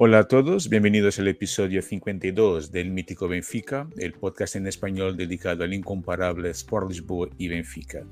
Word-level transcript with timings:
Hola 0.00 0.20
a 0.20 0.28
todos, 0.28 0.68
bienvenidos 0.68 1.18
al 1.18 1.26
episodio 1.26 1.82
52 1.82 2.70
del 2.70 2.92
Mítico 2.92 3.26
Benfica, 3.26 3.88
el 3.96 4.12
podcast 4.12 4.54
en 4.54 4.68
español 4.68 5.16
dedicado 5.16 5.64
al 5.64 5.74
incomparable 5.74 6.50
Sport 6.50 6.90
Lisboa 6.90 7.28
y 7.36 7.48
Benfica. 7.48 8.06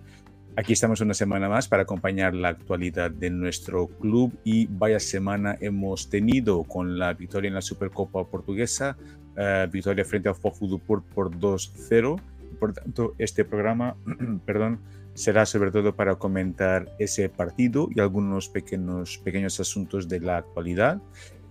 Aquí 0.58 0.72
estamos 0.72 1.02
una 1.02 1.12
semana 1.12 1.50
más 1.50 1.68
para 1.68 1.82
acompañar 1.82 2.32
la 2.32 2.48
actualidad 2.48 3.10
de 3.10 3.28
nuestro 3.28 3.88
club 3.88 4.32
y 4.42 4.64
vaya 4.64 4.98
semana 4.98 5.54
hemos 5.60 6.08
tenido 6.08 6.64
con 6.64 6.98
la 6.98 7.12
victoria 7.12 7.48
en 7.48 7.54
la 7.54 7.60
Supercopa 7.60 8.24
Portuguesa, 8.24 8.96
uh, 9.36 9.70
victoria 9.70 10.02
frente 10.06 10.30
al 10.30 10.34
Foco 10.34 10.78
por 10.78 11.02
2-0. 11.38 12.18
Por 12.58 12.72
tanto, 12.72 13.14
este 13.18 13.44
programa, 13.44 13.96
perdón, 14.46 14.80
será 15.12 15.44
sobre 15.44 15.70
todo 15.70 15.94
para 15.94 16.14
comentar 16.14 16.90
ese 16.98 17.28
partido 17.28 17.88
y 17.94 18.00
algunos 18.00 18.48
pequeños, 18.48 19.18
pequeños 19.18 19.60
asuntos 19.60 20.08
de 20.08 20.20
la 20.20 20.38
actualidad. 20.38 21.02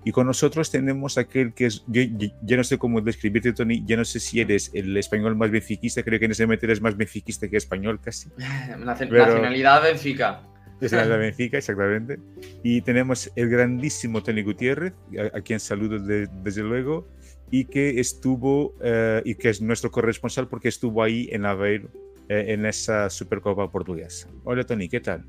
Y 0.05 0.12
con 0.12 0.27
nosotros 0.27 0.70
tenemos 0.70 1.18
aquel 1.18 1.54
que 1.55 1.66
es, 1.66 1.84
yo, 1.88 2.04
yo, 2.44 2.58
no 2.58 2.64
sé 2.64 2.77
cómo 2.77 3.02
describirte, 3.02 3.54
Tony, 3.54 3.84
yo 3.88 3.98
no 3.98 4.05
sé 4.05 4.20
si 4.20 4.40
eres 4.40 4.70
el 4.76 4.95
español 4.95 5.36
más 5.36 5.50
benfiquista, 5.50 6.04
creo 6.04 6.20
que 6.20 6.26
en 6.26 6.31
ese 6.31 6.45
momento 6.45 6.68
eres 6.68 6.80
más 6.80 6.95
benfiquista 6.95 7.50
que 7.50 7.58
español 7.58 8.00
casi. 8.00 8.30
Nacionalidad 8.78 9.81
Benfica. 9.81 10.44
Nacionalidad 10.80 11.18
Benfica, 11.28 11.58
exactamente. 11.58 12.20
Y 12.62 12.81
tenemos 12.81 13.31
el 13.36 13.50
grandísimo 13.50 14.22
Tony 14.22 14.44
Gutiérrez, 14.44 14.94
a, 15.18 15.38
a 15.38 15.41
quien 15.41 15.59
saludo 15.59 15.98
de, 15.98 16.28
desde 16.44 16.62
luego, 16.62 17.08
y 17.50 17.66
que 17.66 18.00
estuvo, 18.00 18.76
uh, 18.81 19.22
y 19.23 19.34
que 19.34 19.50
es 19.50 19.59
nuestro 19.59 19.90
corresponsal 19.90 20.47
porque 20.47 20.67
estuvo 20.67 21.02
ahí 21.02 21.30
en 21.31 21.45
Aveiro, 21.45 21.90
eh, 22.30 22.45
en 22.50 22.67
esa 22.67 23.09
Supercopa 23.09 23.72
portuguesa. 23.72 24.28
Hola 24.44 24.64
Tony, 24.64 24.88
¿qué 24.88 25.00
tal? 25.00 25.25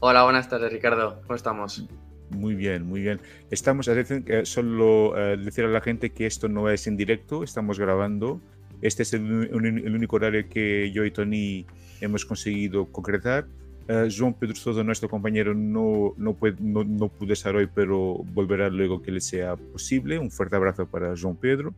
Hola, 0.00 0.24
buenas 0.24 0.48
tardes 0.48 0.72
Ricardo, 0.72 1.20
¿cómo 1.22 1.36
estamos? 1.36 1.86
Muy 2.30 2.54
bien, 2.54 2.84
muy 2.84 3.00
bien. 3.00 3.20
Estamos, 3.50 3.88
eh, 3.88 4.44
solo 4.44 5.10
uh, 5.10 5.36
decir 5.36 5.64
a 5.64 5.68
la 5.68 5.80
gente 5.80 6.10
que 6.10 6.26
esto 6.26 6.48
no 6.48 6.68
es 6.68 6.86
en 6.86 6.96
directo, 6.96 7.44
estamos 7.44 7.78
grabando. 7.78 8.40
Este 8.82 9.04
es 9.04 9.14
el, 9.14 9.22
el 9.52 9.94
único 9.94 10.16
horario 10.16 10.48
que 10.48 10.90
yo 10.92 11.04
y 11.04 11.10
Tony 11.10 11.66
hemos 12.00 12.24
conseguido 12.24 12.86
concretar. 12.92 13.46
Uh, 13.88 14.10
João 14.10 14.34
Pedro 14.34 14.56
Sousa, 14.56 14.82
nuestro 14.82 15.08
compañero, 15.08 15.54
no, 15.54 16.12
no, 16.16 16.34
puede, 16.34 16.56
no, 16.60 16.82
no 16.82 17.08
pudo 17.08 17.32
estar 17.32 17.54
hoy, 17.54 17.68
pero 17.72 18.24
volverá 18.34 18.68
luego 18.68 19.00
que 19.00 19.12
le 19.12 19.20
sea 19.20 19.54
posible. 19.54 20.18
Un 20.18 20.32
fuerte 20.32 20.56
abrazo 20.56 20.86
para 20.86 21.14
João 21.14 21.36
Pedro. 21.36 21.72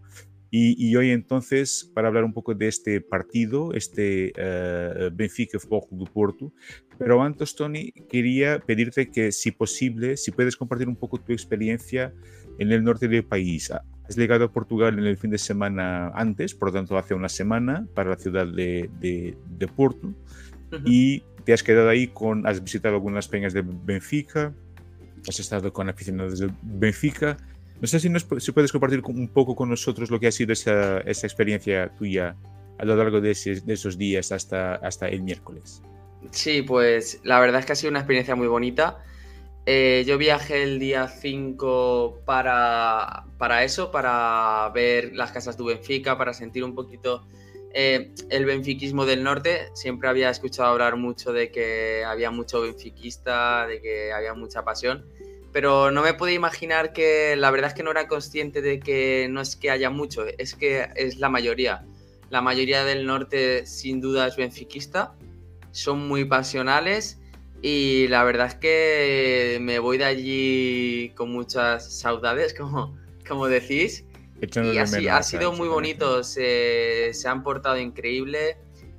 Y, 0.51 0.75
y, 0.79 0.97
hoy 0.97 1.11
entonces, 1.11 1.91
para 1.95 2.09
hablar 2.09 2.25
un 2.25 2.33
poco 2.33 2.55
de 2.55 2.69
este 2.69 3.01
partido, 3.03 3.75
este 3.75 4.33
uh, 4.37 5.15
Benfica 5.15 5.59
Futebol 5.59 5.87
Clube 5.89 6.05
do 6.05 6.13
Porto, 6.13 6.53
pero 6.99 7.23
antes, 7.23 7.55
Tony, 7.55 7.93
quería 8.09 8.59
pedirte 8.59 9.11
que, 9.11 9.31
si 9.31 9.51
posible, 9.51 10.17
si 10.17 10.31
puedes 10.31 10.57
compartir 10.57 10.89
un 10.89 10.97
poco 10.97 11.19
tu 11.21 11.33
experiencia 11.33 12.15
en 12.59 12.73
el 12.73 12.83
norte 12.83 13.09
del 13.09 13.25
país. 13.25 13.71
Has 14.09 14.17
llegado 14.17 14.47
a 14.47 14.53
Portugal 14.53 14.99
en 14.99 15.05
el 15.05 15.19
fin 15.19 15.31
de 15.31 15.39
semana 15.39 16.09
antes, 16.15 16.55
por 16.55 16.69
lo 16.69 16.75
tanto 16.75 16.97
hace 16.97 17.15
una 17.15 17.29
semana, 17.29 17.87
para 17.95 18.11
la 18.11 18.17
ciudad 18.17 18.47
de, 18.47 18.89
de, 19.01 19.37
de 19.59 19.69
Porto, 19.69 20.09
uh 20.09 20.15
-huh. 20.71 20.83
y 20.87 21.23
te 21.45 21.53
has 21.53 21.63
quedado 21.63 21.89
ahí 21.89 22.09
con, 22.09 22.47
has 22.47 22.63
visitado 22.63 22.95
algunas 22.95 23.29
peñas 23.29 23.53
de 23.53 23.63
Benfica, 23.63 24.55
has 25.29 25.41
estado 25.41 25.73
con 25.73 25.89
aficionados 25.89 26.39
de 26.39 26.51
Benfica, 26.63 27.37
no 27.81 27.87
sé 27.87 28.01
si, 28.01 28.11
puedes 28.53 28.73
compartir 28.73 29.03
un 29.05 29.29
poco 29.29 29.55
con 29.55 29.69
nosotros 29.71 30.11
lo 30.11 30.19
que 30.19 30.27
ha 30.27 30.33
sido 30.33 30.53
esa, 30.53 30.99
experiencia 31.01 31.93
tuya 31.97 32.37
a 32.79 32.85
lo 32.85 32.97
largo 32.97 33.21
de, 33.21 33.31
esos 33.31 33.99
días 33.99 34.33
hasta, 34.33 35.09
el 35.09 35.23
miércoles. 35.23 35.83
Sí, 36.31 36.63
pues 36.63 37.21
la 37.23 37.39
verdad 37.39 37.61
es 37.61 37.67
que 37.67 37.73
ha 37.73 37.77
sido 37.77 37.91
una 37.91 38.01
experiencia 38.01 38.35
muy 38.35 38.49
bonita. 38.49 39.05
Eh, 39.67 40.05
yo 40.07 40.19
viajé 40.19 40.63
el 40.63 40.79
día 40.79 41.09
5 41.09 42.23
para, 42.25 43.27
para 43.37 43.65
eso, 43.65 43.91
para 43.93 44.71
ver 44.75 45.15
las 45.15 45.31
casas 45.31 45.57
de 45.57 45.65
Benfica, 45.65 46.17
para 46.17 46.33
sentir 46.33 46.65
un 46.65 46.75
poquito 46.75 47.27
eh, 47.75 48.13
el 48.31 48.45
benfiquismo 48.47 49.05
del 49.05 49.23
norte. 49.23 49.69
Siempre 49.75 50.09
había 50.09 50.31
escuchado 50.31 50.71
hablar 50.71 50.97
mucho 50.97 51.33
de 51.33 51.51
que 51.53 52.03
había 52.05 52.31
mucho 52.31 52.63
benfiquista, 52.63 53.67
de 53.67 53.81
que 53.81 54.13
había 54.13 54.35
mucha 54.35 54.65
pasión 54.65 55.05
pero 55.53 55.91
no 55.91 56.03
me 56.03 56.15
pude 56.15 56.35
imaginar 56.35 56.93
que 56.93 57.35
la 57.37 57.51
verdad 57.51 57.69
es 57.69 57.75
que 57.75 57.83
no 57.83 57.91
era 57.91 58.09
consciente 58.09 58.61
de 58.63 58.81
que 58.81 59.29
no 59.31 59.41
es 59.41 59.57
que 59.57 59.71
haya 59.71 59.91
mucho, 59.91 60.27
es 60.27 60.55
que 60.55 60.89
es 60.95 61.19
la 61.19 61.29
mayoría. 61.29 61.85
La 62.31 62.43
mayoría 62.43 62.85
del 62.85 63.07
norte 63.07 63.67
sin 63.67 64.01
duda 64.01 64.27
es 64.27 64.37
benfiquista, 64.37 65.15
son 65.71 66.07
muy 66.07 66.25
pasionales 66.25 67.19
y 67.63 68.07
la 68.09 68.23
verdad 68.25 68.49
es 68.49 68.55
que 68.57 69.59
me 69.61 69.79
voy 69.79 69.99
de 69.99 70.05
allí 70.05 71.13
con 71.17 71.33
muchas 71.33 71.99
saudades, 71.99 72.55
como, 72.59 72.97
como 73.27 73.47
decís. 73.49 74.05
y 74.41 74.79
así, 74.79 75.09
ha 75.09 75.23
sido 75.23 75.53
muy 75.53 75.69
bonito, 75.69 76.23
se, 76.23 77.11
se 77.15 77.29
han 77.29 77.43
portado 77.43 77.79
increíble. 77.79 78.59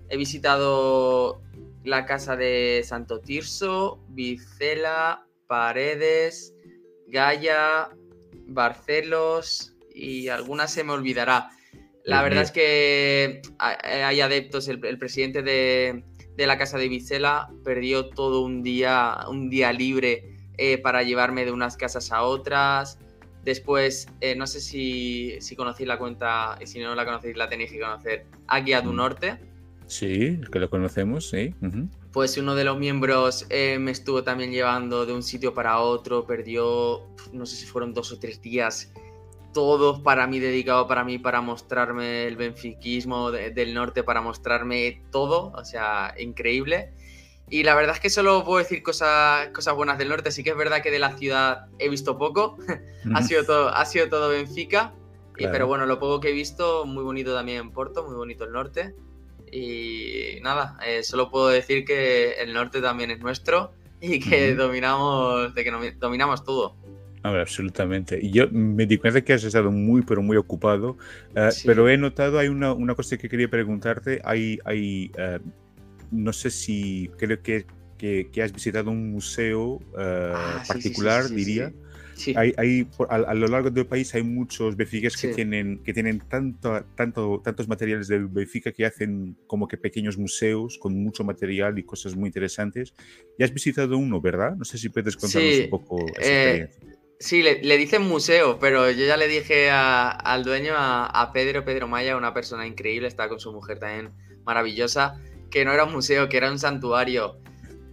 He 0.09 0.17
visitado 0.17 1.41
la 1.83 2.05
casa 2.05 2.35
de 2.35 2.81
Santo 2.83 3.19
Tirso, 3.19 3.99
Vicela, 4.09 5.25
Paredes, 5.49 6.53
Gaia, 7.07 7.89
Barcelos 8.45 9.75
y 9.95 10.27
alguna 10.27 10.67
se 10.67 10.83
me 10.83 10.93
olvidará. 10.93 11.49
La 12.05 12.21
verdad 12.21 12.43
es 12.43 12.51
que 12.51 13.41
hay 13.57 14.21
adeptos, 14.21 14.67
el, 14.67 14.83
el 14.85 14.99
presidente 14.99 15.41
de, 15.41 16.03
de, 16.37 16.47
la 16.47 16.59
casa 16.59 16.77
de 16.77 16.87
Vicela 16.87 17.51
perdió 17.63 18.09
todo 18.09 18.43
un 18.43 18.61
día, 18.61 19.17
un 19.27 19.49
día 19.49 19.73
libre 19.73 20.37
eh, 20.59 20.77
para 20.77 21.01
llevarme 21.01 21.45
de 21.45 21.51
unas 21.51 21.77
casas 21.77 22.11
a 22.11 22.21
otras. 22.21 22.99
Después, 23.43 24.07
eh, 24.21 24.35
no 24.35 24.45
sé 24.45 24.61
si, 24.61 25.35
si 25.39 25.55
conocéis 25.55 25.87
la 25.87 25.97
cuenta, 25.97 26.59
y 26.61 26.67
si 26.67 26.79
no 26.79 26.93
la 26.93 27.05
conocéis, 27.05 27.35
la 27.35 27.49
tenéis 27.49 27.71
que 27.71 27.79
conocer, 27.79 28.27
Aguia 28.47 28.81
du 28.81 28.93
mm. 28.93 28.95
Norte. 28.95 29.39
Sí, 29.87 30.39
que 30.51 30.59
lo 30.59 30.69
conocemos, 30.69 31.29
sí. 31.29 31.55
Uh 31.61 31.65
-huh. 31.65 31.89
Pues 32.11 32.37
uno 32.37 32.55
de 32.55 32.63
los 32.63 32.77
miembros 32.77 33.45
eh, 33.49 33.77
me 33.79 33.91
estuvo 33.91 34.23
también 34.23 34.51
llevando 34.51 35.05
de 35.05 35.13
un 35.13 35.21
sitio 35.21 35.53
para 35.53 35.79
otro, 35.79 36.25
perdió, 36.25 37.07
no 37.31 37.45
sé 37.45 37.55
si 37.55 37.65
fueron 37.65 37.93
dos 37.93 38.11
o 38.11 38.19
tres 38.19 38.41
días, 38.41 38.91
todos 39.53 39.99
para 40.01 40.27
mí, 40.27 40.39
dedicado 40.39 40.87
para 40.87 41.03
mí, 41.03 41.19
para 41.19 41.41
mostrarme 41.41 42.25
el 42.25 42.35
benfiquismo 42.35 43.31
de, 43.31 43.51
del 43.51 43.73
norte, 43.73 44.03
para 44.03 44.21
mostrarme 44.21 45.03
todo, 45.11 45.51
o 45.55 45.65
sea, 45.65 46.15
increíble. 46.19 46.93
Y 47.49 47.63
la 47.63 47.73
verdad 47.73 47.95
es 47.95 47.99
que 47.99 48.09
solo 48.09 48.43
puedo 48.43 48.59
decir 48.59 48.83
cosas, 48.83 49.47
cosas 49.49 49.75
buenas 49.75 49.97
del 49.97 50.09
norte, 50.09 50.31
sí 50.31 50.43
que 50.43 50.51
es 50.51 50.57
verdad 50.57 50.81
que 50.81 50.91
de 50.91 50.99
la 50.99 51.17
ciudad 51.17 51.67
he 51.79 51.89
visto 51.89 52.17
poco, 52.17 52.57
ha, 53.15 53.23
sido 53.23 53.43
todo, 53.43 53.69
ha 53.69 53.85
sido 53.85 54.07
todo 54.09 54.29
Benfica, 54.29 54.93
claro. 55.33 55.49
y, 55.49 55.51
pero 55.51 55.67
bueno, 55.67 55.85
lo 55.85 55.99
poco 55.99 56.19
que 56.19 56.29
he 56.29 56.33
visto, 56.33 56.85
muy 56.85 57.03
bonito 57.03 57.33
también 57.33 57.71
Porto, 57.71 58.03
muy 58.03 58.15
bonito 58.15 58.43
el 58.45 58.51
norte. 58.51 58.95
Y 59.51 60.39
nada, 60.41 60.77
eh, 60.85 61.03
solo 61.03 61.29
puedo 61.29 61.49
decir 61.49 61.85
que 61.85 62.33
el 62.33 62.53
norte 62.53 62.81
también 62.81 63.11
es 63.11 63.19
nuestro 63.19 63.71
y 64.01 64.19
que 64.19 64.51
uh 64.51 64.55
-huh. 64.55 64.57
dominamos, 64.57 65.55
de 65.55 65.63
que 65.63 65.71
dominamos 65.99 66.43
todo. 66.43 66.75
A 67.21 67.31
ver, 67.31 67.41
absolutamente. 67.41 68.19
Yo 68.29 68.49
me 68.49 68.85
di 68.85 68.97
cuenta 68.97 69.21
que 69.21 69.33
has 69.33 69.43
estado 69.43 69.71
muy, 69.71 70.03
pero 70.03 70.21
muy 70.21 70.37
ocupado, 70.37 70.97
uh, 71.35 71.51
sí. 71.51 71.63
pero 71.65 71.89
he 71.89 71.97
notado, 71.97 72.39
hay 72.39 72.47
una, 72.47 72.71
una, 72.71 72.95
cosa 72.95 73.17
que 73.17 73.27
quería 73.27 73.49
preguntarte, 73.49 74.21
hay, 74.23 74.59
hay 74.63 75.11
uh, 75.17 75.45
no 76.11 76.31
sé 76.31 76.49
si 76.49 77.09
creo 77.17 77.41
que, 77.41 77.65
que, 77.97 78.29
que, 78.31 78.41
has 78.41 78.53
visitado 78.53 78.89
un 78.89 79.11
museo 79.11 79.81
ah, 79.97 80.63
particular, 80.65 81.23
sí, 81.23 81.29
sí, 81.29 81.35
diría. 81.35 81.73
Sí. 82.19 82.33
Hay, 82.35 82.53
hay 82.57 82.85
a, 83.09 83.15
a, 83.15 83.33
lo 83.33 83.47
largo 83.47 83.69
del 83.69 83.85
país 83.85 84.13
hay 84.13 84.23
muchos 84.23 84.75
benfiqueros 84.75 85.13
sí. 85.13 85.29
que 85.29 85.35
tienen, 85.35 85.81
que 85.85 85.93
tienen 85.93 86.19
tanto, 86.19 86.83
tanto, 86.93 87.41
tantos 87.41 87.69
materiales 87.69 88.09
del 88.09 88.27
Benfica 88.27 88.73
que 88.73 88.85
hacen 88.85 89.37
como 89.47 89.69
que 89.69 89.77
pequeños 89.77 90.17
museos 90.17 90.77
con 90.77 91.01
mucho 91.01 91.23
material 91.23 91.79
y 91.79 91.83
cosas 91.83 92.17
muy 92.17 92.27
interesantes. 92.27 92.93
Ya 93.37 93.45
has 93.45 93.53
visitado 93.53 93.97
uno, 93.97 94.19
¿verdad? 94.19 94.53
No 94.57 94.65
sé 94.65 94.77
si 94.77 94.89
puedes 94.89 95.15
contarnos 95.15 95.53
sí. 95.53 95.61
un 95.63 95.69
poco 95.69 96.05
esa 96.19 96.29
eh, 96.29 96.55
experiencia. 96.55 96.99
Sí, 97.21 97.41
le, 97.41 97.63
le, 97.63 97.77
dicen 97.77 98.01
museo, 98.01 98.59
pero 98.59 98.91
yo 98.91 99.05
ya 99.05 99.15
le 99.15 99.29
dije 99.29 99.69
a, 99.69 100.09
al 100.09 100.43
dueño, 100.43 100.73
a, 100.75 101.05
a, 101.05 101.31
Pedro, 101.31 101.63
Pedro 101.63 101.87
Maya, 101.87 102.17
una 102.17 102.33
persona 102.33 102.67
increíble, 102.67 103.07
está 103.07 103.29
con 103.29 103.39
su 103.39 103.53
mujer 103.53 103.79
también 103.79 104.11
maravillosa, 104.43 105.21
que 105.49 105.63
no 105.63 105.71
era 105.71 105.85
un 105.85 105.93
museo, 105.93 106.27
que 106.27 106.35
era 106.35 106.51
un 106.51 106.59
santuario. 106.59 107.39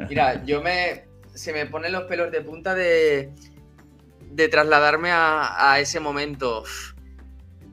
Mira, 0.08 0.44
yo 0.44 0.62
me... 0.62 1.06
Se 1.32 1.52
me 1.52 1.66
ponen 1.66 1.92
los 1.92 2.04
pelos 2.04 2.32
de 2.32 2.40
punta 2.40 2.74
de 2.74 3.30
de 4.30 4.48
trasladarme 4.48 5.10
a, 5.12 5.78
ese 5.80 6.00
momento. 6.00 6.64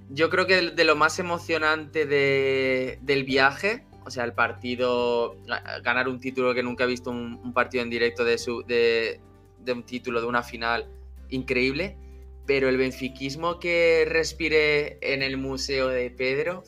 Yo 0.09 0.29
creo 0.29 0.45
que 0.45 0.71
de, 0.71 0.83
lo 0.83 0.95
más 0.95 1.19
emocionante 1.19 2.05
de, 2.05 3.00
del 3.01 3.23
viaje, 3.23 3.85
o 4.05 4.11
sea, 4.11 4.23
el 4.25 4.33
partido, 4.33 5.38
ganar 5.83 6.07
un 6.07 6.19
título 6.19 6.53
que 6.53 6.63
nunca 6.63 6.83
he 6.83 6.88
visto 6.88 7.09
un, 7.09 7.53
partido 7.53 7.83
en 7.83 7.89
directo 7.89 8.23
de, 8.23 8.38
su, 8.38 8.63
de, 8.63 9.19
un 9.67 9.83
título, 9.83 10.21
de 10.21 10.27
una 10.27 10.44
final 10.44 10.88
increíble. 11.29 11.97
pero 12.45 12.67
el 12.67 12.77
benfiquismo 12.77 13.59
que 13.59 14.05
respiré 14.07 15.00
en 15.01 15.23
el 15.23 15.38
Museo 15.38 15.88
de 15.88 16.11
Pedro, 16.11 16.63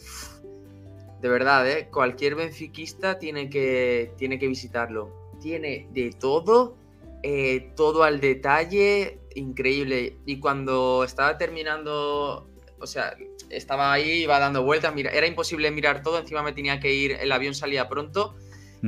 de 1.26 1.30
verdad, 1.30 1.68
¿eh? 1.70 1.90
cualquier 1.92 2.36
benfiquista 2.36 3.18
tiene 3.18 3.50
que, 3.50 4.14
tiene 4.18 4.38
que 4.38 4.48
visitarlo. 4.48 5.32
Tiene 5.42 5.88
de 5.92 6.12
todo, 6.12 6.78
eh, 7.24 7.72
todo 7.76 8.04
al 8.04 8.20
detalle, 8.20 9.20
increíble. 9.36 10.18
Y 10.26 10.40
cuando 10.40 11.04
estaba 11.04 11.38
terminando, 11.38 12.50
o 12.80 12.88
sea, 12.88 13.16
estaba 13.50 13.94
ahí, 13.94 14.24
iba 14.24 14.40
dando 14.40 14.64
vueltas, 14.64 14.94
mira, 14.96 15.12
era 15.12 15.28
imposible 15.28 15.70
mirar 15.72 16.02
todo, 16.02 16.20
encima 16.20 16.42
me 16.42 16.54
tenía 16.54 16.80
que 16.80 16.94
ir, 16.94 17.12
el 17.12 17.32
avión 17.32 17.54
salía 17.54 17.88
pronto 17.88 18.36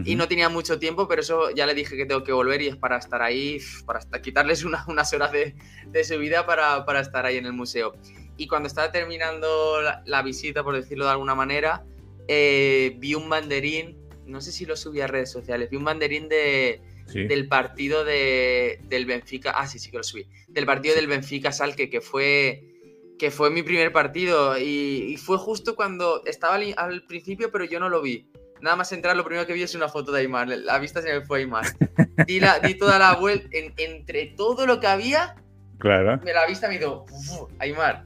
y 0.06 0.16
no 0.16 0.28
tenía 0.28 0.50
mucho 0.50 0.78
tiempo, 0.78 1.08
pero 1.08 1.22
eso 1.22 1.50
ya 1.52 1.66
le 1.66 1.74
dije 1.74 1.98
que 1.98 2.06
tengo 2.06 2.24
que 2.24 2.32
volver 2.32 2.62
y 2.62 2.68
es 2.68 2.76
para 2.76 2.98
estar 2.98 3.22
ahí, 3.22 3.58
para 3.86 4.02
quitarles 4.22 4.64
unas 4.64 5.14
horas 5.14 5.32
de, 5.32 5.56
de 5.88 6.04
su 6.04 6.18
vida 6.20 6.46
para, 6.46 6.86
para, 6.86 7.00
estar 7.00 7.26
ahí 7.26 7.38
en 7.38 7.46
el 7.46 7.54
museo. 7.54 7.94
Y 8.38 8.48
cuando 8.48 8.68
estaba 8.68 8.92
terminando 8.92 9.82
la, 10.06 10.22
visita, 10.22 10.64
por 10.64 10.76
decirlo 10.76 11.06
de 11.06 11.12
alguna 11.12 11.34
manera, 11.34 11.84
eh, 12.28 12.96
vi 13.00 13.16
un 13.16 13.28
banderín, 13.28 13.98
no 14.26 14.42
sé 14.42 14.52
si 14.52 14.66
lo 14.66 14.76
subí 14.76 15.02
a 15.02 15.08
redes 15.08 15.32
sociales, 15.32 15.70
vi 15.70 15.78
un 15.78 15.86
banderín 15.86 16.30
de, 16.30 16.82
del 17.14 17.48
partido 17.48 18.04
de, 18.04 18.80
del 18.84 19.06
Benfica, 19.06 19.52
ah, 19.52 19.68
sí, 19.68 19.80
sí 19.80 19.92
que 19.92 19.98
lo 19.98 20.04
subí, 20.04 20.28
del 20.48 20.66
partido 20.66 20.96
del 20.96 21.08
Benfica 21.08 21.52
Salque, 21.52 21.90
que 21.90 22.02
fue 22.02 22.74
que 23.18 23.32
fue 23.32 23.50
mi 23.50 23.64
primer 23.64 23.92
partido 23.92 24.58
y, 24.60 25.14
y, 25.14 25.18
fue 25.18 25.38
justo 25.38 25.76
cuando 25.76 26.24
estaba 26.26 26.56
al, 26.56 26.74
al, 26.78 27.02
principio, 27.04 27.52
pero 27.52 27.66
yo 27.66 27.80
no 27.80 27.90
lo 27.90 28.02
vi. 28.02 28.30
Nada 28.62 28.76
más 28.76 28.92
entrar, 28.92 29.16
lo 29.16 29.24
primero 29.24 29.46
que 29.46 29.54
vi 29.54 29.64
es 29.64 29.76
una 29.76 29.90
foto 29.90 30.12
de 30.12 30.22
Aymar. 30.22 30.48
La 30.48 30.80
vista 30.80 31.02
se 31.02 31.14
me 31.14 31.26
fue 31.26 31.40
Aymar. 31.40 31.66
Di, 32.26 32.40
la, 32.40 32.60
di 32.60 32.76
toda 32.76 32.98
la 32.98 33.16
vuelta. 33.16 33.48
entre 33.52 34.28
todo 34.38 34.66
lo 34.66 34.80
que 34.80 34.88
había, 34.88 35.36
claro. 35.78 36.20
me 36.24 36.34
la 36.34 36.46
vista 36.48 36.68
me 36.68 36.76
hizo 36.76 37.06
Aymar. 37.60 38.06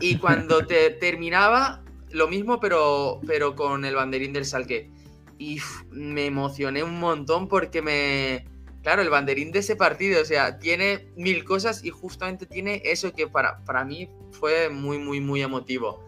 Y 0.00 0.18
cuando 0.18 0.66
te, 0.66 0.90
terminaba, 0.90 1.82
lo 2.10 2.28
mismo, 2.28 2.60
pero, 2.60 3.20
pero 3.26 3.54
con 3.54 3.84
el 3.84 3.94
banderín 3.94 4.32
del 4.32 4.44
Salque. 4.44 4.90
Y 5.38 5.58
me 5.90 6.26
emocioné 6.26 6.82
un 6.82 6.98
montón 6.98 7.48
porque 7.48 7.82
me. 7.82 8.46
Claro, 8.82 9.02
el 9.02 9.10
banderín 9.10 9.50
de 9.50 9.58
ese 9.58 9.74
partido, 9.74 10.22
o 10.22 10.24
sea, 10.24 10.58
tiene 10.58 11.08
mil 11.16 11.44
cosas 11.44 11.84
y 11.84 11.90
justamente 11.90 12.46
tiene 12.46 12.80
eso 12.84 13.12
que 13.12 13.26
para, 13.26 13.64
para 13.64 13.84
mí 13.84 14.08
fue 14.30 14.68
muy, 14.68 14.98
muy, 14.98 15.20
muy 15.20 15.42
emotivo. 15.42 16.04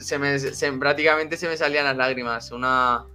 Se 0.00 0.18
me, 0.18 0.78
prácticamente 0.78 1.36
se 1.36 1.48
me 1.48 1.56
salían 1.56 1.84
las 1.84 1.96
lágrimas. 1.96 2.50
Una, 2.50 3.06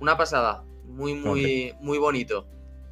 una 0.00 0.16
pasada. 0.16 0.64
Muy, 0.86 1.14
muy, 1.14 1.74
muy 1.80 1.98
bonito. 1.98 2.46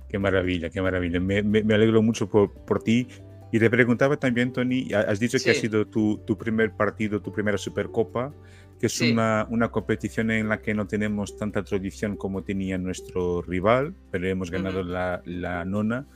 Qué 0.09 0.19
maravilla, 0.19 0.71
qué 0.71 0.83
maravilla. 0.83 1.21
Me, 1.21 1.43
me, 1.43 1.75
alegro 1.75 2.03
mucho 2.03 2.29
por, 2.29 2.53
por, 2.53 2.83
ti. 2.83 3.07
Y 3.53 3.59
te 3.59 3.71
preguntaba 3.71 4.17
también, 4.17 4.53
Tony, 4.53 4.93
has 4.93 5.21
dicho 5.21 5.39
que 5.43 5.51
ha 5.51 5.55
sido 5.55 5.87
tu, 5.87 6.19
tu, 6.27 6.37
primer 6.37 6.73
partido, 6.73 7.21
tu 7.21 7.33
primera 7.33 7.59
Supercopa, 7.59 8.33
que 8.81 8.87
es 8.87 9.01
una, 9.03 9.47
una, 9.51 9.71
competición 9.71 10.31
en 10.31 10.49
la 10.49 10.63
que 10.63 10.73
no 10.73 10.87
tenemos 10.87 11.37
tanta 11.37 11.63
tradición 11.63 12.17
como 12.17 12.43
tenía 12.43 12.79
nuestro 12.79 13.43
rival, 13.43 13.95
pero 14.11 14.27
hemos 14.27 14.51
ganado 14.51 14.83
la, 14.83 15.21
la, 15.27 15.67
nona. 15.67 16.07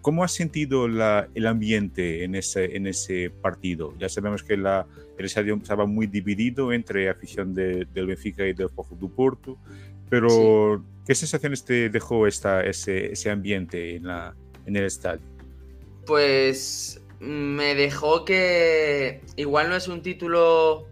¿Cómo 0.00 0.22
has 0.22 0.32
sentido 0.32 0.86
la, 0.86 1.28
el 1.34 1.48
ambiente 1.48 2.22
en 2.22 2.36
ese, 2.36 2.76
en 2.76 2.86
ese 2.86 3.30
partido? 3.30 3.92
Ya 3.98 4.08
sabemos 4.08 4.44
que 4.44 4.56
la, 4.56 4.86
el 5.18 5.24
estadio 5.24 5.56
estaba 5.56 5.84
muy 5.84 6.06
dividido 6.06 6.72
entre 6.72 7.10
afición 7.10 7.52
de, 7.54 7.88
del 7.92 8.06
Benfica 8.06 8.46
y 8.46 8.52
del 8.52 8.68
Foco 8.68 8.94
do 8.94 9.08
Porto, 9.08 9.58
pero 10.08 10.78
sí. 10.78 10.84
¿qué 11.08 11.14
sensaciones 11.16 11.64
te 11.64 11.88
dejó 11.88 12.28
esta, 12.28 12.62
ese, 12.64 13.12
ese 13.12 13.30
ambiente 13.30 13.96
en, 13.96 14.06
la, 14.06 14.32
en 14.64 14.76
el 14.76 14.84
estadio? 14.84 15.26
Pues 16.06 17.02
me 17.22 17.76
dejó 17.76 18.24
que 18.24 19.20
igual 19.36 19.68
no 19.68 19.76
es 19.76 19.86
un 19.86 20.02
título 20.02 20.88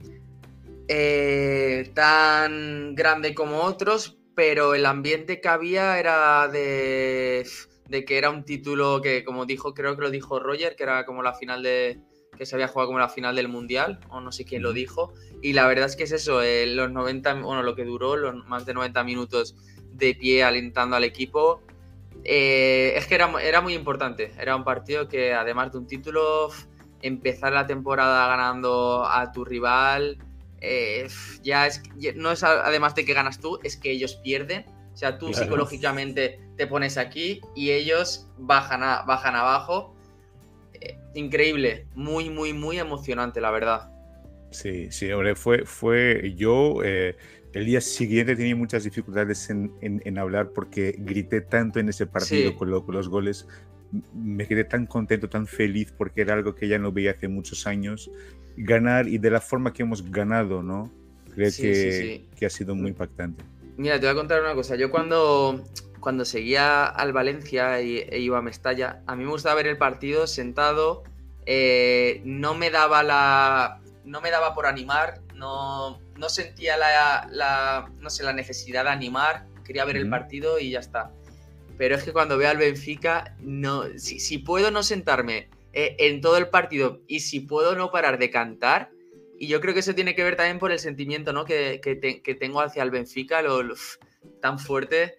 eh, 0.93 1.93
tan 1.95 2.97
grande 2.97 3.33
como 3.33 3.63
otros, 3.63 4.19
pero 4.35 4.75
el 4.75 4.87
ambiente 4.87 5.41
que 5.41 5.49
había 5.49 5.99
era 6.01 6.49
de 6.49 7.45
de 7.91 8.05
que 8.05 8.19
era 8.19 8.31
un 8.31 8.45
título 8.45 9.03
que, 9.03 9.25
como 9.25 9.47
dijo, 9.47 9.75
creo 9.75 9.97
que 9.97 10.03
lo 10.03 10.11
dijo 10.11 10.39
Roger, 10.39 10.77
que 10.77 10.85
era 10.85 11.05
como 11.05 11.23
la 11.23 11.35
final 11.35 11.63
de. 11.63 12.01
que 12.39 12.47
se 12.47 12.55
había 12.55 12.69
jugado 12.69 12.87
como 12.87 13.01
la 13.01 13.09
final 13.09 13.35
del 13.35 13.49
Mundial, 13.49 13.99
o 14.09 14.21
no 14.21 14.31
sé 14.31 14.45
quién 14.45 14.63
lo 14.63 14.73
dijo. 14.73 15.13
Y 15.43 15.53
la 15.53 15.67
verdad 15.67 15.87
es 15.87 15.97
que 15.97 16.05
es 16.05 16.13
eso, 16.13 16.41
eh, 16.41 16.67
los 16.67 16.91
90, 16.91 17.35
bueno, 17.35 17.63
lo 17.63 17.75
que 17.75 17.85
duró, 17.85 18.17
los 18.17 18.47
más 18.47 18.65
de 18.65 18.75
90 18.75 19.03
minutos 19.05 19.57
de 19.93 20.15
pie 20.15 20.45
alentando 20.45 20.97
al 20.97 21.05
equipo. 21.05 21.63
Eh, 22.23 22.93
es 22.97 23.07
que 23.07 23.17
era, 23.17 23.31
era 23.43 23.61
muy 23.61 23.75
importante. 23.75 24.33
Era 24.39 24.55
un 24.55 24.65
partido 24.65 25.09
que, 25.09 25.35
además 25.35 25.73
de 25.73 25.79
un 25.79 25.87
título, 25.89 26.51
empezar 27.03 27.53
la 27.53 27.67
temporada 27.67 28.29
ganando 28.29 29.05
a 29.05 29.33
tu 29.33 29.45
rival. 29.45 30.17
Eh, 30.61 31.09
ya 31.43 31.67
es 31.67 31.83
no 32.17 32.31
es 32.33 32.43
además 32.43 32.95
de 32.95 33.05
que 33.05 33.15
ganas 33.15 33.41
tú, 33.41 33.59
es 33.63 33.77
que 33.77 33.91
ellos 33.91 34.17
pierden 34.17 34.65
o 34.93 34.97
sea, 34.97 35.19
tú 35.19 35.27
claro. 35.27 35.45
psicológicamente 35.45 36.41
te 36.57 36.67
pones 36.67 36.99
aquí 36.99 37.41
y 37.55 37.71
ellos 37.71 38.29
bajan, 38.39 38.83
a, 38.83 39.03
bajan 39.03 39.37
abajo. 39.37 39.95
Eh, 40.75 40.99
increíble, 41.15 41.87
muy, 41.95 42.29
muy, 42.29 42.53
muy 42.53 42.79
emocionante, 42.79 43.41
la 43.41 43.51
verdad. 43.51 43.91
Sí, 44.51 44.91
sí, 44.91 45.11
hombre, 45.13 45.37
fue, 45.37 45.65
fue 45.65 46.35
yo 46.37 46.83
eh, 46.85 47.17
el 47.53 47.67
día 47.67 47.81
siguiente 47.81 48.35
tenía 48.35 48.57
muchas 48.57 48.83
dificultades 48.83 49.49
en, 49.49 49.73
en, 49.81 50.03
en, 50.05 50.19
hablar 50.19 50.51
porque 50.51 50.97
grité 50.99 51.41
tanto 51.41 51.79
en 51.79 51.89
ese 51.89 52.07
partido 52.07 52.51
sí. 52.51 52.57
con, 52.57 52.71
lo, 52.71 52.85
con, 52.85 52.97
los 52.97 53.09
goles. 53.09 53.47
Me 54.15 54.47
quedé 54.47 54.65
tan 54.65 54.87
contento, 54.87 55.29
tan 55.29 55.47
feliz 55.47 55.93
porque 55.97 56.21
era 56.21 56.35
algo 56.35 56.55
que 56.55 56.69
ya 56.69 56.79
no 56.79 56.93
veía 56.93 57.13
hace 57.13 57.29
muchos 57.29 57.67
años. 57.67 58.11
Ganar 58.57 59.09
y 59.09 59.19
de 59.19 59.31
la 59.31 59.41
forma 59.41 59.73
que 59.73 59.83
hemos 59.83 60.11
ganado, 60.11 60.63
¿no? 60.63 60.91
Creo 61.35 61.51
sí, 61.51 61.63
que, 61.63 61.93
sí, 61.93 62.29
que 62.37 62.47
ha 62.47 62.51
sido 62.51 62.75
muy 62.75 62.89
impactante. 62.89 63.45
Mira, 63.77 63.99
te 63.99 64.07
voy 64.07 64.13
a 64.13 64.15
contar 64.15 64.43
una 64.43 64.55
cosa. 64.55 64.77
Yo 64.77 64.91
cuando, 64.91 65.65
cuando 66.01 66.25
seguía 66.25 66.85
al 66.85 67.13
Valencia 67.13 67.81
e, 67.81 68.09
e 68.11 68.19
iba 68.19 68.39
a 68.39 68.43
Mestalla, 68.43 69.03
a 69.07 69.17
mí 69.17 69.25
me 69.25 69.31
gustaba 69.31 69.55
ver 69.55 69.67
el 69.67 69.79
partido 69.79 70.27
sentado. 70.27 71.03
Eh, 71.47 72.21
no 72.25 72.55
me 72.55 72.71
daba 72.71 73.03
la. 73.03 73.81
No 74.05 74.21
me 74.21 74.31
daba 74.31 74.55
por 74.55 74.67
animar. 74.67 75.21
No, 75.35 75.99
no 76.19 76.29
sentía 76.29 76.77
la, 76.77 77.27
la, 77.31 77.91
no 77.99 78.11
sé, 78.11 78.23
la 78.23 78.33
necesidad 78.33 78.85
de 78.85 78.91
animar. 78.91 79.47
Quería 79.65 79.85
ver 79.85 79.97
mm. 79.97 80.01
el 80.01 80.11
partido 80.11 80.59
y 80.59 80.71
ya 80.71 80.81
está. 80.81 81.13
Pero 81.81 81.95
es 81.95 82.03
que 82.03 82.13
cuando 82.13 82.37
veo 82.37 82.51
al 82.51 82.59
Benfica, 82.59 83.35
no, 83.41 83.85
si, 83.97 84.21
si 84.21 84.37
puedo 84.37 84.71
no 84.71 84.83
sentarme 84.83 85.49
eh, 85.73 85.97
en 85.99 86.21
todo 86.21 86.37
el 86.37 86.49
partido 86.51 87.01
y 87.07 87.21
si 87.21 87.41
puedo 87.41 87.75
no 87.75 87.91
parar 87.91 88.19
de 88.19 88.31
cantar, 88.31 88.91
y 89.39 89.47
yo 89.47 89.63
creo 89.63 89.73
que 89.73 89.81
eso 89.81 89.95
tiene 89.95 90.15
que 90.15 90.23
ver 90.23 90.37
también 90.37 90.59
por 90.59 90.73
el 90.73 90.79
sentimiento 90.79 91.33
¿no? 91.33 91.47
que, 91.47 91.81
que, 91.83 91.95
te, 91.97 92.21
que 92.21 92.35
tengo 92.35 92.61
hacia 92.61 92.83
el 92.83 92.91
Benfica, 92.91 93.41
lo, 93.41 93.63
lo 93.63 93.77
tan 94.43 94.59
fuerte. 94.59 95.15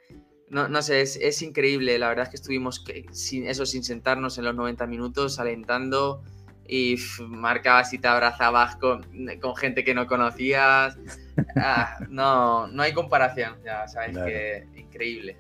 No, 0.50 0.68
no 0.68 0.84
sé, 0.84 1.02
es, 1.02 1.16
es, 1.16 1.42
increíble. 1.42 1.98
La 1.98 2.10
verdad 2.10 2.26
es 2.26 2.30
que 2.30 2.36
estuvimos 2.36 2.80
que, 2.80 3.08
sin 3.12 3.48
eso, 3.48 3.66
sin 3.66 3.84
sentarnos 3.84 4.38
en 4.38 4.46
los 4.46 4.54
90 4.54 4.86
minutos, 4.86 5.40
alentando 5.40 6.22
y 6.68 6.96
pff, 6.98 7.22
marcabas 7.22 7.92
y 7.94 7.98
te 7.98 8.08
abrazabas 8.08 8.76
con, 8.76 9.04
con 9.42 9.56
gente 9.56 9.84
que 9.84 9.96
no 9.96 10.06
conocías. 10.06 10.96
Ah, 11.56 11.98
no, 12.10 12.68
no 12.68 12.84
hay 12.84 12.94
comparación, 12.94 13.56
ya 13.66 13.88
sabes 13.88 14.12
claro. 14.12 14.28
que 14.28 14.68
increíble. 14.76 15.38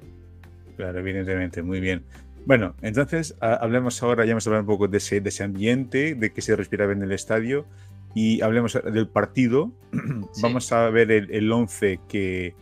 Claro, 0.81 0.97
evidentemente, 0.97 1.61
muy 1.61 1.79
bien. 1.79 2.03
Bueno, 2.47 2.73
entonces 2.81 3.37
hablemos 3.39 4.01
ahora, 4.01 4.25
ya 4.25 4.31
hemos 4.31 4.47
hablado 4.47 4.63
un 4.63 4.67
poco 4.67 4.87
de 4.87 4.97
ese, 4.97 5.21
de 5.21 5.29
ese 5.29 5.43
ambiente, 5.43 6.15
de 6.15 6.33
que 6.33 6.41
se 6.41 6.55
respiraba 6.55 6.91
en 6.91 7.03
el 7.03 7.11
estadio 7.11 7.67
y 8.15 8.41
hablemos 8.41 8.79
del 8.83 9.07
partido. 9.07 9.71
Sí. 10.33 10.41
Vamos 10.41 10.71
a 10.71 10.89
ver 10.89 11.11
el, 11.11 11.29
el 11.29 11.51
once 11.51 11.99
que, 12.09 12.55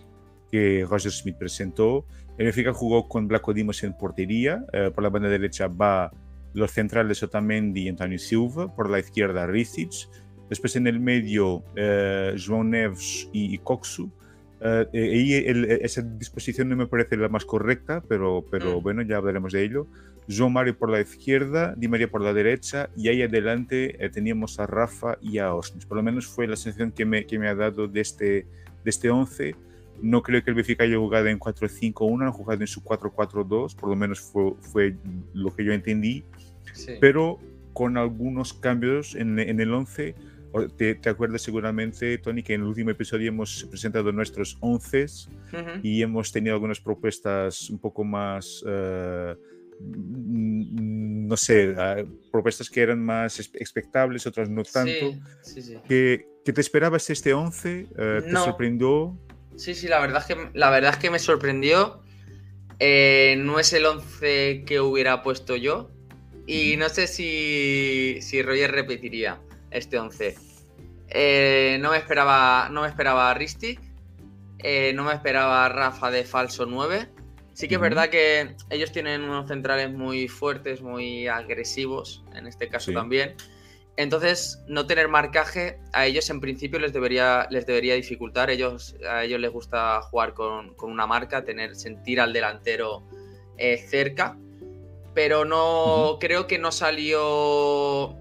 que, 0.51 0.85
Roger 0.85 1.13
Smith 1.13 1.38
presentó. 1.38 2.05
El 2.38 2.47
Benfica 2.47 2.73
jugó 2.73 3.07
con 3.07 3.29
Blanco 3.29 3.53
Dimos 3.53 3.81
en 3.85 3.93
portería. 3.93 4.65
Eh, 4.73 4.91
por 4.93 5.01
la 5.01 5.09
banda 5.09 5.29
derecha 5.29 5.69
va 5.69 6.11
los 6.53 6.71
centrales 6.71 7.23
Otamendi 7.23 7.83
y 7.83 7.88
Antonio 7.88 8.19
Silva. 8.19 8.75
Por 8.75 8.89
la 8.89 8.99
izquierda 8.99 9.47
Ricic. 9.47 10.09
Después 10.49 10.75
en 10.75 10.88
el 10.88 10.99
medio 10.99 11.63
eh, 11.77 12.33
João 12.35 12.65
Neves 12.65 13.29
y, 13.31 13.55
y 13.55 13.57
Coxu. 13.59 14.11
Uh, 14.62 14.86
y 14.92 15.36
el, 15.36 15.63
esa 15.66 16.01
disposición 16.01 16.68
no 16.68 16.75
me 16.75 16.86
parece 16.86 17.16
la 17.16 17.30
más 17.30 17.46
correcta, 17.46 18.04
pero, 18.10 18.44
pero 18.51 18.80
mm. 18.80 18.84
bueno, 18.84 19.01
ya 19.04 19.18
hablaremos 19.18 19.54
de 19.54 19.63
ello. 19.63 19.88
João 20.28 20.50
Mario 20.51 20.78
por 20.78 20.89
la 20.89 21.00
izquierda, 21.01 21.74
Di 21.75 21.88
María 21.88 22.10
por 22.10 22.22
la 22.22 22.34
derecha, 22.34 22.89
y 22.96 23.08
ahí 23.08 23.24
adelante 23.24 24.04
eh, 24.04 24.10
teníamos 24.10 24.60
a 24.60 24.68
Rafa 24.68 25.18
y 25.22 25.39
a 25.39 25.56
Osnes. 25.56 25.86
Por 25.86 25.98
lo 25.98 26.04
menos 26.04 26.28
fue 26.28 26.46
la 26.46 26.56
sensación 26.56 26.92
que 26.92 27.06
me, 27.06 27.25
que 27.25 27.39
me 27.39 27.48
ha 27.48 27.56
dado 27.56 27.88
de 27.88 28.01
este, 28.01 28.46
de 28.84 28.89
este 28.89 29.10
11. 29.10 29.56
No 30.01 30.22
creo 30.22 30.44
que 30.44 30.51
el 30.51 30.56
Benfica 30.56 30.84
haya 30.84 30.98
jugado 30.98 31.28
en 31.28 31.39
4-5-1, 31.39 32.28
ha 32.28 32.32
jugado 32.32 32.62
en 32.62 32.68
su 32.68 32.82
4-4-2, 32.82 33.75
por 33.75 33.89
lo 33.89 33.96
menos 33.96 34.20
fue, 34.20 34.54
fue, 34.60 34.96
lo 35.34 35.56
que 35.56 35.63
yo 35.63 35.74
entendí, 35.74 36.24
sí. 36.74 36.94
pero 37.01 37.39
con 37.74 37.98
algunos 37.98 38.54
cambios 38.54 39.16
en, 39.16 39.39
en 39.39 39.60
el 39.60 39.74
11 39.74 40.16
te, 40.77 40.96
te, 40.96 41.10
acuerdas 41.10 41.41
seguramente, 41.41 42.18
Tony, 42.18 42.44
que 42.44 42.53
en 42.53 42.62
el 42.62 42.68
último 42.68 42.91
episodio 42.91 43.29
hemos 43.29 43.65
presentado 43.65 44.12
nuestros 44.12 44.58
11 44.60 45.03
uh 45.03 45.06
-huh. 45.06 45.79
y 45.84 46.01
hemos 46.01 46.32
tenido 46.32 46.56
algunas 46.56 46.79
propuestas 46.79 47.70
un 47.70 47.79
poco 47.79 48.03
más, 48.03 48.63
uh, 48.63 49.36
no 49.79 51.38
sé, 51.38 51.75
propuestas 52.32 52.70
que 52.70 52.82
eran 52.82 53.03
más 53.03 53.39
expectables, 53.39 54.25
otras 54.25 54.50
no 54.50 54.63
tanto. 54.63 55.18
Sí, 55.41 55.62
sí, 55.62 55.77
¿Qué, 55.88 56.25
te 56.44 56.62
esperabas 56.62 57.10
este 57.10 57.34
11? 57.34 57.88
Eh, 57.98 58.22
¿Te 58.24 58.32
sorprendió? 58.32 59.18
Sí, 59.56 59.75
sí, 59.75 59.88
la 59.88 60.00
verdad 60.00 60.24
es 60.27 60.36
que, 60.36 60.50
la 60.53 60.70
verdad 60.70 60.94
es 60.94 60.98
que 60.98 61.12
me 61.12 61.20
sorprendió. 61.20 62.01
Eh, 62.79 63.36
no 63.38 63.60
es 63.60 63.72
el 63.74 63.86
11 63.86 64.63
que 64.65 64.79
hubiera 64.79 65.22
puesto 65.22 65.56
yo. 65.56 65.91
Y 66.48 66.75
no 66.77 66.89
sé 66.89 67.08
si, 67.08 68.18
si 68.22 68.41
Roger 68.41 68.72
repetiría 68.72 69.39
este 69.71 69.99
11. 69.99 70.35
Eh, 71.09 71.77
no 71.81 71.91
me 71.91 71.97
esperaba, 71.97 72.69
no 72.71 72.81
me 72.81 72.88
esperaba 72.88 73.33
Ristic. 73.33 73.79
no 74.93 75.03
me 75.03 75.13
esperaba 75.13 75.67
Rafa 75.69 76.11
de 76.11 76.23
falso 76.23 76.65
9. 76.65 77.09
Sí 77.53 77.67
que 77.67 77.75
es 77.75 77.81
verdad 77.81 78.07
que 78.09 78.55
ellos 78.69 78.91
tienen 78.93 79.23
unos 79.23 79.49
centrales 79.49 79.91
muy 79.91 80.29
fuertes, 80.29 80.81
muy 80.81 81.27
agresivos, 81.27 82.23
en 82.33 82.47
este 82.47 82.69
caso 82.69 82.93
también. 82.93 83.35
Entonces, 83.99 84.63
no 84.65 84.88
tener 84.88 85.09
marcaje 85.09 85.77
a 85.91 86.05
ellos 86.05 86.29
en 86.29 86.39
principio 86.39 86.79
les 86.79 86.93
debería, 86.93 87.47
les 87.49 87.65
debería 87.65 87.95
dificultar. 87.95 88.49
Ellos, 88.49 88.95
a 89.05 89.25
ellos 89.25 89.41
les 89.41 89.51
gusta 89.51 90.01
jugar 90.03 90.33
con, 90.33 90.73
una 90.81 91.05
marca, 91.05 91.43
tener, 91.43 91.75
sentir 91.75 92.21
al 92.21 92.31
delantero 92.31 93.03
eh, 93.57 93.77
cerca. 93.77 94.38
Pero 95.13 95.43
no 95.43 96.15
creo 96.21 96.47
que 96.47 96.57
no 96.59 96.71
salió 96.71 98.15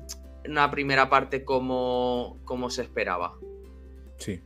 una 0.48 0.70
primera 0.70 1.08
parte 1.10 1.44
como, 1.44 2.38
como 2.44 2.70
se 2.70 2.82
esperaba. 2.82 3.34
Sí. 4.18 4.40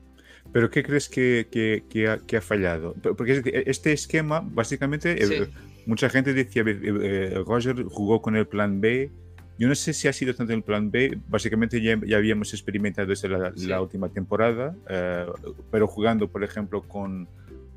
Pero 0.53 0.71
¿qué 0.71 0.83
crees 0.83 1.09
que, 1.09 2.27
ha, 2.37 2.41
fallado? 2.41 2.95
Porque 3.17 3.65
este 3.67 3.93
esquema, 3.93 4.43
básicamente, 4.45 5.23
eh, 5.23 5.49
mucha 5.87 6.11
gente 6.11 6.35
decía, 6.35 6.63
eh, 6.67 6.81
eh, 6.83 7.43
Roger 7.47 7.85
jugó 7.85 8.21
con 8.21 8.37
el 8.37 8.47
plan 8.47 8.81
B. 8.81 9.11
Yo 9.59 9.69
no 9.69 9.75
sé 9.75 9.93
si 9.95 10.09
ha 10.09 10.13
sido 10.13 10.35
tanto 10.35 10.53
el 10.53 10.63
plan 10.63 10.91
B, 10.91 11.19
básicamente 11.29 11.81
ya, 11.81 11.95
habíamos 12.17 12.53
experimentado 12.53 13.09
desde 13.09 13.29
la, 13.29 13.81
última 13.81 14.09
temporada, 14.09 14.75
pero 15.71 15.87
jugando, 15.87 16.29
por 16.29 16.43
ejemplo, 16.43 16.83
con, 16.83 17.29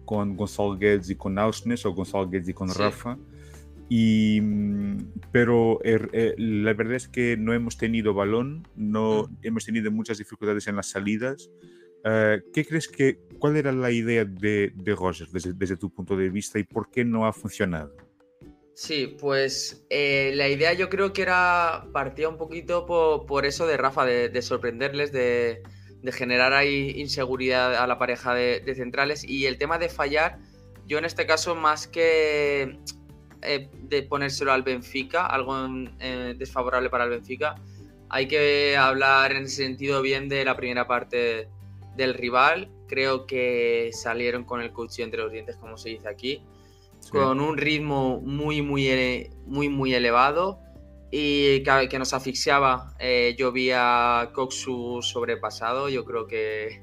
con 0.04 0.36
Gonzalo 0.36 0.78
Guedes 0.78 1.10
y 1.10 1.16
con 1.16 1.38
Ausnes 1.38 1.86
o 1.86 1.94
Gonzalo 1.94 2.28
Guedes 2.30 2.50
y 2.50 2.54
con 2.54 2.74
Rafa. 2.74 3.18
Y, 3.90 4.40
mm, 4.42 4.98
pero 5.32 5.80
la 5.84 6.74
verdad 6.74 6.96
es 6.96 7.08
que 7.08 7.38
no 7.38 7.54
hemos 7.54 7.78
tenido 7.78 8.14
balón, 8.14 8.68
no 8.76 9.24
mm. 9.24 9.38
hemos 9.44 9.66
tenido 9.66 9.92
muchas 9.92 10.18
dificultades 10.18 10.68
en 10.68 10.76
las 10.76 10.90
salidas. 10.90 11.50
Eh, 12.08 12.42
¿Qué 12.54 12.64
crees 12.64 12.88
que, 12.88 13.18
cuál 13.40 13.58
era 13.58 13.72
la 13.72 13.90
idea 13.92 14.26
de, 14.26 14.72
de 14.76 14.96
Roger 14.96 15.28
desde, 15.30 15.76
tu 15.76 15.90
punto 15.90 16.16
de 16.16 16.30
vista 16.30 16.60
y 16.60 16.64
por 16.64 16.92
qué 16.92 17.04
no 17.04 17.26
ha 17.26 17.34
funcionado? 17.34 17.96
Sí, 18.76 19.16
pues 19.20 19.86
eh, 19.90 20.32
la 20.36 20.48
idea 20.48 20.74
yo 20.74 20.90
creo 20.90 21.14
que 21.14 21.24
era, 21.24 21.88
partía 21.94 22.30
un 22.30 22.38
poquito 22.38 22.86
por, 22.86 23.46
eso 23.46 23.66
de 23.66 23.78
Rafa, 23.78 24.06
de, 24.06 24.42
sorprenderles, 24.44 25.12
de, 25.12 25.64
generar 26.12 26.54
ahí 26.54 26.94
inseguridad 26.98 27.76
a 27.76 27.88
la 27.88 27.98
pareja 27.98 28.36
de, 28.36 28.76
centrales 28.76 29.24
y 29.24 29.48
el 29.48 29.58
tema 29.58 29.80
de 29.80 29.90
fallar, 29.90 30.38
yo 30.86 31.00
en 31.00 31.06
este 31.06 31.26
caso 31.26 31.56
más 31.56 31.88
que 31.88 32.78
eh, 33.48 33.70
de 33.84 34.04
ponérselo 34.04 34.52
al 34.52 34.64
Benfica, 34.64 35.26
algo 35.26 35.56
desfavorable 36.38 36.90
para 36.90 37.06
el 37.06 37.12
Benfica, 37.12 37.56
hay 38.10 38.28
que 38.28 38.78
hablar 38.78 39.32
en 39.32 39.44
ese 39.44 39.64
sentido 39.64 40.02
bien 40.02 40.30
de 40.30 40.46
la 40.46 40.56
primera 40.56 40.88
parte 40.88 41.50
del 41.96 42.14
rival. 42.14 42.70
Creo 42.88 43.26
que 43.26 43.90
salieron 43.94 44.44
con 44.44 44.62
el 44.62 44.72
cuchillo 44.72 45.06
entre 45.06 45.22
los 45.22 45.32
dientes, 45.32 45.56
como 45.58 45.78
se 45.78 45.90
dice 45.90 46.08
aquí, 46.08 46.42
con 47.12 47.40
un 47.40 47.58
ritmo 47.58 48.22
muy, 48.22 48.62
muy, 48.62 49.30
muy, 49.46 49.70
muy 49.70 49.94
elevado 49.94 50.60
y 51.12 51.64
que, 51.64 52.00
nos 52.00 52.14
asfixiaba. 52.14 52.94
Eh, 53.00 53.36
yo 53.38 53.52
vi 53.52 53.72
a 53.74 54.32
Coxu 54.34 55.02
sobrepasado, 55.02 55.90
yo 55.90 56.04
creo 56.06 56.28
que 56.28 56.82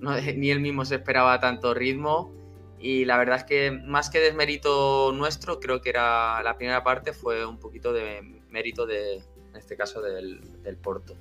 ni 0.36 0.50
él 0.50 0.60
mismo 0.60 0.84
se 0.84 0.96
esperaba 0.96 1.40
tanto 1.40 1.74
ritmo. 1.74 2.32
Y 2.80 3.04
la 3.04 3.18
verdad 3.18 3.36
es 3.36 3.44
que 3.44 3.70
más 3.70 4.10
que 4.10 4.20
desmérito 4.20 5.12
nuestro, 5.12 5.60
creo 5.60 5.80
que 5.80 5.90
era 5.90 6.42
la 6.42 6.56
primera 6.56 6.82
parte 6.82 7.12
fue 7.12 7.44
un 7.44 7.58
poquito 7.58 7.92
de 7.92 8.40
mérito 8.48 8.86
de, 8.86 9.16
en 9.16 9.56
este 9.56 9.76
caso, 9.76 10.00
del, 10.00 10.40
del 10.62 10.76
Porto 10.76 11.14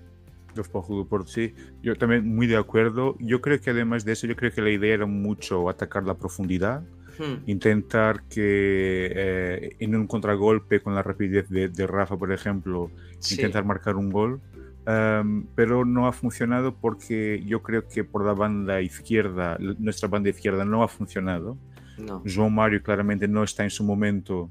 sí. 1.25 1.53
Yo 1.81 1.95
también 1.95 2.27
muy 2.27 2.47
de 2.47 2.57
acuerdo. 2.57 3.15
Yo 3.19 3.41
creo 3.41 3.59
que 3.59 3.69
además 3.69 4.05
de 4.05 4.13
eso, 4.13 4.27
yo 4.27 4.35
creo 4.35 4.51
que 4.51 4.61
la 4.61 4.69
idea 4.69 4.93
era 4.93 5.05
mucho 5.05 5.69
atacar 5.69 6.03
la 6.03 6.15
profundidad, 6.15 6.81
hmm. 7.17 7.49
intentar 7.49 8.23
que 8.23 9.11
eh, 9.15 9.75
en 9.79 9.95
un 9.95 10.07
contragolpe 10.07 10.81
con 10.81 10.95
la 10.95 11.03
rapidez 11.03 11.49
de, 11.49 11.87
Rafa, 11.87 12.17
por 12.17 12.31
ejemplo, 12.31 12.91
intentar 13.31 13.65
marcar 13.65 13.95
un 13.95 14.09
gol. 14.09 14.41
Pero 14.85 15.85
no 15.85 16.07
ha 16.07 16.11
funcionado 16.11 16.75
porque 16.75 17.43
yo 17.45 17.61
creo 17.61 17.87
que 17.87 18.03
por 18.03 18.25
la 18.25 18.33
banda 18.33 18.81
izquierda, 18.81 19.57
nuestra 19.77 20.09
banda 20.09 20.29
izquierda 20.29 20.65
no 20.65 20.83
ha 20.83 20.87
funcionado. 20.87 21.57
No. 21.97 22.23
João 22.23 22.49
Mario 22.49 22.81
claramente 22.81 23.27
no 23.27 23.43
está 23.43 23.63
en 23.63 23.69
su 23.69 23.83
momento 23.83 24.49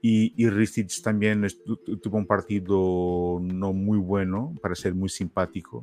y, 0.00 0.32
y 0.36 0.48
Ristich 0.48 1.02
también 1.02 1.46
tuvo 2.02 2.18
un 2.18 2.26
partido 2.26 3.40
no 3.40 3.72
muy 3.72 3.98
bueno, 3.98 4.54
para 4.60 4.74
ser 4.74 4.94
muy 4.94 5.08
simpático. 5.08 5.82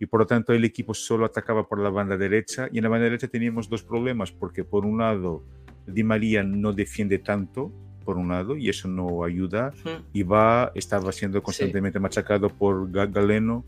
Y 0.00 0.06
por 0.06 0.20
lo 0.20 0.26
tanto 0.26 0.52
el 0.52 0.64
equipo 0.64 0.92
solo 0.92 1.24
atacaba 1.24 1.68
por 1.68 1.78
la 1.78 1.90
banda 1.90 2.16
derecha. 2.16 2.68
Y 2.72 2.78
en 2.78 2.84
la 2.84 2.90
banda 2.90 3.04
derecha 3.04 3.28
teníamos 3.28 3.68
dos 3.68 3.84
problemas, 3.84 4.32
porque 4.32 4.64
por 4.64 4.84
un 4.84 4.98
lado 4.98 5.44
Di 5.86 6.02
María 6.02 6.42
no 6.42 6.72
defiende 6.72 7.18
tanto, 7.18 7.72
por 8.04 8.16
un 8.16 8.28
lado, 8.28 8.56
y 8.56 8.68
eso 8.68 8.88
no 8.88 9.24
ayuda. 9.24 9.72
Y 10.12 10.22
va, 10.22 10.72
estaba 10.74 11.12
siendo 11.12 11.42
constantemente 11.42 11.98
machacado 11.98 12.48
por 12.48 12.90
Galeno 12.90 13.64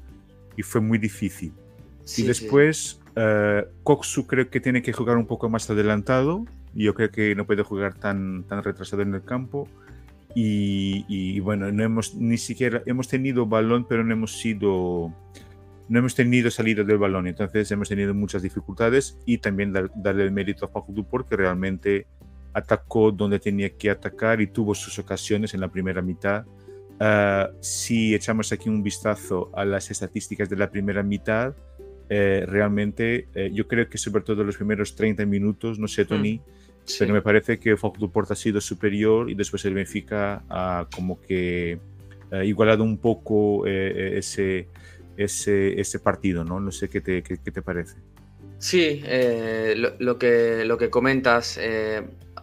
y 0.57 0.63
fue 0.63 0.81
muy 0.81 0.99
difícil. 0.99 1.53
y 2.17 2.23
después, 2.23 3.01
uh, 3.17 3.67
Coxu 3.83 4.27
creo 4.27 4.51
que 4.51 4.61
tiene 4.61 4.83
que 4.83 4.93
jugar 4.93 5.17
un 5.17 5.27
poco 5.27 5.49
más 5.49 5.69
adelantado. 5.71 6.45
Yo 6.75 6.95
creo 6.95 7.11
que 7.11 7.35
no 7.35 7.47
puede 7.47 7.63
jugar 7.63 7.95
tan, 7.95 8.45
tan 8.45 8.63
retrasado 8.63 9.03
en 9.03 9.15
el 9.15 9.23
campo. 9.23 9.69
Y, 10.35 11.41
bueno, 11.41 11.71
no 11.73 11.85
hemos 11.85 12.15
ni 12.15 12.39
siquiera 12.39 12.83
hemos 12.87 13.09
tenido 13.09 13.47
balón, 13.47 13.87
pero 13.87 14.03
no 14.03 14.15
hemos 14.15 14.39
sido 14.39 15.13
no 15.89 15.99
hemos 15.99 16.15
tenido 16.15 16.51
salida 16.51 16.85
del 16.85 16.97
balón, 16.97 17.27
entonces 17.27 17.71
hemos 17.71 17.89
tenido 17.91 18.15
muchas 18.15 18.41
dificultades 18.41 19.19
y 19.27 19.39
también 19.39 19.73
darle 19.73 20.25
el 20.25 20.31
mérito 20.31 20.65
a 20.65 20.73
Paco 20.73 20.91
Duport 20.93 21.29
que 21.29 21.37
realmente 21.37 22.07
atacó 22.53 23.13
donde 23.13 23.39
tenía 23.39 23.71
que 23.71 23.91
atacar 23.91 24.41
y 24.41 24.47
tuvo 24.47 24.75
sus 24.75 24.99
ocasiones 24.99 25.55
en 25.55 25.61
la 25.61 25.69
primera 25.69 26.03
mitad. 26.03 26.45
Ah, 27.01 27.51
si 27.61 28.15
echamos 28.15 28.53
aquí 28.53 28.69
un 28.69 28.83
vistazo 28.83 29.51
a 29.55 29.65
las 29.65 29.91
estadísticas 29.91 30.49
de 30.49 30.57
la 30.57 30.71
primera 30.71 31.03
mitad, 31.03 31.55
eh, 32.09 32.45
realmente 32.47 33.29
eh, 33.35 33.51
yo 33.53 33.67
creo 33.67 33.89
que 33.89 33.99
sobre 33.99 34.23
todo 34.23 34.45
los 34.45 34.57
primeros 34.57 34.95
30 34.95 35.25
minutos, 35.27 35.79
no 35.79 35.89
sé, 35.89 36.05
Tony, 36.05 36.41
pero 36.99 37.15
me 37.15 37.23
parece 37.23 37.59
que 37.59 37.77
Duport 37.99 38.31
ha 38.31 38.35
sido 38.35 38.61
superior 38.61 39.31
y 39.31 39.35
después 39.35 39.65
el 39.65 39.75
Benfica 39.75 40.45
ha 40.49 40.87
como 40.95 41.21
que 41.21 41.79
ha 42.33 42.45
igualado 42.45 42.83
un 42.83 42.99
poco 42.99 43.67
eh, 43.67 44.19
ese, 44.19 44.69
ese, 45.17 45.81
ese, 45.81 45.99
partido, 46.01 46.45
¿no? 46.45 46.61
No 46.61 46.71
sé 46.73 46.89
qué 46.89 47.01
te, 47.01 47.23
qué, 47.23 47.37
te 47.37 47.63
parece. 47.63 47.97
Sí, 48.59 49.03
eh, 49.05 49.75
lo, 49.77 50.19
que, 50.19 50.65
lo 50.65 50.79
que 50.79 50.89
comentas, 50.89 51.59
eh, 51.61 52.03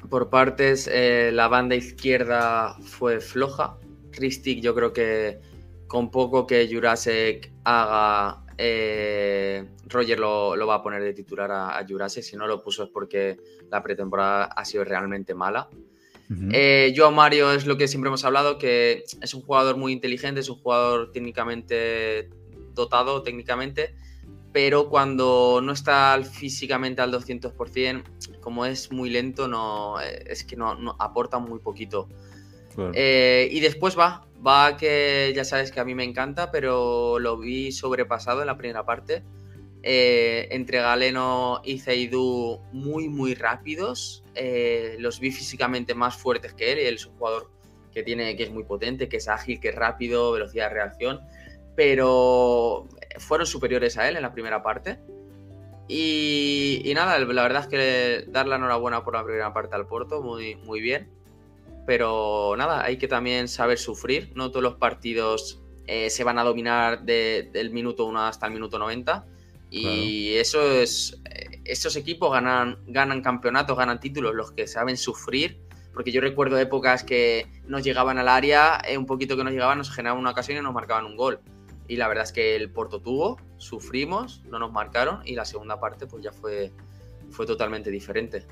por 0.09 0.29
partes 0.29 0.89
la 0.91 1.47
banda 1.47 1.75
izquierda 1.75 2.75
fue 2.81 3.19
floja. 3.19 3.77
Ristic 4.11 4.61
yo 4.61 4.73
creo 4.75 4.93
que 4.93 5.39
con 5.87 6.11
poco 6.11 6.45
que 6.45 6.69
Jurasek 6.71 7.51
haga 7.63 8.43
eh, 8.61 9.65
Roger 9.87 10.19
lo, 10.19 10.67
va 10.67 10.75
a 10.75 10.83
poner 10.83 11.01
de 11.01 11.13
titular 11.13 11.49
a, 11.49 11.77
a, 11.77 11.85
Jurassic. 11.87 12.23
Si 12.23 12.35
no 12.35 12.45
lo 12.45 12.61
puso 12.61 12.83
es 12.83 12.89
porque 12.89 13.37
la 13.71 13.81
pretemporada 13.81 14.45
ha 14.45 14.65
sido 14.65 14.83
realmente 14.83 15.33
mala. 15.33 15.69
Eh, 16.51 16.91
yo 16.93 17.07
a 17.07 17.11
Mario 17.11 17.51
es 17.53 17.65
lo 17.65 17.75
que 17.75 17.87
siempre 17.87 18.09
hemos 18.09 18.23
hablado, 18.23 18.59
que 18.59 19.03
es 19.19 19.33
un 19.33 19.41
jugador 19.41 19.77
muy 19.77 19.93
inteligente, 19.93 20.41
es 20.41 20.49
un 20.49 20.57
jugador 20.57 21.11
técnicamente 21.11 22.29
dotado, 22.73 23.23
técnicamente, 23.23 23.95
pero 24.51 24.89
cuando 24.89 25.61
no 25.63 25.71
está 25.71 26.19
físicamente 26.23 27.01
al 27.01 27.11
200%, 27.11 28.03
como 28.39 28.65
es 28.65 28.91
muy 28.91 29.09
lento, 29.09 29.47
no, 29.47 29.99
es 29.99 30.43
que 30.43 30.55
no, 30.55 30.95
aporta 30.99 31.39
muy 31.39 31.59
poquito. 31.59 32.07
Eh, 32.93 33.49
y 33.51 33.59
después 33.59 33.99
va, 33.99 34.29
Va 34.45 34.77
que 34.77 35.33
ya 35.35 35.43
sabes 35.43 35.71
que 35.71 35.81
a 35.81 35.85
mí 35.85 35.95
me 35.95 36.05
encanta, 36.05 36.49
pero 36.49 37.19
lo 37.19 37.37
vi 37.37 37.71
sobrepasado 37.71 38.41
en 38.41 38.47
la 38.47 38.57
primera 38.57 38.85
parte. 38.85 39.23
Eh, 39.81 40.47
entre 40.51 40.79
Galeno 40.79 41.61
y 41.63 41.79
Zaidu 41.79 42.61
muy, 42.71 43.09
muy 43.09 43.33
rápidos. 43.35 44.23
Eh, 44.35 44.95
los 44.99 45.19
vi 45.19 45.31
físicamente 45.31 45.93
más 45.93 46.15
fuertes 46.15 46.53
que 46.53 46.71
él. 46.71 46.79
Y 46.79 46.83
él 46.83 46.95
es 46.95 47.05
un 47.05 47.17
jugador 47.17 47.51
que, 47.93 48.01
tiene, 48.03 48.37
que 48.37 48.43
es 48.43 48.51
muy 48.51 48.63
potente, 48.63 49.09
que 49.09 49.17
es 49.17 49.27
ágil, 49.27 49.59
que 49.59 49.69
es 49.69 49.75
rápido, 49.75 50.31
velocidad 50.31 50.69
de 50.69 50.73
reacción. 50.75 51.19
Pero 51.75 52.87
fueron 53.17 53.47
superiores 53.47 53.97
a 53.97 54.07
él 54.07 54.15
en 54.15 54.21
la 54.21 54.33
primera 54.33 54.61
parte. 54.63 54.99
Y, 55.87 56.81
y 56.85 56.93
nada, 56.93 57.17
la 57.17 57.43
verdad 57.43 57.63
es 57.63 57.67
que 57.67 58.25
dar 58.31 58.47
la 58.47 58.57
enhorabuena 58.57 59.03
por 59.03 59.15
la 59.15 59.23
primera 59.23 59.53
parte 59.53 59.75
al 59.75 59.87
Porto, 59.87 60.21
muy, 60.21 60.55
muy 60.55 60.81
bien 60.81 61.09
pero 61.89 62.53
nada, 62.55 62.83
hay 62.83 62.97
que 62.97 63.07
también 63.07 63.47
saber 63.47 63.79
sufrir. 63.79 64.31
No 64.35 64.51
todos 64.51 64.61
los 64.61 64.75
partidos 64.75 65.59
eh, 65.87 66.11
se 66.11 66.23
van 66.23 66.37
a 66.37 66.43
dominar 66.43 67.01
del 67.01 67.71
minuto 67.71 68.05
1 68.05 68.27
hasta 68.27 68.45
el 68.45 68.53
minuto 68.53 68.77
90. 68.77 69.25
Y 69.71 70.35
eso 70.35 70.61
es. 70.71 71.19
Eh, 71.25 71.61
estos 71.65 71.95
equipos 71.95 72.31
ganan, 72.31 72.77
ganan 72.85 73.23
campeonatos, 73.23 73.75
ganan 73.75 73.99
títulos, 73.99 74.35
los 74.35 74.51
que 74.51 74.67
saben 74.67 74.97
sufrir. 74.97 75.61
Porque 75.91 76.11
yo 76.11 76.21
recuerdo 76.21 76.59
épocas 76.59 77.03
que 77.03 77.47
nos 77.65 77.83
llegaban 77.83 78.19
al 78.19 78.27
área, 78.27 78.79
un 78.95 79.07
poquito 79.07 79.35
que 79.35 79.43
nos 79.43 79.51
llegaban, 79.51 79.79
nos 79.79 79.89
generaban 79.89 80.21
una 80.21 80.29
ocasión 80.29 80.59
y 80.59 80.61
nos 80.61 80.75
marcaban 80.75 81.05
un 81.05 81.15
gol. 81.15 81.39
Y 81.89 81.97
la 81.97 82.07
verdad 82.07 82.23
es 82.23 82.31
que 82.31 82.55
el 82.55 82.71
Porto 82.71 83.01
tuvo, 83.01 83.37
sufrimos, 83.57 84.43
no 84.49 84.59
nos 84.59 84.71
marcaron 84.71 85.21
y 85.25 85.35
la 85.35 85.43
segunda 85.43 85.79
parte 85.79 86.05
pues 86.07 86.23
ya 86.23 86.31
fue, 86.31 86.71
fue 87.31 87.45
totalmente 87.45 87.89
diferente. 87.89 88.45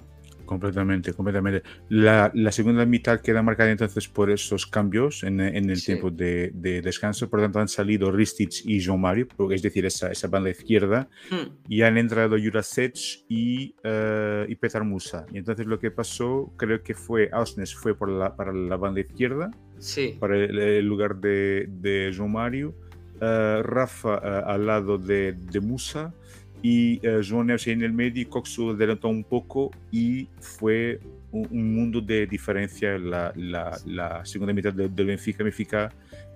Completamente, 0.47 1.13
completamente. 1.13 1.61
La, 1.89 2.31
segunda 2.51 2.85
mitad 2.85 3.19
queda 3.19 3.43
marcada 3.43 3.69
entonces 3.69 4.07
por 4.07 4.31
esos 4.31 4.65
cambios 4.65 5.23
en, 5.23 5.39
el 5.41 5.83
tiempo 5.83 6.09
de, 6.09 6.51
descanso. 6.81 7.29
Por 7.29 7.39
lo 7.39 7.45
tanto, 7.45 7.59
han 7.59 7.67
salido 7.67 8.11
Ristich 8.11 8.63
y 8.65 8.79
Jean 8.79 8.99
Mario, 8.99 9.27
es 9.51 9.61
decir, 9.61 9.85
esa, 9.85 10.09
esa 10.09 10.29
banda 10.29 10.49
izquierda, 10.49 11.09
hmm. 11.29 11.67
y 11.67 11.81
han 11.81 11.97
entrado 11.97 12.37
Jurasech 12.41 13.25
y, 13.27 13.75
uh, 13.83 14.49
y 14.49 14.55
Petar 14.55 14.85
Musa. 14.85 15.25
Y 15.33 15.37
entonces 15.37 15.67
lo 15.67 15.79
que 15.79 15.91
pasó, 15.91 16.53
creo 16.55 16.81
que 16.81 16.95
fue 16.95 17.29
Ausnes 17.33 17.75
fue 17.75 17.93
por 17.93 18.09
la, 18.09 18.35
para 18.35 18.53
la 18.53 18.77
banda 18.77 19.01
izquierda, 19.01 19.51
sí. 19.79 20.15
para 20.17 20.37
el, 20.37 20.85
lugar 20.85 21.17
de, 21.17 21.67
de 21.67 22.11
Jean 22.13 22.31
Mario. 22.31 22.73
Uh, 23.19 23.63
Rafa 23.63 24.19
uh, 24.19 24.47
al 24.47 24.67
lado 24.67 24.99
de, 24.99 25.35
Musa 25.59 26.13
y 26.61 26.99
uh, 26.99 27.23
João 27.23 27.43
Neves 27.43 27.65
en 27.65 27.81
el 27.81 27.91
medio 27.91 28.21
y 28.21 28.25
Coxu 28.25 28.69
adelantó 28.71 29.07
un 29.07 29.23
poco 29.23 29.71
y 29.91 30.27
fue 30.39 30.99
un, 31.31 31.47
un 31.49 31.75
mundo 31.75 31.99
de 31.99 32.27
diferencia 32.27 32.95
la, 32.99 33.33
la, 33.35 33.75
la 33.87 34.23
segunda 34.23 34.53
mitad 34.53 34.71
del 34.71 34.93
de 34.93 35.03
Benfica. 35.03 35.43
Benfica 35.43 35.91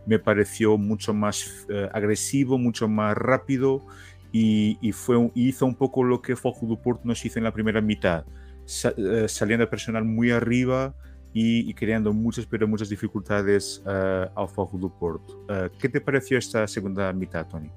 me 0.07 0.17
pareció 0.17 0.75
mucho 0.75 1.13
más 1.13 1.67
agresivo, 1.93 2.57
mucho 2.57 2.87
más 2.87 3.15
rápido 3.15 3.85
y, 4.31 4.91
fue, 4.91 5.29
hizo 5.35 5.67
un 5.67 5.75
poco 5.75 6.03
lo 6.03 6.19
que 6.19 6.35
Fojo 6.35 6.65
do 6.65 6.81
Porto 6.81 7.01
nos 7.03 7.23
hizo 7.23 7.37
en 7.37 7.43
la 7.43 7.53
primera 7.53 7.79
mitad, 7.79 8.25
Sa, 8.65 8.91
saliendo 9.27 9.65
a 9.65 9.69
personal 9.69 10.03
muy 10.03 10.31
arriba 10.31 10.95
y, 11.33 11.69
y, 11.69 11.73
creando 11.73 12.13
muchas, 12.13 12.45
pero 12.45 12.67
muchas 12.67 12.89
dificultades 12.89 13.81
al 13.85 14.47
Fojo 14.49 14.77
do 14.77 14.89
Porto. 14.89 15.45
¿Qué 15.79 15.89
te 15.89 16.01
pareció 16.01 16.37
esta 16.37 16.67
segunda 16.67 17.11
mitad, 17.13 17.47
Tony? 17.47 17.69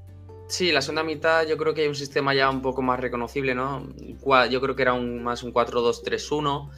Sí, 0.47 0.73
la 0.73 0.83
segunda 0.83 1.03
mitad 1.03 1.47
yo 1.47 1.57
creo 1.57 1.73
que 1.73 1.83
hay 1.83 1.89
un 1.89 1.95
sistema 1.95 2.35
ya 2.35 2.51
un 2.51 2.61
poco 2.61 2.83
más 2.83 3.01
reconocible, 3.01 3.55
¿no? 3.55 3.89
Yo 4.51 4.61
creo 4.61 4.77
que 4.77 4.83
era 4.83 4.95
más 4.95 5.43
un 5.43 5.53
4-2-3-1. 5.53 6.71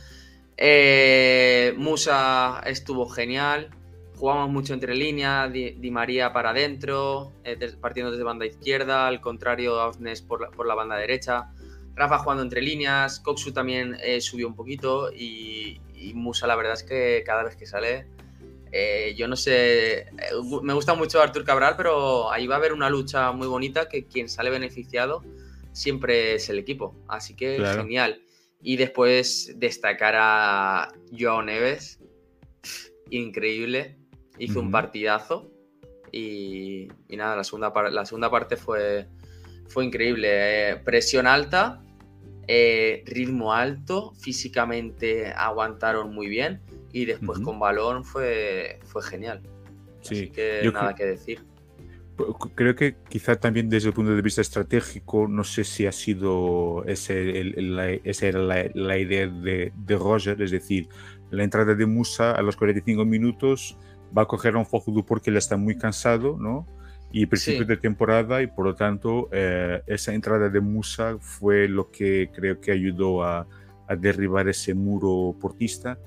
Eh, 0.56 1.75
Musa 1.76 2.62
estuvo 2.66 3.09
genial. 3.09 3.71
Jugamos 4.16 4.49
mucho 4.49 4.73
entre 4.73 4.95
líneas, 4.95 5.52
Di, 5.52 5.90
María 5.90 6.33
para 6.33 6.50
adentro, 6.50 7.33
eh, 7.45 7.59
partiendo 7.80 8.11
desde 8.11 8.25
banda 8.25 8.47
izquierda, 8.47 9.06
al 9.06 9.21
contrario, 9.21 9.78
Ausnes 9.78 10.23
por 10.23 10.40
la, 10.40 10.50
por 10.50 10.66
la 10.66 10.75
banda 10.75 10.97
derecha. 10.97 11.50
Rafa 11.95 12.18
jugando 12.18 12.42
entre 12.42 12.62
líneas, 12.62 13.21
Coxu 13.21 13.52
también 13.52 13.97
eh, 14.02 14.21
subió 14.21 14.49
un 14.49 14.54
poquito 14.54 15.11
y, 15.12 15.80
y 16.09 16.15
Musa 16.15 16.47
la 16.47 16.57
verdad 16.57 16.75
es 16.75 16.83
que 16.83 17.23
cada 17.25 17.43
vez 17.43 17.57
que 17.57 17.67
sale 17.67 18.07
eh, 18.73 19.15
yo 19.17 19.29
no 19.29 19.37
sé, 19.37 20.01
eh, 20.01 20.07
me 20.63 20.75
gusta 20.75 20.95
mucho 20.95 21.23
Artur 21.23 21.45
Cabral, 21.45 21.75
pero 21.77 22.31
ahí 22.31 22.47
va 22.47 22.57
a 22.57 22.59
haber 22.59 22.73
una 22.73 22.91
lucha 22.91 23.33
muy 23.33 23.47
bonita 23.47 23.89
que 23.89 24.07
quien 24.07 24.29
sale 24.29 24.51
beneficiado 24.51 25.23
siempre 25.73 26.35
es 26.35 26.51
el 26.51 26.59
equipo. 26.59 26.95
Así 27.09 27.35
que 27.35 27.65
genial. 27.75 28.23
Y 28.61 28.77
después 28.77 29.55
destacar 29.57 30.15
a 30.19 30.93
Joao 31.17 31.43
Neves, 31.43 32.01
increíble, 33.11 33.97
hizo 34.39 34.61
un 34.61 34.71
partidazo 34.71 35.51
y, 36.11 36.89
nada, 37.09 37.37
la 37.37 37.45
segunda, 37.45 37.73
la 37.91 38.05
segunda 38.05 38.31
parte 38.31 38.57
fue, 38.57 39.07
fue 39.69 39.85
increíble. 39.85 40.29
Eh, 40.73 40.77
presión 40.77 41.27
alta, 41.27 41.83
ritmo 42.49 43.52
alto, 43.52 44.13
físicamente 44.21 45.32
aguantaron 45.32 46.15
muy 46.15 46.28
bien 46.28 46.61
y 46.93 47.04
después 47.04 47.41
con 47.41 47.59
balón 47.59 48.04
fue, 48.04 48.78
fue 48.85 49.02
genial. 49.02 49.43
Sí, 50.00 50.15
Así 50.15 50.30
que 50.30 50.71
nada 50.73 50.95
que 50.95 51.04
decir. 51.04 51.45
Creo 52.54 52.75
que 52.75 52.97
quizá 53.11 53.37
también 53.37 53.69
desde 53.69 53.89
el 53.89 53.95
punto 53.95 54.15
de 54.15 54.23
vista 54.23 54.41
estratégico, 54.41 55.28
no 55.28 55.45
sé 55.45 55.65
si 55.65 55.87
ha 55.87 55.93
sido 55.93 56.82
esa 56.87 57.13
era 57.13 58.39
la, 58.75 58.99
idea 58.99 59.26
de, 59.26 59.73
de, 59.76 59.97
Roger, 59.99 60.41
es 60.41 60.50
decir, 60.50 60.89
la 61.30 61.45
entrada 61.45 61.75
de 61.75 61.85
Musa 61.85 62.32
a 62.32 62.41
los 62.41 62.56
45 62.56 63.04
minutos 63.04 63.76
va 64.17 64.23
a 64.23 64.26
coger 64.26 64.54
a 64.54 64.59
un 64.59 64.67
Fojo 64.67 65.04
porque 65.04 65.28
él 65.28 65.37
está 65.37 65.59
muy 65.59 65.76
cansado, 65.76 66.39
¿no? 66.39 66.67
Y 67.12 67.26
principio 67.26 67.64
de 67.64 67.76
temporada 67.76 68.42
y 68.42 68.47
por 68.47 68.66
lo 68.66 68.75
tanto 68.75 69.28
eh, 69.32 69.80
esa 69.86 70.12
entrada 70.12 70.49
de 70.49 70.60
Musa 70.60 71.16
fue 71.19 71.69
lo 71.69 71.90
que 71.90 72.30
creo 72.34 72.60
que 72.60 72.73
ayudó 72.73 73.23
a, 73.23 73.47
a 73.88 73.97
derribar 73.97 74.49
ese 74.49 74.75
muro 74.75 75.34
portista 75.40 75.99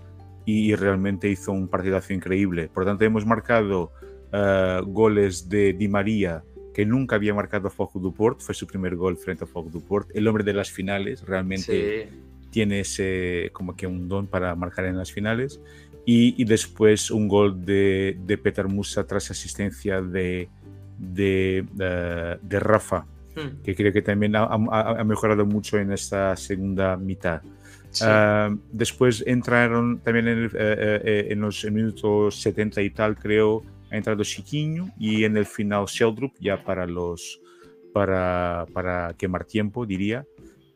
y, 0.46 0.76
realmente 0.76 1.30
hizo 1.30 1.52
un 1.52 1.68
partidazo 1.68 2.14
increíble. 2.14 2.70
Por 2.74 2.84
lo 2.84 2.90
tanto, 2.90 3.06
hemos 3.06 3.26
marcado 3.26 3.92
uh, 4.34 4.84
goles 4.84 5.48
de 5.48 5.74
Di 5.74 5.88
María, 5.88 6.44
que 6.74 6.86
nunca 6.86 7.18
había 7.18 7.34
marcado 7.36 7.70
Fogo 7.70 8.00
do 8.00 8.12
Porto, 8.12 8.44
fue 8.44 8.56
su 8.56 8.66
primer 8.66 8.96
gol 8.96 9.16
frente 9.18 9.44
a 9.44 9.48
Fogo 9.48 9.70
do 9.70 9.80
Porto, 9.80 10.12
el 10.16 10.28
hombre 10.28 10.44
de 10.44 10.54
las 10.54 10.72
finales, 10.72 11.22
realmente 11.22 12.10
sí. 12.10 12.20
tiene 12.50 12.80
ese 12.80 13.52
como 13.54 13.76
que 13.76 13.86
un 13.86 14.08
don 14.08 14.26
para 14.26 14.56
marcar 14.56 14.86
en 14.86 14.98
las 14.98 15.12
finales. 15.12 15.62
Y, 16.06 16.42
y 16.42 16.46
después 16.46 17.12
un 17.12 17.28
gol 17.28 17.64
de, 17.64 18.18
de, 18.26 18.38
Peter 18.40 18.68
Musa 18.68 19.06
tras 19.06 19.30
asistencia 19.30 20.02
de, 20.02 20.50
de, 21.00 21.66
uh, 21.74 22.46
de 22.46 22.60
Rafa, 22.60 23.06
hmm. 23.36 23.64
que 23.64 23.76
creo 23.76 23.92
que 23.92 24.02
también 24.02 24.36
ha, 24.36 24.44
ha, 24.44 25.04
mejorado 25.04 25.46
mucho 25.46 25.78
en 25.78 25.92
esta 25.92 26.36
segunda 26.36 26.98
mitad. 26.98 27.42
Uh, 28.02 28.56
después 28.72 29.24
entraron 29.26 30.00
también 30.02 30.28
en, 30.28 30.38
el, 30.38 30.46
eh, 30.54 31.02
eh, 31.04 31.28
en, 31.32 31.42
los 31.42 31.66
minutos 31.66 32.40
70 32.40 32.82
y 32.84 32.92
tal, 32.92 33.18
creo, 33.18 33.64
ha 33.92 33.98
entrado 33.98 34.24
Chiquiño 34.24 34.92
y 35.00 35.24
en 35.24 35.36
el 35.38 35.48
final 35.48 35.86
Sheldrup 35.88 36.34
ya 36.40 36.64
para 36.64 36.86
los 36.86 37.42
para, 37.92 38.68
para 38.74 39.16
quemar 39.18 39.46
tiempo, 39.46 39.88
diría. 39.88 40.24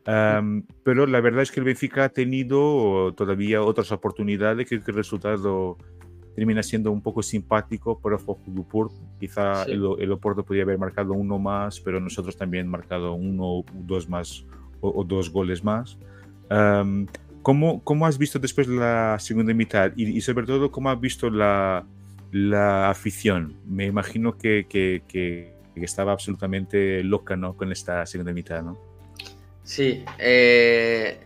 Um, 0.06 0.64
pero 0.82 1.06
la 1.06 1.20
verdad 1.20 1.42
es 1.42 1.50
que 1.50 1.60
el 1.60 1.64
Benfica 1.64 2.04
ha 2.04 2.08
tenido 2.10 3.14
todavía 3.14 3.62
otras 3.62 3.90
oportunidades 3.90 4.68
que 4.68 4.74
el 4.74 4.82
resultado 4.84 5.78
termina 6.34 6.62
siendo 6.62 6.90
un 6.90 7.00
poco 7.00 7.22
simpático 7.22 7.98
para 7.98 8.18
Porto. 8.18 8.94
Quizá 9.20 9.64
sí. 9.64 9.72
el, 9.72 9.84
el 9.98 10.12
Oporto 10.12 10.44
podría 10.44 10.64
haber 10.64 10.78
marcado 10.78 11.12
uno 11.12 11.38
más, 11.38 11.80
pero 11.80 12.00
nosotros 12.00 12.36
también 12.36 12.66
marcado 12.68 13.14
uno 13.14 13.58
o 13.58 13.64
dos 13.72 14.08
más 14.08 14.44
o, 14.80 15.00
o 15.00 15.04
dos 15.04 15.30
goles 15.30 15.62
más. 15.62 15.96
Um, 16.50 17.06
¿cómo, 17.42 17.82
¿cómo, 17.84 18.06
has 18.06 18.18
visto 18.18 18.38
después 18.38 18.66
la 18.66 19.16
segunda 19.20 19.54
mitad? 19.54 19.92
Y, 19.96 20.16
y 20.16 20.20
sobre 20.20 20.46
todo, 20.46 20.70
¿cómo 20.70 20.90
has 20.90 21.00
visto 21.00 21.30
la, 21.30 21.86
la 22.32 22.90
afición? 22.90 23.56
Me 23.66 23.86
imagino 23.86 24.36
que, 24.36 24.66
que, 24.68 25.02
que, 25.08 25.54
estaba 25.76 26.12
absolutamente 26.12 27.02
loca 27.02 27.36
¿no? 27.36 27.56
con 27.56 27.72
esta 27.72 28.06
segunda 28.06 28.32
mitad, 28.32 28.62
¿no? 28.62 28.78
Sí, 29.64 30.04
eh, 30.18 31.18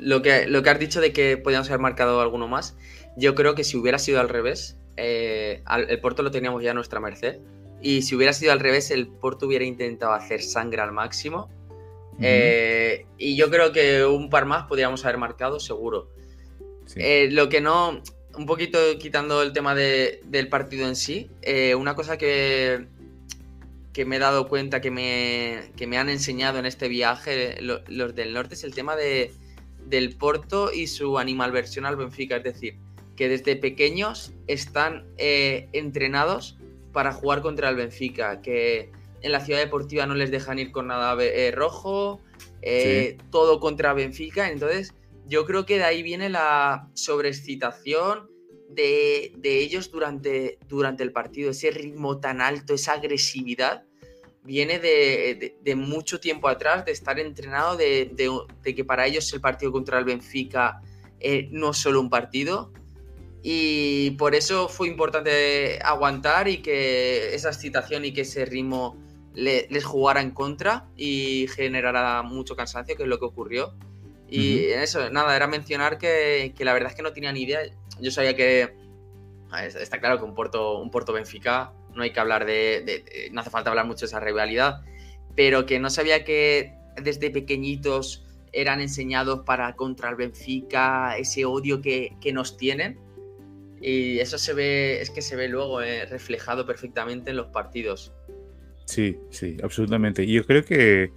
lo, 0.00 0.22
que, 0.22 0.46
lo 0.46 0.62
que 0.62 0.70
has 0.70 0.78
dicho 0.78 1.00
de 1.00 1.12
que 1.12 1.36
podíamos 1.36 1.68
haber 1.68 1.80
marcado 1.80 2.20
alguno 2.20 2.48
más, 2.48 2.76
yo 3.18 3.34
creo 3.34 3.54
que 3.54 3.64
si 3.64 3.76
hubiera 3.76 3.98
sido 3.98 4.20
al 4.20 4.28
revés, 4.28 4.78
eh, 4.96 5.62
el 5.88 6.00
Porto 6.00 6.22
lo 6.22 6.30
teníamos 6.30 6.62
ya 6.62 6.70
a 6.70 6.74
nuestra 6.74 7.00
merced. 7.00 7.40
Y 7.82 8.02
si 8.02 8.14
hubiera 8.14 8.32
sido 8.32 8.52
al 8.52 8.60
revés, 8.60 8.90
el 8.90 9.08
Porto 9.08 9.46
hubiera 9.46 9.64
intentado 9.64 10.12
hacer 10.12 10.42
sangre 10.42 10.80
al 10.80 10.92
máximo 10.92 11.48
eh, 12.20 13.06
y 13.16 13.36
yo 13.36 13.48
creo 13.48 13.70
que 13.70 14.04
un 14.04 14.28
par 14.28 14.44
más 14.44 14.66
podríamos 14.66 15.04
haber 15.04 15.18
marcado, 15.18 15.60
seguro. 15.60 16.08
Sí. 16.86 16.98
Eh, 17.00 17.28
lo 17.30 17.48
que 17.48 17.60
no, 17.60 18.02
un 18.36 18.46
poquito 18.46 18.78
quitando 18.98 19.42
el 19.42 19.52
tema 19.52 19.76
de, 19.76 20.20
del 20.24 20.48
partido 20.48 20.88
en 20.88 20.96
sí, 20.96 21.30
una 21.76 21.94
cosa 21.94 22.18
que, 22.18 22.86
que 23.92 24.04
me 24.04 24.16
he 24.16 24.18
dado 24.18 24.48
cuenta, 24.48 24.80
que 24.80 24.90
me, 24.90 25.70
que 25.76 25.86
me 25.86 25.98
han 25.98 26.08
enseñado 26.08 26.58
en 26.58 26.66
este 26.66 26.88
viaje 26.88 27.60
lo, 27.60 27.82
los 27.86 28.16
del 28.16 28.32
norte, 28.32 28.54
es 28.54 28.64
el 28.64 28.74
tema 28.74 28.96
de, 28.96 29.32
del 29.86 30.16
Porto 30.16 30.72
y 30.72 30.88
su 30.88 31.18
animalversión 31.18 31.86
al 31.86 31.96
Benfica. 31.96 32.36
Es 32.36 32.44
decir, 32.44 32.78
que 33.18 33.28
desde 33.28 33.56
pequeños 33.56 34.32
están 34.46 35.04
entrenados 35.18 36.56
para 36.92 37.12
jugar 37.12 37.42
contra 37.42 37.68
el 37.68 37.74
Benfica, 37.76 38.40
que 38.40 38.92
en 39.22 39.32
la 39.32 39.44
ciudad 39.44 39.58
deportiva 39.58 40.06
no 40.06 40.14
les 40.14 40.30
dejan 40.30 40.60
ir 40.60 40.70
con 40.70 40.86
nada 40.86 41.16
eh, 41.20 41.50
rojo, 41.50 42.20
eh, 42.62 43.16
sí. 43.18 43.26
todo 43.32 43.58
contra 43.58 43.92
Benfica. 43.92 44.50
Entonces, 44.50 44.94
yo 45.26 45.44
creo 45.44 45.66
que 45.66 45.78
de 45.78 45.84
ahí 45.84 46.02
viene 46.04 46.28
la 46.28 46.88
sobreexcitación 46.94 48.30
de, 48.70 49.32
de 49.36 49.58
ellos 49.58 49.90
durante, 49.90 50.58
durante 50.68 51.02
el 51.02 51.10
partido, 51.10 51.50
ese 51.50 51.72
ritmo 51.72 52.20
tan 52.20 52.40
alto, 52.40 52.74
esa 52.74 52.92
agresividad. 52.92 53.84
Viene 54.44 54.78
de, 54.78 55.36
de, 55.40 55.56
de 55.60 55.74
mucho 55.74 56.20
tiempo 56.20 56.48
atrás, 56.48 56.84
de 56.84 56.92
estar 56.92 57.18
entrenado, 57.18 57.76
de, 57.76 58.12
que 58.64 58.84
para 58.84 59.06
ellos 59.06 59.30
el 59.32 59.40
partido 59.40 59.72
contra 59.72 59.98
el 59.98 60.04
Benfica 60.04 60.80
eh, 61.18 61.48
no 61.50 61.72
es 61.72 61.76
solo 61.78 62.00
un 62.00 62.08
partido. 62.08 62.72
Y 63.42 64.12
por 64.12 64.34
eso 64.34 64.68
fue 64.68 64.88
importante 64.88 65.78
aguantar 65.82 66.48
y 66.48 66.58
que 66.58 67.34
esa 67.34 67.48
excitación 67.48 68.04
y 68.04 68.12
que 68.12 68.22
ese 68.22 68.44
ritmo 68.44 68.96
les 69.34 69.84
jugara 69.84 70.20
en 70.20 70.32
contra 70.32 70.88
y 70.96 71.46
generara 71.54 72.22
mucho 72.22 72.56
cansancio, 72.56 72.96
que 72.96 73.04
es 73.04 73.08
lo 73.08 73.18
que 73.18 73.26
ocurrió. 73.26 73.74
Y 74.28 74.70
en 74.72 74.80
eso, 74.80 75.08
nada, 75.10 75.34
era 75.34 75.46
mencionar 75.46 75.96
que, 75.98 76.52
la 76.58 76.72
verdad 76.72 76.90
es 76.90 76.96
que 76.96 77.02
no 77.02 77.12
tenía 77.12 77.32
ni 77.32 77.42
idea. 77.42 77.60
Yo 78.00 78.10
sabía 78.10 78.36
que 78.36 78.74
está 79.80 80.00
claro 80.00 80.18
que 80.18 80.24
un 80.24 80.34
Porto, 80.34 80.78
un 80.78 80.90
Porto 80.90 81.12
Benfica, 81.12 81.72
no 81.94 82.02
hay 82.02 82.12
que 82.12 82.20
hablar 82.20 82.44
de, 82.44 83.30
no 83.32 83.40
hace 83.40 83.50
falta 83.50 83.70
hablar 83.70 83.86
mucho 83.86 84.00
de 84.00 84.06
esa 84.06 84.20
rivalidad, 84.20 84.82
pero 85.34 85.66
que 85.66 85.78
no 85.78 85.88
sabía 85.88 86.24
que 86.24 86.74
desde 87.00 87.30
pequeñitos 87.30 88.24
eran 88.52 88.80
enseñados 88.80 89.40
para 89.44 89.74
contra 89.76 90.10
el 90.10 90.16
Benfica, 90.16 91.16
ese 91.16 91.44
odio 91.44 91.80
que, 91.80 92.16
nos 92.32 92.56
tienen. 92.56 92.98
Y 93.80 94.18
eso 94.18 94.38
se 94.38 94.54
ve, 94.54 95.00
es 95.00 95.10
que 95.10 95.22
se 95.22 95.36
ve 95.36 95.48
luego 95.48 95.82
eh, 95.82 96.06
reflejado 96.06 96.66
perfectamente 96.66 97.30
en 97.30 97.36
los 97.36 97.46
partidos. 97.48 98.12
Sí, 98.84 99.16
sí, 99.30 99.56
absolutamente. 99.62 100.24
Y 100.24 100.34
yo 100.34 100.46
creo 100.46 100.64
que 100.64 101.12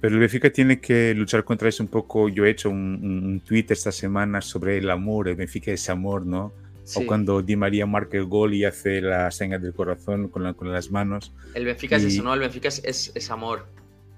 pero 0.00 0.16
el 0.16 0.20
Benfica 0.20 0.50
tiene 0.50 0.80
que 0.80 1.14
luchar 1.14 1.44
contra 1.44 1.66
eso 1.66 1.82
un 1.82 1.88
poco. 1.88 2.28
Yo 2.28 2.44
he 2.44 2.50
hecho 2.50 2.68
un, 2.68 3.00
un 3.24 3.40
tweet 3.40 3.64
esta 3.70 3.90
semana 3.90 4.42
sobre 4.42 4.76
el 4.76 4.90
amor, 4.90 5.28
el 5.28 5.36
Benfica 5.36 5.72
es 5.72 5.88
amor, 5.88 6.26
¿no? 6.26 6.52
O 6.94 7.06
cuando 7.06 7.40
Di 7.40 7.56
María 7.56 7.86
marca 7.86 8.18
el 8.18 8.26
gol 8.26 8.52
y 8.52 8.64
hace 8.64 9.00
la 9.00 9.30
seña 9.30 9.58
del 9.58 9.72
corazón 9.72 10.28
con, 10.28 10.52
con 10.52 10.70
las 10.70 10.90
manos. 10.90 11.32
El 11.54 11.64
Benfica 11.64 11.96
es 11.96 12.04
eso, 12.04 12.22
¿no? 12.22 12.34
El 12.34 12.40
Benfica 12.40 12.68
es, 12.68 13.12
es, 13.14 13.30
amor. 13.30 13.66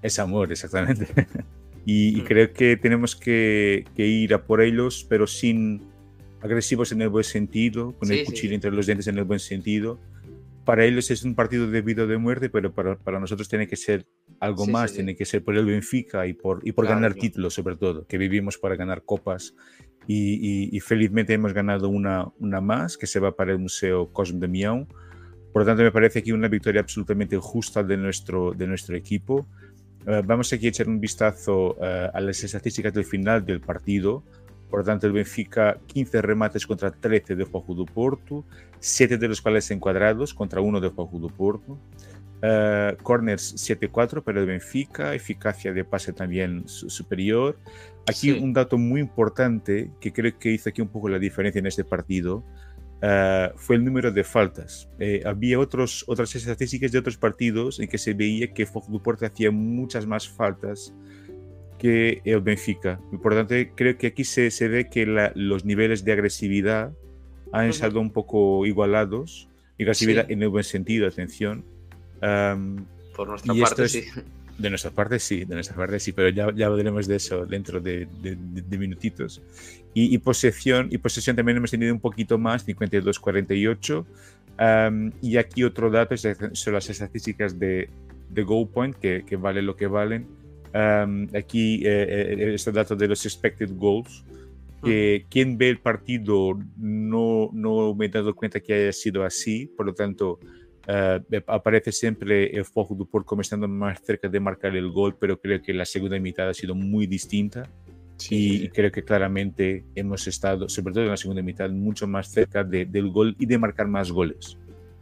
Es 0.01 0.19
amor, 0.19 0.51
exactamente. 0.51 1.07
y, 1.85 2.17
mm. 2.17 2.25
creo 2.25 2.51
que 2.51 2.75
tenemos 2.75 3.15
que, 3.15 3.85
que, 3.95 4.05
ir 4.05 4.33
a 4.33 4.43
por 4.43 4.61
ellos, 4.61 5.05
pero 5.07 5.25
sin 5.25 5.87
agresivos 6.47 6.91
en 6.91 7.01
el 7.01 7.09
buen 7.09 7.23
sentido, 7.23 7.93
con 7.97 8.11
el 8.11 8.25
cuchillo 8.25 8.55
entre 8.55 8.71
los 8.71 8.85
dientes 8.85 9.07
en 9.07 9.17
el 9.17 9.23
buen 9.23 9.39
sentido. 9.39 9.99
Para 10.65 10.83
ellos 10.83 11.09
es 11.11 11.23
un 11.23 11.35
partido 11.35 11.69
de 11.69 11.81
vida 11.81 12.03
o 12.03 12.07
de 12.07 12.17
muerte, 12.17 12.49
pero 12.49 12.73
para, 12.73 12.97
para 12.97 13.19
nosotros 13.19 13.47
tiene 13.47 13.67
que 13.67 13.77
ser 13.77 14.05
algo 14.39 14.65
más, 14.67 14.93
tiene 14.93 15.15
que 15.15 15.25
ser 15.25 15.43
por 15.43 15.55
el 15.55 15.65
Benfica 15.65 16.27
y 16.27 16.33
por, 16.33 16.59
y 16.63 16.73
por 16.73 16.87
ganar 16.87 17.13
títulos 17.13 17.53
sobre 17.53 17.77
todo, 17.77 18.05
que 18.05 18.17
vivimos 18.17 18.57
para 18.57 18.75
ganar 18.75 19.03
copas 19.03 19.53
y, 20.07 20.79
felizmente 20.79 21.33
hemos 21.33 21.53
ganado 21.53 21.89
una, 21.89 22.27
una 22.39 22.61
más 22.61 22.97
que 22.97 23.07
se 23.07 23.19
va 23.19 23.35
para 23.35 23.51
el 23.51 23.59
Museo 23.59 24.11
Cosme 24.11 24.39
de 24.39 24.47
Mião. 24.47 24.87
Por 25.51 25.63
lo 25.63 25.65
tanto, 25.65 25.83
me 25.83 25.91
parece 25.91 26.23
que 26.23 26.33
una 26.33 26.47
victoria 26.47 26.81
absolutamente 26.81 27.37
justa 27.37 27.83
de 27.83 27.97
nuestro, 27.97 28.53
de 28.53 28.67
nuestro 28.67 28.95
equipo. 28.95 29.47
Eh, 30.05 30.21
vamos 30.23 30.53
aquí 30.53 30.67
a 30.67 30.69
echar 30.69 30.87
un 30.87 30.99
vistazo 30.99 31.77
eh, 31.81 32.09
a 32.13 32.21
las 32.21 32.43
estadísticas 32.43 32.93
del 32.93 33.05
final 33.05 33.45
del 33.45 33.59
partido. 33.59 34.23
Por 34.69 34.79
lo 34.79 34.85
tanto, 34.85 35.07
el 35.07 35.13
Benfica 35.13 35.77
15 35.87 36.21
remates 36.21 36.67
contra 36.67 36.91
13 36.91 37.35
de 37.35 37.45
Fogo 37.45 37.73
do 37.73 37.85
Porto, 37.85 38.43
7 38.79 39.17
de 39.17 39.27
los 39.27 39.41
cuales 39.41 39.71
encuadrados 39.71 40.33
contra 40.33 40.61
1 40.61 40.81
de 40.81 40.89
Fogo 40.89 41.19
do 41.19 41.29
Porto. 41.29 41.77
Uh, 42.37 42.95
corners 43.01 43.55
7-4 43.55 44.21
para 44.21 44.39
el 44.39 44.45
Benfica, 44.45 45.15
eficacia 45.15 45.73
de 45.73 45.83
pase 45.83 46.13
también 46.13 46.67
superior. 46.67 47.57
Aquí 48.05 48.29
un 48.29 48.53
dato 48.53 48.77
muy 48.77 49.01
importante 49.01 49.89
que 49.99 50.13
creo 50.13 50.37
que 50.37 50.51
hizo 50.51 50.69
aquí 50.69 50.81
un 50.81 50.87
poco 50.89 51.09
la 51.09 51.17
diferencia 51.17 51.57
en 51.57 51.65
este 51.65 51.83
partido 51.83 52.43
uh, 53.01 53.57
fue 53.57 53.77
el 53.77 53.83
número 53.83 54.11
de 54.11 54.23
faltas. 54.23 54.87
Eh, 54.99 55.23
había 55.25 55.59
otros, 55.59 56.03
otras 56.07 56.35
estadísticas 56.35 56.91
de 56.91 56.99
otros 56.99 57.17
partidos 57.17 57.79
en 57.79 57.87
que 57.87 57.97
se 57.97 58.13
veía 58.13 58.53
que 58.53 58.67
Fox 58.67 58.87
hacía 59.23 59.49
muchas 59.49 60.05
más 60.05 60.29
faltas 60.29 60.93
que 61.77 62.21
el 62.25 62.41
Benfica. 62.41 62.99
Por 63.21 63.33
lo 63.33 63.45
tanto, 63.45 63.55
creo 63.75 63.97
que 63.97 64.07
aquí 64.07 64.23
se, 64.23 64.51
se 64.51 64.67
ve 64.67 64.89
que 64.89 65.05
la, 65.05 65.31
los 65.35 65.65
niveles 65.65 66.03
de 66.03 66.11
agresividad 66.11 66.91
han 67.51 67.67
estado 67.69 67.99
un 67.99 68.11
poco 68.11 68.65
igualados. 68.65 69.47
Agresividad 69.79 70.29
en 70.31 70.41
el 70.41 70.49
buen 70.49 70.63
sentido, 70.63 71.07
atención 71.07 71.63
por 73.15 73.27
nuestra 73.29 73.53
parte, 73.53 73.89
sí. 73.89 74.05
De 74.57 74.69
nuestra 74.69 74.89
parte, 74.89 75.19
sí, 75.19 75.45
de 75.45 75.53
nuestra 75.53 75.75
parte, 75.75 75.99
sí, 75.99 76.13
pero 76.13 76.29
ya, 76.29 76.51
ya 76.55 76.65
hablaremos 76.65 77.05
de 77.05 77.17
eso 77.17 77.45
dentro 77.45 77.79
de, 77.79 78.07
de, 78.21 78.77
minutitos. 78.77 79.39
Y, 79.93 80.17
posesión, 80.17 80.87
y 80.91 80.97
posesión 80.97 81.35
también 81.35 81.57
hemos 81.57 81.69
tenido 81.69 81.93
un 81.93 81.99
poquito 81.99 82.39
más, 82.39 82.67
52-48. 82.67 84.05
y 85.21 85.37
aquí 85.37 85.63
otro 85.63 85.91
dato 85.91 86.15
son 86.17 86.73
las 86.73 86.89
estadísticas 86.89 87.59
de, 87.59 87.89
de 88.29 88.43
Goal 88.43 88.67
Point, 88.67 88.95
que, 88.95 89.23
que 89.27 89.35
valen 89.35 89.67
lo 89.67 89.75
que 89.75 89.85
valen. 89.85 90.25
Aquí 91.35 91.85
eh, 91.85 92.35
eh, 92.39 92.53
este 92.53 92.71
dato 92.71 92.95
de 92.95 93.07
los 93.07 93.25
expected 93.25 93.71
goals. 93.75 94.23
Que 94.83 95.25
quien 95.27 95.57
ve 95.57 95.69
el 95.69 95.79
partido 95.79 96.57
no, 96.77 97.49
no 97.51 97.95
me 97.95 98.05
he 98.05 98.09
dado 98.09 98.35
cuenta 98.35 98.59
que 98.59 98.73
haya 98.73 98.93
sido 98.93 99.23
así, 99.23 99.65
por 99.75 99.87
lo 99.87 99.93
tanto, 99.93 100.39
Uh, 100.87 101.19
aparece 101.47 101.91
siempre 101.91 102.55
el 102.55 102.63
foco 102.63 102.95
Porto 103.05 103.25
como 103.25 103.41
estando 103.41 103.67
más 103.67 103.99
cerca 104.01 104.29
de 104.29 104.39
marcar 104.39 104.73
el 104.73 104.89
gol, 104.89 105.17
pero 105.19 105.37
creo 105.37 105.61
que 105.61 105.73
la 105.73 105.83
segunda 105.83 106.17
mitad 106.17 106.47
ha 106.47 106.53
sido 106.53 106.75
muy 106.75 107.07
distinta. 107.07 107.69
Sí. 108.15 108.63
Y 108.63 108.69
creo 108.69 108.89
que 108.89 109.03
claramente 109.03 109.83
hemos 109.95 110.25
estado, 110.27 110.69
sobre 110.69 110.93
todo 110.93 111.03
en 111.03 111.09
la 111.09 111.17
segunda 111.17 111.41
mitad, 111.41 111.69
mucho 111.69 112.07
más 112.07 112.31
cerca 112.31 112.63
de, 112.63 112.85
del 112.85 113.09
gol 113.09 113.35
y 113.37 113.45
de 113.45 113.57
marcar 113.57 113.87
más 113.89 114.09
goles. 114.09 114.57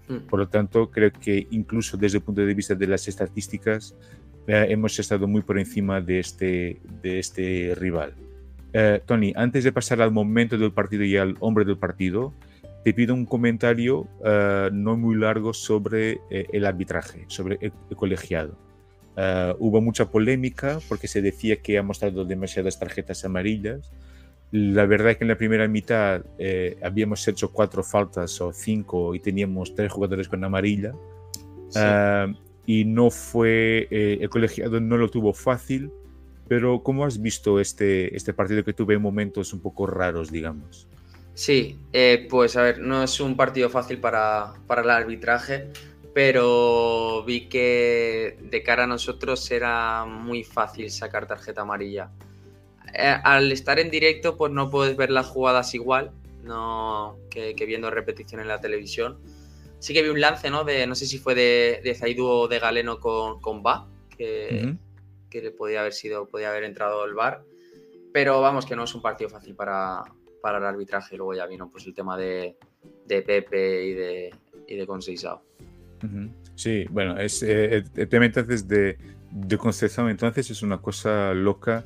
Mm. 0.08 0.28
Por 0.28 0.39
lo 0.39 0.47
tanto, 0.47 0.89
creo 0.89 1.12
que 1.12 1.47
incluso 1.51 1.97
desde 1.97 2.17
el 2.17 2.23
punto 2.23 2.43
de 2.43 2.56
vista 2.56 2.73
de 2.73 2.88
las 2.88 3.08
estadísticas, 3.08 3.95
uh, 4.47 4.51
hemos 4.69 4.97
estado 4.99 5.27
muy 5.27 5.41
por 5.41 5.58
encima 5.58 6.01
de 6.01 6.19
este, 6.19 6.79
de 7.01 7.19
este 7.19 7.73
rival. 7.75 8.13
Uh, 8.73 8.99
Tony, 9.05 9.34
antes 9.36 9.63
de 9.63 9.71
pasar 9.71 10.01
al 10.01 10.12
momento 10.12 10.58
del 10.58 10.71
partido 10.71 11.03
y 11.03 11.15
al 11.17 11.36
hombre 11.39 11.63
del 11.63 11.77
partido, 11.77 12.34
te 12.84 12.93
pido 12.93 13.15
un 13.15 13.25
comentario 13.25 14.01
uh, 14.01 14.69
no 14.71 14.95
muy 14.95 15.15
largo 15.15 15.53
sobre 15.53 16.19
eh, 16.29 16.45
el 16.53 16.65
arbitraje, 16.65 17.25
sobre 17.27 17.58
el, 17.60 17.73
el 17.89 17.95
colegiado. 17.95 18.55
Uh, 19.17 19.55
hubo 19.60 19.81
mucha 19.81 20.12
polémica 20.12 20.79
porque 20.88 21.08
se 21.08 21.21
decía 21.21 21.55
que 21.55 21.77
ha 21.77 21.84
mostrado 21.84 22.25
demasiadas 22.25 22.77
tarjetas 22.77 23.25
amarillas. 23.25 23.91
La 24.51 24.86
verdad 24.86 25.12
es 25.12 25.17
que 25.17 25.23
en 25.23 25.29
la 25.29 25.38
primera 25.38 25.67
mitad 25.67 26.21
eh, 26.38 26.77
habíamos 26.84 27.27
hecho 27.27 27.51
cuatro 27.51 27.81
faltas 27.81 28.39
o 28.41 28.53
cinco 28.53 29.15
y 29.15 29.19
teníamos 29.19 29.73
tres 29.73 29.91
jugadores 29.91 30.27
con 30.27 30.43
amarilla. 30.43 30.93
Sí. 31.69 31.79
Uh, 31.79 32.36
y 32.65 32.86
no 32.86 33.10
fue, 33.10 33.88
eh, 33.91 34.19
el 34.21 34.30
colegiado 34.30 34.80
no 34.80 34.97
lo 34.97 35.10
tuvo 35.10 35.34
fácil, 35.34 35.91
pero 36.47 36.84
¿cómo 36.84 37.06
has 37.06 37.21
visto 37.21 37.60
este, 37.60 38.15
este 38.15 38.34
partido 38.34 38.63
que 38.63 38.73
tuve 38.73 38.97
momentos 38.97 39.54
un 39.54 39.62
poco 39.62 39.88
raros, 39.88 40.32
digamos? 40.32 40.88
Sí, 41.34 41.78
eh, 41.91 42.28
pues 42.30 42.56
a 42.56 42.62
ver, 42.62 42.80
no 42.80 43.04
es 43.04 43.19
un 43.19 43.36
partido 43.36 43.69
fácil 43.69 43.99
para, 43.99 44.54
el 44.69 44.89
arbitraje, 44.89 45.67
pero 46.13 47.23
vi 47.25 47.47
que 47.49 48.38
de 48.41 48.63
cara 48.63 48.86
a 48.86 48.88
nosotros 48.88 49.51
era 49.51 50.06
muy 50.06 50.43
fácil 50.43 50.89
sacar 50.89 51.28
tarjeta 51.28 51.62
amarilla. 51.62 52.10
Eh, 52.93 53.17
al 53.23 53.51
estar 53.51 53.80
en 53.80 53.91
directo, 53.91 54.38
pues 54.38 54.54
no 54.54 54.69
puedes 54.69 54.95
ver 54.95 55.12
las 55.12 55.28
jugadas 55.28 55.73
igual 55.75 56.12
no, 56.45 57.17
que, 57.30 57.54
viendo 57.65 57.89
repetición 57.89 58.39
en 58.39 58.47
la 58.47 58.62
televisión. 58.62 59.17
Sí 59.86 59.93
que 59.93 60.02
vi 60.02 60.10
un 60.10 60.19
lance, 60.19 60.50
¿no? 60.50 60.63
De, 60.63 60.88
no 60.88 60.95
sé 60.95 61.06
si 61.06 61.19
fue 61.19 61.36
de, 61.36 61.80
de 61.84 61.93
Zaidu 61.93 62.26
o 62.26 62.48
de 62.48 62.58
Galeno 62.58 63.00
con, 63.00 63.39
con 63.39 63.62
Ba, 63.62 63.88
que, 64.17 64.76
que 65.30 65.52
podía 65.52 65.82
haber 65.82 65.93
sido, 65.93 66.28
podía 66.28 66.50
haber 66.50 66.63
entrado 66.63 67.06
el 67.06 67.13
bar. 67.13 67.43
Pero 68.12 68.41
vamos, 68.41 68.65
que 68.65 68.76
no 68.76 68.86
es 68.86 68.95
un 68.95 69.04
partido 69.04 69.30
fácil 69.30 69.54
para, 69.54 70.02
para 70.41 70.58
el 70.58 70.65
arbitraje 70.65 71.15
luego 71.15 71.36
ya 71.36 71.45
vino 71.45 71.69
pues 71.69 71.86
el 71.86 71.93
tema 71.93 72.17
de, 72.17 72.58
de 73.06 73.21
Pepe 73.21 73.86
y 73.86 73.93
de, 73.93 74.36
y 74.67 74.76
de 74.76 74.88
Conceição. 74.88 75.39
Sí, 76.56 76.86
bueno, 76.89 77.19
es, 77.19 77.43
eh, 77.43 77.84
el 77.95 78.10
tema 78.10 78.26
entonces 78.26 78.67
de, 78.67 78.98
de 79.30 79.58
Conceição 79.60 80.10
entonces 80.10 80.50
es 80.50 80.63
una 80.63 80.80
cosa 80.80 81.32
loca. 81.36 81.84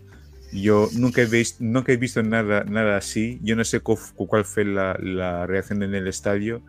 Yo 0.54 0.88
nunca 0.94 1.22
he, 1.22 1.26
visto, 1.26 1.58
nunca 1.62 1.92
he 1.92 1.98
visto 1.98 2.24
nada, 2.24 2.64
nada 2.64 2.96
así. 2.96 3.42
Yo 3.44 3.58
no 3.58 3.66
sé 3.66 3.82
cuál, 3.82 4.46
fue 4.46 4.64
la, 4.64 4.98
la, 5.02 5.46
reacción 5.46 5.84
en 5.84 5.96
el 5.96 6.08
estadio, 6.08 6.62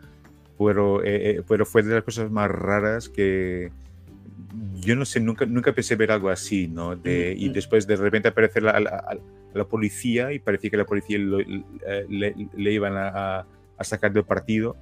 pero, 0.65 1.03
eh, 1.03 1.29
eh, 1.29 1.41
pero 1.47 1.65
fue 1.65 1.83
de 1.83 1.95
las 1.95 2.03
cosas 2.03 2.29
más 2.31 2.49
raras 2.49 3.09
que, 3.09 3.71
yo 4.75 4.95
no 4.95 5.05
sé, 5.05 5.19
nunca, 5.19 5.45
nunca 5.45 5.73
pensé 5.73 5.95
ver 5.95 6.11
algo 6.11 6.29
así, 6.29 6.67
¿no? 6.67 6.95
De, 6.95 7.33
y 7.37 7.49
después 7.49 7.87
de 7.87 7.95
repente 7.95 8.29
aparece 8.29 8.61
la, 8.61 8.79
la, 8.79 9.17
la, 9.53 9.65
policía 9.65 10.31
y 10.33 10.39
parecía 10.39 10.69
que 10.69 10.77
la 10.77 10.85
policía 10.85 11.17
lo, 11.19 11.39
eh, 11.39 12.05
le, 12.09 12.35
le, 12.55 12.71
iban 12.71 12.95
a, 12.97 13.45
a, 13.77 13.83
sacar 13.83 14.11
del 14.11 14.25
partido. 14.25 14.75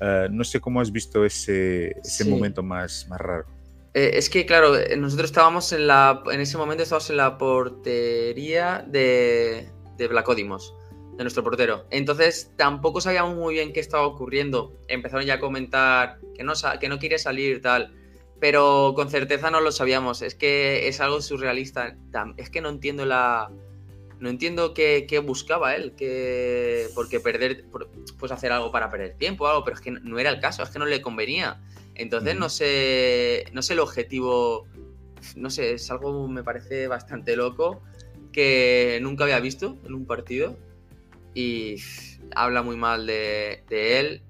Uh, 0.00 0.28
no 0.30 0.42
sé 0.42 0.60
cómo 0.60 0.80
has 0.80 0.90
visto 0.90 1.24
ese, 1.24 1.90
ese 1.98 2.24
sí. 2.24 2.30
momento 2.30 2.62
más, 2.62 3.06
más 3.08 3.20
raro. 3.20 3.46
Eh, 3.94 4.12
es 4.14 4.28
que, 4.28 4.46
claro, 4.46 4.74
nosotros 4.96 5.30
estábamos 5.30 5.72
en 5.72 5.86
la. 5.86 6.22
En 6.32 6.40
ese 6.40 6.56
momento 6.58 6.82
estábamos 6.82 7.10
en 7.10 7.16
la 7.18 7.38
portería 7.38 8.84
de, 8.88 9.68
de 9.96 10.08
Blacodimos, 10.08 10.74
de 11.16 11.24
nuestro 11.24 11.42
portero. 11.42 11.86
Entonces 11.90 12.52
tampoco 12.56 13.00
sabíamos 13.00 13.36
muy 13.36 13.54
bien 13.54 13.72
qué 13.72 13.80
estaba 13.80 14.06
ocurriendo. 14.06 14.76
Empezaron 14.88 15.26
ya 15.26 15.34
a 15.34 15.40
comentar 15.40 16.18
que 16.34 16.44
no, 16.44 16.54
que 16.80 16.88
no 16.88 16.98
quiere 16.98 17.18
salir, 17.18 17.60
tal 17.60 17.94
pero 18.42 18.94
con 18.96 19.08
certeza 19.08 19.52
no 19.52 19.60
lo 19.60 19.70
sabíamos. 19.70 20.20
Es 20.20 20.34
que 20.34 20.88
es 20.88 21.00
algo 21.00 21.22
surrealista. 21.22 21.96
Es 22.36 22.50
que 22.50 22.60
no 22.60 22.70
entiendo 22.70 23.06
la. 23.06 23.52
no 24.18 24.28
entiendo 24.28 24.74
qué, 24.74 25.22
buscaba 25.24 25.76
él, 25.76 25.94
que, 25.94 26.88
porque 26.96 27.20
perder, 27.20 27.66
pues 28.18 28.32
hacer 28.32 28.50
algo 28.50 28.72
para 28.72 28.90
perder 28.90 29.16
tiempo 29.16 29.44
o 29.44 29.46
algo, 29.46 29.62
pero 29.62 29.76
es 29.76 29.80
que 29.80 29.92
no 29.92 30.18
era 30.18 30.30
el 30.30 30.40
caso, 30.40 30.64
es 30.64 30.70
que 30.70 30.80
no 30.80 30.86
le 30.86 31.00
convenía. 31.00 31.62
Entonces 31.94 32.36
no 32.36 32.48
sé, 32.48 33.44
no 33.52 33.62
sé 33.62 33.74
el 33.74 33.78
objetivo, 33.78 34.66
no 35.36 35.48
sé, 35.48 35.74
es 35.74 35.88
algo 35.92 36.26
me 36.26 36.42
parece 36.42 36.88
bastante 36.88 37.36
loco 37.36 37.80
que 38.32 38.98
nunca 39.02 39.22
había 39.22 39.38
visto 39.38 39.78
en 39.84 39.94
un 39.94 40.04
partido 40.04 40.56
y 41.34 41.76
habla 42.34 42.62
muy 42.62 42.76
mal 42.76 43.06
de, 43.06 43.62
él, 43.70 44.22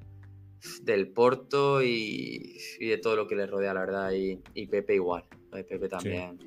del 0.82 1.08
Porto 1.08 1.82
y, 1.82 2.58
de 2.80 2.98
todo 2.98 3.16
lo 3.16 3.26
que 3.26 3.36
le 3.36 3.46
rodea, 3.46 3.74
la 3.74 3.80
verdad, 3.80 4.12
y, 4.12 4.66
Pepe 4.66 4.94
igual, 4.94 5.24
Pepe 5.50 5.88
también. 5.88 6.38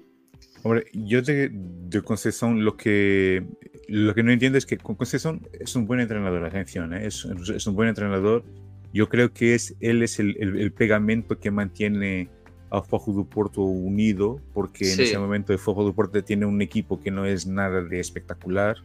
Hombre, 0.64 0.86
yo 0.94 1.22
de, 1.22 1.50
de 1.52 2.02
Conceição 2.02 2.60
lo 2.60 2.76
que, 2.76 3.44
lo 3.88 4.16
que 4.16 4.24
no 4.24 4.32
entiendo 4.32 4.58
es 4.58 4.66
que 4.66 4.78
Conceição 4.78 5.40
es 5.60 5.76
un 5.76 5.86
buen 5.86 6.00
entrenador, 6.00 6.44
atención, 6.44 6.94
¿eh? 6.94 7.06
es, 7.06 7.26
es, 7.26 7.68
un 7.68 7.76
buen 7.76 7.88
entrenador. 7.88 8.44
Yo 8.92 9.08
creo 9.08 9.32
que 9.32 9.54
es, 9.54 9.76
él 9.80 10.02
es 10.02 10.20
el, 10.20 10.36
el, 10.40 10.72
pegamento 10.72 11.38
que 11.38 11.52
mantiene 11.52 12.30
a 12.72 12.82
Fojo 12.82 13.12
do 13.12 13.26
Porto 13.26 13.62
unido, 13.62 14.42
porque 14.54 14.92
en 14.92 15.02
ese 15.02 15.20
momento 15.20 15.54
el 15.54 15.60
Fojo 15.60 15.84
do 15.84 15.94
Porto 15.94 16.24
tiene 16.24 16.46
un 16.46 16.62
equipo 16.62 17.00
que 17.00 17.12
no 17.12 17.26
es 17.26 17.46
nada 17.46 17.84
de 17.84 18.00
espectacular 18.00 18.78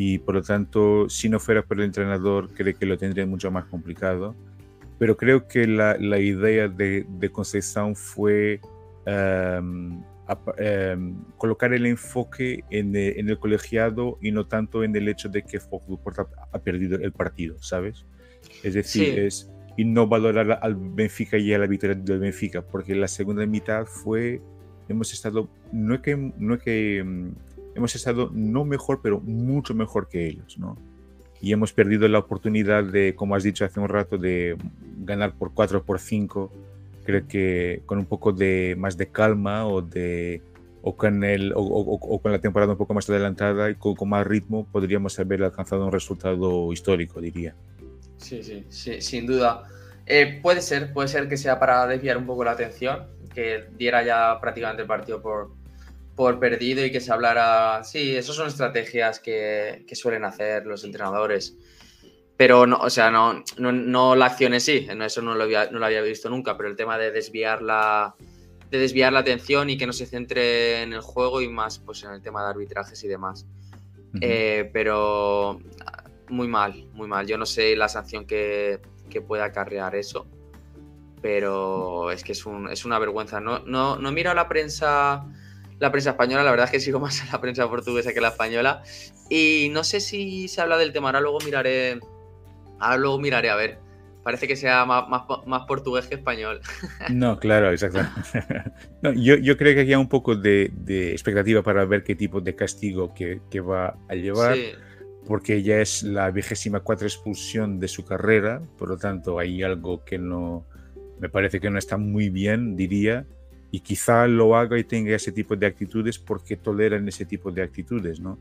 y 0.00 0.18
por 0.18 0.34
lo 0.36 0.42
tanto, 0.42 1.08
si 1.08 1.28
no 1.28 1.40
fuera 1.40 1.62
por 1.62 1.78
el 1.78 1.86
entrenador, 1.86 2.50
creo 2.54 2.76
que 2.78 2.86
lo 2.86 2.96
tendría 2.96 3.26
mucho 3.26 3.50
más 3.50 3.64
complicado. 3.64 4.36
Pero 4.98 5.16
creo 5.16 5.48
que 5.48 5.66
la, 5.66 5.96
la 5.98 6.18
idea 6.18 6.68
de, 6.68 7.04
de 7.08 7.30
Conceição 7.30 7.94
fue 7.94 8.60
um, 9.06 10.02
Em, 10.58 11.16
colocar 11.38 11.72
el 11.72 11.86
enfoque 11.86 12.62
en, 12.68 12.94
el 12.94 13.38
colegiado 13.38 14.18
y 14.20 14.30
no 14.30 14.46
tanto 14.46 14.84
en 14.84 14.94
el 14.94 15.08
hecho 15.08 15.30
de 15.30 15.42
que 15.42 15.58
Fox 15.58 15.86
ha, 16.52 16.58
perdido 16.58 16.98
el 16.98 17.12
partido, 17.12 17.56
¿sabes? 17.62 18.04
Es 18.62 18.74
decir, 18.74 19.18
es 19.18 19.50
y 19.78 19.86
no 19.86 20.06
valorar 20.06 20.58
al 20.60 20.74
Benfica 20.74 21.38
y 21.38 21.54
a 21.54 21.58
la 21.58 21.66
victoria 21.66 21.96
del 21.96 22.18
Benfica, 22.18 22.60
porque 22.60 22.94
la 22.94 23.08
segunda 23.08 23.46
mitad 23.46 23.86
fue, 23.86 24.42
hemos 24.88 25.14
estado, 25.14 25.48
no 25.72 25.94
es 25.94 26.00
que, 26.02 26.14
no 26.36 26.54
es 26.56 26.62
que 26.62 26.98
em, 26.98 27.32
hemos 27.78 27.94
estado 27.94 28.30
no 28.32 28.64
mejor, 28.64 29.00
pero 29.02 29.20
mucho 29.20 29.74
mejor 29.74 30.08
que 30.08 30.26
ellos, 30.26 30.58
¿no? 30.58 30.76
Y 31.40 31.52
hemos 31.52 31.72
perdido 31.72 32.08
la 32.08 32.18
oportunidad 32.18 32.84
de, 32.84 33.14
como 33.14 33.34
has 33.34 33.44
dicho 33.44 33.64
hace 33.64 33.80
un 33.80 33.88
rato, 33.88 34.18
de 34.18 34.56
ganar 34.98 35.34
por 35.34 35.54
4 35.54 35.84
por 35.84 36.00
5 36.00 36.50
creo 37.08 37.26
que 37.26 37.80
con 37.86 37.96
un 37.96 38.04
poco 38.04 38.32
de 38.32 38.74
más 38.76 38.98
de 38.98 39.06
calma 39.06 39.66
o 39.66 39.80
de 39.80 40.42
o 40.82 40.94
con 40.94 41.24
el 41.24 41.54
o, 41.56 42.20
con 42.20 42.32
la 42.32 42.38
temporada 42.38 42.72
un 42.72 42.76
poco 42.76 42.92
más 42.92 43.08
adelantada 43.08 43.70
y 43.70 43.76
con, 43.76 43.96
más 44.06 44.26
ritmo 44.26 44.66
podríamos 44.70 45.18
haber 45.18 45.42
alcanzado 45.42 45.86
un 45.86 45.92
resultado 45.92 46.70
histórico 46.70 47.18
diría. 47.22 47.54
Sí 48.18 48.42
sí, 48.42 48.66
sí 48.68 49.00
sin 49.00 49.26
duda. 49.26 49.64
Eh, 50.04 50.38
puede 50.42 50.60
ser 50.60 50.92
puede 50.92 51.08
ser 51.08 51.30
que 51.30 51.38
sea 51.38 51.58
para 51.58 51.86
desviar 51.86 52.18
un 52.18 52.26
poco 52.26 52.44
la 52.44 52.50
atención 52.50 53.06
que 53.34 53.64
diera 53.78 54.04
ya 54.04 54.38
prácticamente 54.38 54.82
el 54.82 54.88
partido 54.88 55.22
por 55.22 55.52
por 56.18 56.40
perdido 56.40 56.84
y 56.84 56.90
que 56.90 57.00
se 57.00 57.12
hablara 57.12 57.84
sí 57.84 58.16
esas 58.16 58.34
son 58.34 58.48
estrategias 58.48 59.20
que, 59.20 59.84
que 59.86 59.94
suelen 59.94 60.24
hacer 60.24 60.66
los 60.66 60.82
entrenadores 60.82 61.56
pero 62.36 62.68
no, 62.68 62.76
o 62.76 62.88
sea, 62.88 63.10
no, 63.10 63.42
no, 63.58 64.14
la 64.14 64.26
acción 64.26 64.54
en 64.54 64.60
sí, 64.60 64.86
eso 64.88 65.22
no 65.22 65.34
lo, 65.34 65.42
había, 65.42 65.72
no 65.72 65.80
lo 65.80 65.86
había 65.86 66.00
visto 66.02 66.30
nunca, 66.30 66.56
pero 66.56 66.68
el 66.68 66.76
tema 66.76 66.96
de 66.96 67.10
desviar 67.10 67.62
la, 67.62 68.14
de 68.70 68.78
desviar 68.78 69.12
la 69.12 69.18
atención 69.18 69.70
y 69.70 69.76
que 69.76 69.88
no 69.88 69.92
se 69.92 70.06
centre 70.06 70.82
en 70.82 70.92
el 70.92 71.00
juego 71.00 71.40
y 71.40 71.48
más 71.48 71.80
pues 71.80 72.04
en 72.04 72.12
el 72.12 72.22
tema 72.22 72.44
de 72.44 72.50
arbitrajes 72.50 73.02
y 73.02 73.08
demás. 73.08 73.44
Eh, 74.20 74.70
pero 74.72 75.58
muy 76.28 76.46
mal, 76.46 76.88
muy 76.92 77.08
mal. 77.08 77.26
Yo 77.26 77.38
no 77.38 77.44
sé 77.44 77.74
la 77.74 77.88
sanción 77.88 78.24
que, 78.24 78.80
que 79.10 79.20
pueda 79.20 79.46
acarrear 79.46 79.96
eso, 79.96 80.28
pero 81.20 82.12
es 82.12 82.22
que 82.22 82.32
es, 82.32 82.46
un, 82.46 82.70
es 82.70 82.84
una 82.84 83.00
vergüenza. 83.00 83.40
No, 83.40 83.58
no, 83.66 83.96
no 83.96 84.12
miro 84.12 84.30
a 84.30 84.34
la 84.34 84.48
prensa 84.48 85.26
la 85.78 85.90
prensa 85.90 86.10
española, 86.10 86.42
la 86.42 86.50
verdad 86.50 86.66
es 86.66 86.72
que 86.72 86.80
sigo 86.80 87.00
más 87.00 87.22
a 87.22 87.32
la 87.32 87.40
prensa 87.40 87.68
portuguesa 87.68 88.12
que 88.12 88.20
la 88.20 88.28
española. 88.28 88.82
Y 89.30 89.68
no 89.72 89.84
sé 89.84 90.00
si 90.00 90.48
se 90.48 90.60
habla 90.60 90.78
del 90.78 90.92
tema, 90.92 91.08
ahora 91.08 91.20
luego 91.20 91.38
miraré 91.44 92.00
Ahora 92.78 92.96
luego 92.96 93.18
miraré 93.18 93.50
a 93.50 93.56
ver. 93.56 93.78
Parece 94.22 94.46
que 94.46 94.56
sea 94.56 94.84
más, 94.84 95.06
más, 95.46 95.62
portugués 95.66 96.06
que 96.06 96.16
español. 96.16 96.60
No, 97.10 97.38
claro, 97.38 97.70
exacto. 97.70 98.00
yo, 99.16 99.36
yo, 99.36 99.56
creo 99.56 99.74
que 99.74 99.80
hay 99.80 99.94
un 99.94 100.08
poco 100.08 100.36
de, 100.36 100.70
expectativa 101.12 101.62
para 101.62 101.84
ver 101.86 102.04
qué 102.04 102.14
tipo 102.14 102.40
de 102.40 102.54
castigo 102.54 103.14
que, 103.14 103.40
que 103.50 103.60
va 103.60 103.96
a 104.08 104.14
llevar. 104.14 104.56
Porque 105.26 105.62
ya 105.62 105.80
es 105.80 106.02
la 106.02 106.30
vigésima 106.30 106.80
cuatro 106.80 107.06
expulsión 107.06 107.80
de 107.80 107.88
su 107.88 108.04
carrera, 108.04 108.62
por 108.78 108.88
lo 108.88 108.96
tanto 108.96 109.38
hay 109.38 109.62
algo 109.62 110.02
que 110.04 110.18
no, 110.18 110.66
me 111.20 111.28
parece 111.28 111.60
que 111.60 111.68
no 111.68 111.78
está 111.78 111.98
muy 111.98 112.30
bien, 112.30 112.76
diría, 112.76 113.26
y 113.70 113.80
quizá 113.80 114.26
lo 114.26 114.56
haga 114.56 114.78
y 114.78 114.84
tenga 114.84 115.14
ese 115.14 115.32
tipo 115.32 115.54
de 115.56 115.66
actitudes 115.66 116.18
porque 116.18 116.56
toleran 116.56 117.06
ese 117.08 117.24
tipo 117.24 117.50
de 117.50 117.62
actitudes, 117.62 118.20
¿no? 118.20 118.38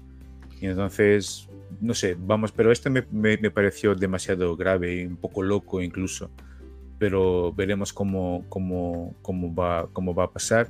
Y 0.59 0.67
entonces 0.67 1.47
no 1.81 1.93
sé, 1.93 2.15
vamos, 2.17 2.51
pero 2.51 2.71
este 2.71 2.89
me, 2.89 3.05
me, 3.11 3.51
pareció 3.51 3.93
demasiado 3.95 4.55
grave, 4.55 5.05
un 5.05 5.17
poco 5.17 5.43
loco 5.43 5.81
incluso, 5.81 6.29
pero 6.97 7.53
veremos 7.53 7.93
cómo, 7.93 8.45
cómo, 8.49 9.15
cómo, 9.21 9.53
va, 9.53 9.87
cómo 9.93 10.13
va 10.13 10.25
a 10.25 10.31
pasar. 10.31 10.69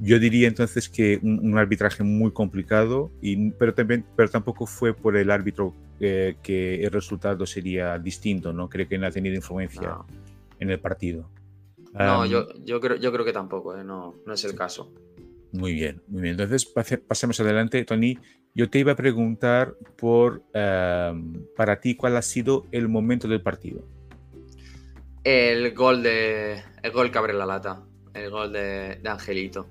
Yo 0.00 0.18
diría 0.18 0.46
entonces 0.48 0.88
que 0.88 1.18
un, 1.22 1.56
arbitraje 1.58 2.02
muy 2.02 2.30
complicado, 2.32 3.10
y, 3.20 3.50
pero, 3.52 3.74
también, 3.74 4.04
pero 4.16 4.28
tampoco 4.28 4.66
fue 4.66 4.94
por 4.94 5.16
el 5.16 5.30
árbitro 5.30 5.74
eh, 6.00 6.36
que 6.42 6.84
el 6.84 6.90
resultado 6.90 7.46
sería 7.46 7.98
distinto, 7.98 8.52
¿no? 8.52 8.68
Creo 8.68 8.88
que 8.88 8.96
no 8.98 9.06
ha 9.06 9.10
tenido 9.10 9.34
influencia 9.34 9.96
en 10.60 10.70
el 10.70 10.78
partido. 10.78 11.28
No, 11.94 12.26
yo, 12.26 12.46
yo, 12.64 12.80
creo, 12.80 12.96
yo 12.96 13.12
creo 13.12 13.24
que 13.24 13.32
tampoco, 13.32 13.76
eh, 13.76 13.84
no, 13.84 14.16
no 14.26 14.34
es 14.34 14.44
el 14.44 14.54
caso. 14.54 14.92
Muy 15.52 15.72
bien, 15.72 16.02
muy 16.08 16.22
bien. 16.22 16.38
Entonces 16.38 16.66
pasemos 16.66 17.40
adelante, 17.40 17.84
Tony. 17.84 18.18
Yo 18.54 18.68
te 18.68 18.78
iba 18.78 18.92
a 18.92 18.96
preguntar 18.96 19.74
por, 19.96 20.42
em, 20.52 21.46
para 21.56 21.80
ti, 21.80 21.94
¿cuál 21.94 22.16
ha 22.16 22.22
sido 22.22 22.66
el 22.72 22.88
momento 22.88 23.28
del 23.28 23.40
partido? 23.40 23.84
El 25.24 25.74
gol 25.74 26.02
de. 26.02 26.62
El 26.82 26.92
gol 26.92 27.10
que 27.10 27.18
abre 27.18 27.32
la 27.32 27.46
lata. 27.46 27.82
El 28.14 28.30
gol 28.30 28.52
de, 28.52 29.00
Angelito. 29.04 29.68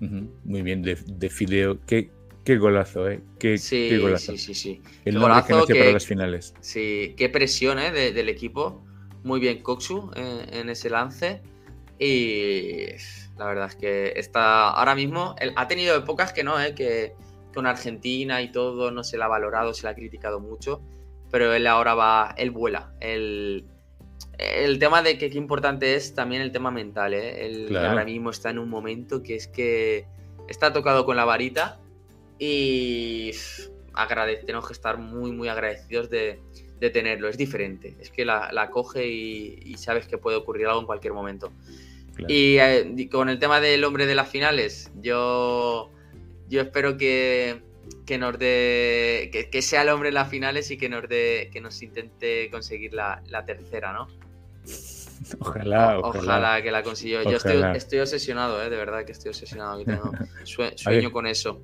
Muy 0.00 0.62
bien, 0.62 0.82
de, 0.82 0.96
de 1.06 1.30
Fideo. 1.30 1.78
Qué, 1.86 2.10
qué 2.44 2.56
golazo, 2.56 3.08
¿eh? 3.08 3.20
Qué, 3.38 3.58
sí, 3.58 3.96
golazo. 3.98 4.32
sí, 4.32 4.38
sí, 4.38 4.54
sí. 4.54 4.82
El 5.04 5.18
golazo 5.18 5.66
que, 5.66 5.74
para 5.74 5.92
las 5.92 6.06
finales. 6.06 6.54
Sí, 6.60 7.14
qué 7.16 7.28
presión 7.28 7.78
¿eh? 7.78 7.90
del 7.90 8.28
equipo. 8.28 8.85
Muy 9.26 9.40
bien, 9.40 9.60
Koksu 9.60 10.12
eh, 10.14 10.46
en 10.52 10.70
ese 10.70 10.88
lance. 10.88 11.42
Y 11.98 12.86
la 13.36 13.46
verdad 13.46 13.66
es 13.66 13.74
que 13.74 14.12
está 14.14 14.70
ahora 14.70 14.94
mismo. 14.94 15.34
ha 15.56 15.66
tenido 15.66 15.96
épocas 15.96 16.32
que 16.32 16.44
no, 16.44 16.60
¿eh? 16.60 16.76
Que 16.76 17.14
con 17.52 17.66
Argentina 17.66 18.40
y 18.40 18.52
todo 18.52 18.92
no 18.92 19.02
se 19.02 19.18
la 19.18 19.24
ha 19.24 19.28
valorado, 19.28 19.74
se 19.74 19.82
la 19.82 19.90
ha 19.90 19.94
criticado 19.96 20.38
mucho, 20.38 20.80
pero 21.32 21.52
él 21.52 21.66
ahora 21.66 21.96
va, 21.96 22.34
él 22.38 22.52
vuela. 22.52 22.92
El, 23.00 23.64
el 24.38 24.78
tema 24.78 25.02
de 25.02 25.18
que 25.18 25.28
qué 25.28 25.38
importante 25.38 25.96
es 25.96 26.14
también 26.14 26.40
el 26.40 26.52
tema 26.52 26.70
mental, 26.70 27.12
¿eh? 27.12 27.46
Él 27.46 27.76
ahora 27.76 28.04
mismo 28.04 28.30
está 28.30 28.50
en 28.50 28.60
un 28.60 28.68
momento 28.68 29.24
que 29.24 29.34
es 29.34 29.48
que 29.48 30.06
está 30.46 30.72
tocado 30.72 31.04
con 31.04 31.16
la 31.16 31.24
varita 31.24 31.80
y 32.38 33.32
tenemos 34.44 34.68
que 34.68 34.72
estar 34.72 34.98
muy, 34.98 35.32
muy 35.32 35.48
agradecidos 35.48 36.10
de, 36.10 36.40
tenerlo. 36.80 37.28
Es 37.28 37.36
diferente, 37.36 37.96
es 38.00 38.10
que 38.10 38.24
la, 38.24 38.68
coge 38.70 39.06
y, 39.06 39.74
sabes 39.78 40.06
que 40.06 40.18
puede 40.18 40.36
ocurrir 40.36 40.66
algo 40.66 40.80
en 40.80 40.86
cualquier 40.86 41.12
momento. 41.12 41.52
Eh, 42.28 42.92
y 42.96 43.08
con 43.08 43.28
el 43.28 43.38
tema 43.38 43.60
del 43.60 43.84
hombre 43.84 44.06
de 44.06 44.14
las 44.14 44.28
finales, 44.30 44.90
yo 45.02 45.90
yo 46.48 46.60
espero 46.62 46.96
que, 46.96 47.62
nos 48.18 48.38
dé, 48.38 49.48
que, 49.50 49.62
sea 49.62 49.82
el 49.82 49.88
hombre 49.88 50.08
en 50.08 50.14
las 50.14 50.28
finales 50.28 50.70
y 50.70 50.76
que 50.76 50.88
nos 50.88 51.08
dé, 51.08 51.50
que 51.52 51.60
nos 51.60 51.82
intente 51.82 52.48
conseguir 52.50 52.94
la, 52.94 53.22
tercera, 53.46 53.92
¿no? 53.92 54.08
Ojalá, 55.40 55.98
ojalá. 55.98 56.20
Ojalá 56.20 56.62
que 56.62 56.70
la 56.70 56.82
consiguió. 56.82 57.22
Yo 57.22 57.38
estoy, 57.38 58.00
obsesionado, 58.00 58.62
¿eh? 58.62 58.68
de 58.68 58.76
verdad 58.76 59.04
que 59.04 59.12
estoy 59.12 59.30
obsesionado. 59.30 59.82
Tengo 59.82 60.12
sueño 60.76 61.10
con 61.10 61.26
eso. 61.26 61.62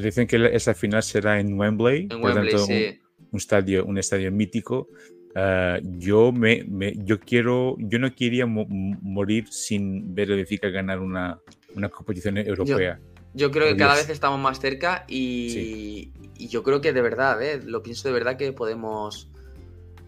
Dicen 0.00 0.26
que 0.26 0.50
esa 0.54 0.72
final 0.72 1.02
será 1.02 1.40
en 1.40 1.58
Wembley, 1.58 2.08
en 2.10 2.22
Wembley, 2.22 2.58
sí. 2.58 3.00
un, 3.00 3.05
estadio, 3.32 3.84
un 3.84 3.98
estadio 3.98 4.30
mítico. 4.32 4.88
Ah, 5.38 5.78
yo 5.82 6.32
me, 6.32 6.64
yo 7.04 7.20
quiero, 7.20 7.76
yo 7.78 7.98
no 7.98 8.14
quería 8.14 8.46
morir 8.46 9.48
sin 9.50 10.14
ver 10.14 10.32
a 10.32 10.36
Benfica 10.36 10.70
ganar 10.70 11.00
una, 11.00 11.38
una 11.74 11.90
competición 11.90 12.38
europea. 12.38 12.98
Yo 13.34 13.50
creo 13.50 13.68
que 13.68 13.76
cada 13.76 13.96
vez 13.96 14.08
estamos 14.08 14.40
más 14.40 14.60
cerca 14.60 15.04
y, 15.08 16.10
yo 16.36 16.62
creo 16.62 16.80
que 16.80 16.94
de 16.94 17.02
verdad, 17.02 17.42
¿eh? 17.42 17.60
lo 17.62 17.82
pienso 17.82 18.08
de 18.08 18.14
verdad 18.14 18.38
que 18.38 18.50
podemos 18.54 19.28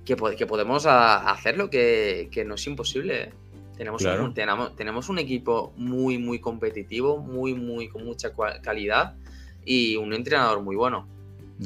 que, 0.07 0.17
que 0.35 0.47
podemos 0.47 0.87
hacerlo, 0.87 1.69
que, 1.69 2.31
que 2.33 2.47
no 2.47 2.55
es 2.55 2.67
imposible. 2.67 3.25
¿eh? 3.25 3.31
Tenemos, 3.77 4.03
un, 4.03 4.33
tenemos, 4.33 5.09
un 5.11 5.19
equipo 5.19 5.75
muy, 5.77 6.17
muy 6.17 6.41
competitivo, 6.41 7.19
muy, 7.19 7.53
muy 7.53 7.89
con 7.89 8.03
mucha 8.05 8.33
calidad 8.63 9.15
y 9.63 9.97
un 9.97 10.15
entrenador 10.15 10.63
muy 10.63 10.75
bueno. 10.75 11.07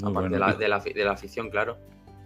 Aparte 0.03 0.31
de, 0.31 0.39
la, 0.39 0.55
de, 0.55 1.05
la, 1.05 1.13
afición, 1.13 1.51
claro. 1.51 1.79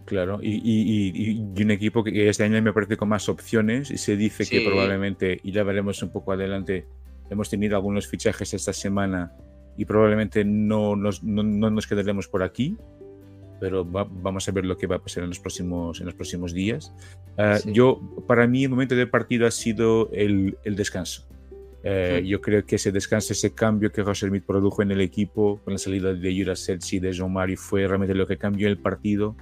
Claro, 0.04 0.38
y, 0.40 0.54
y, 0.62 1.40
y, 1.56 1.62
un 1.62 1.70
equipo 1.70 2.04
que 2.04 2.28
este 2.28 2.44
año 2.44 2.62
me 2.62 2.72
parece 2.72 2.96
con 2.96 3.08
más 3.08 3.28
opciones 3.28 3.90
y 3.90 3.98
se 3.98 4.16
dice 4.16 4.46
que 4.48 4.60
probablemente, 4.60 5.40
y 5.42 5.50
ya 5.50 5.64
veremos 5.64 6.00
un 6.02 6.10
poco 6.10 6.32
adelante, 6.32 6.86
hemos 7.28 7.50
tenido 7.50 7.76
algunos 7.76 8.06
fichajes 8.06 8.54
esta 8.54 8.72
semana 8.72 9.32
y 9.76 9.84
probablemente 9.84 10.44
no 10.44 10.94
nos, 10.94 11.24
no, 11.24 11.42
no 11.42 11.70
nos 11.70 11.86
quedaremos 11.86 12.28
por 12.28 12.42
aquí, 12.42 12.76
pero 13.60 13.84
vamos 13.84 14.48
a 14.48 14.52
ver 14.52 14.64
lo 14.64 14.76
que 14.76 14.86
va 14.86 14.96
a 14.96 14.98
pasar 14.98 15.22
en 15.22 15.30
los 15.30 15.40
próximos, 15.40 16.00
en 16.00 16.06
los 16.06 16.14
próximos 16.14 16.52
días. 16.52 16.92
Ah, 17.38 17.58
yo, 17.64 18.00
para 18.26 18.46
mí, 18.46 18.64
el 18.64 18.70
momento 18.70 18.94
del 18.94 19.10
partido 19.10 19.46
ha 19.46 19.50
sido 19.50 20.10
el, 20.12 20.58
el 20.64 20.76
descanso. 20.76 21.26
Eh, 21.82 22.24
yo 22.26 22.40
creo 22.40 22.64
que 22.64 22.76
ese 22.76 22.90
descanso, 22.90 23.32
ese 23.32 23.52
cambio 23.52 23.92
que 23.92 24.02
José 24.02 24.28
Smith 24.28 24.44
produjo 24.44 24.82
en 24.82 24.90
el 24.90 25.00
equipo 25.00 25.60
con 25.62 25.74
la 25.74 25.78
salida 25.78 26.12
de 26.12 26.34
Yura 26.34 26.56
Selci 26.56 26.96
y 26.96 27.00
de 27.00 27.12
Jean 27.12 27.32
Mari 27.32 27.56
fue 27.56 27.86
realmente 27.86 28.14
lo 28.14 28.26
que 28.26 28.36
cambió 28.36 28.66
el 28.66 28.78
partido 28.78 29.36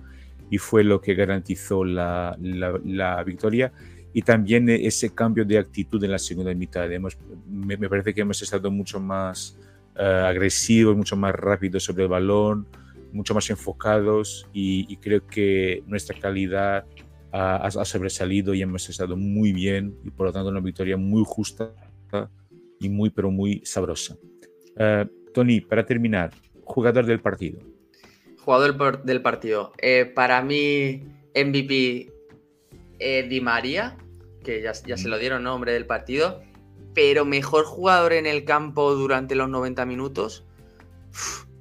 y 0.50 0.58
fue 0.58 0.84
lo 0.84 1.00
que 1.00 1.14
garantizó 1.14 1.84
la, 1.84 2.36
la, 2.40 3.24
victoria. 3.24 3.72
Y 4.12 4.22
también 4.22 4.68
ese 4.68 5.14
cambio 5.14 5.44
de 5.44 5.58
actitud 5.58 6.02
en 6.04 6.10
la 6.10 6.18
segunda 6.18 6.54
mitad. 6.54 6.90
Hemos, 6.92 7.16
me, 7.48 7.76
parece 7.88 8.14
que 8.14 8.20
hemos 8.20 8.40
estado 8.42 8.70
mucho 8.70 9.00
más 9.00 9.58
uh, 9.96 10.26
agresivos, 10.26 10.96
mucho 10.96 11.16
más 11.16 11.34
rápidos 11.34 11.82
sobre 11.82 12.04
el 12.04 12.08
balón, 12.08 12.66
mucho 13.12 13.34
más 13.34 13.48
enfocados 13.50 14.46
y, 14.52 14.96
creo 14.98 15.26
que 15.26 15.82
nuestra 15.86 16.18
calidad 16.18 16.84
ha, 17.32 17.56
ha, 17.66 17.84
sobresalido 17.84 18.54
y 18.54 18.62
hemos 18.62 18.88
estado 18.88 19.16
muy 19.16 19.52
bien 19.52 19.96
y 20.04 20.10
por 20.10 20.26
lo 20.26 20.32
tanto 20.32 20.50
una 20.50 20.60
victoria 20.60 20.96
muy 20.96 21.24
justa 21.26 21.72
y 22.80 22.88
muy 22.88 23.10
pero 23.10 23.30
muy 23.30 23.62
sabrosa. 23.64 24.16
Uh, 24.76 25.08
Tony, 25.32 25.60
para 25.60 25.84
terminar, 25.84 26.32
jugador 26.64 27.06
del 27.06 27.20
partido. 27.20 27.60
Jugador 28.40 29.02
del 29.04 29.22
partido. 29.22 29.72
Eh, 29.78 30.04
para 30.04 30.42
mí, 30.42 31.02
MVP 31.34 32.12
eh, 32.98 33.22
Di 33.28 33.40
María, 33.40 33.96
que 34.42 34.62
ya, 34.62 34.72
ya 34.86 34.96
se 34.96 35.08
lo 35.08 35.18
dieron 35.18 35.42
nombre 35.42 35.72
del 35.72 35.86
partido, 35.86 36.42
pero 36.94 37.24
mejor 37.24 37.64
jugador 37.64 38.12
en 38.12 38.26
el 38.26 38.44
campo 38.44 38.94
durante 38.94 39.34
los 39.34 39.48
90 39.48 39.86
minutos. 39.86 40.44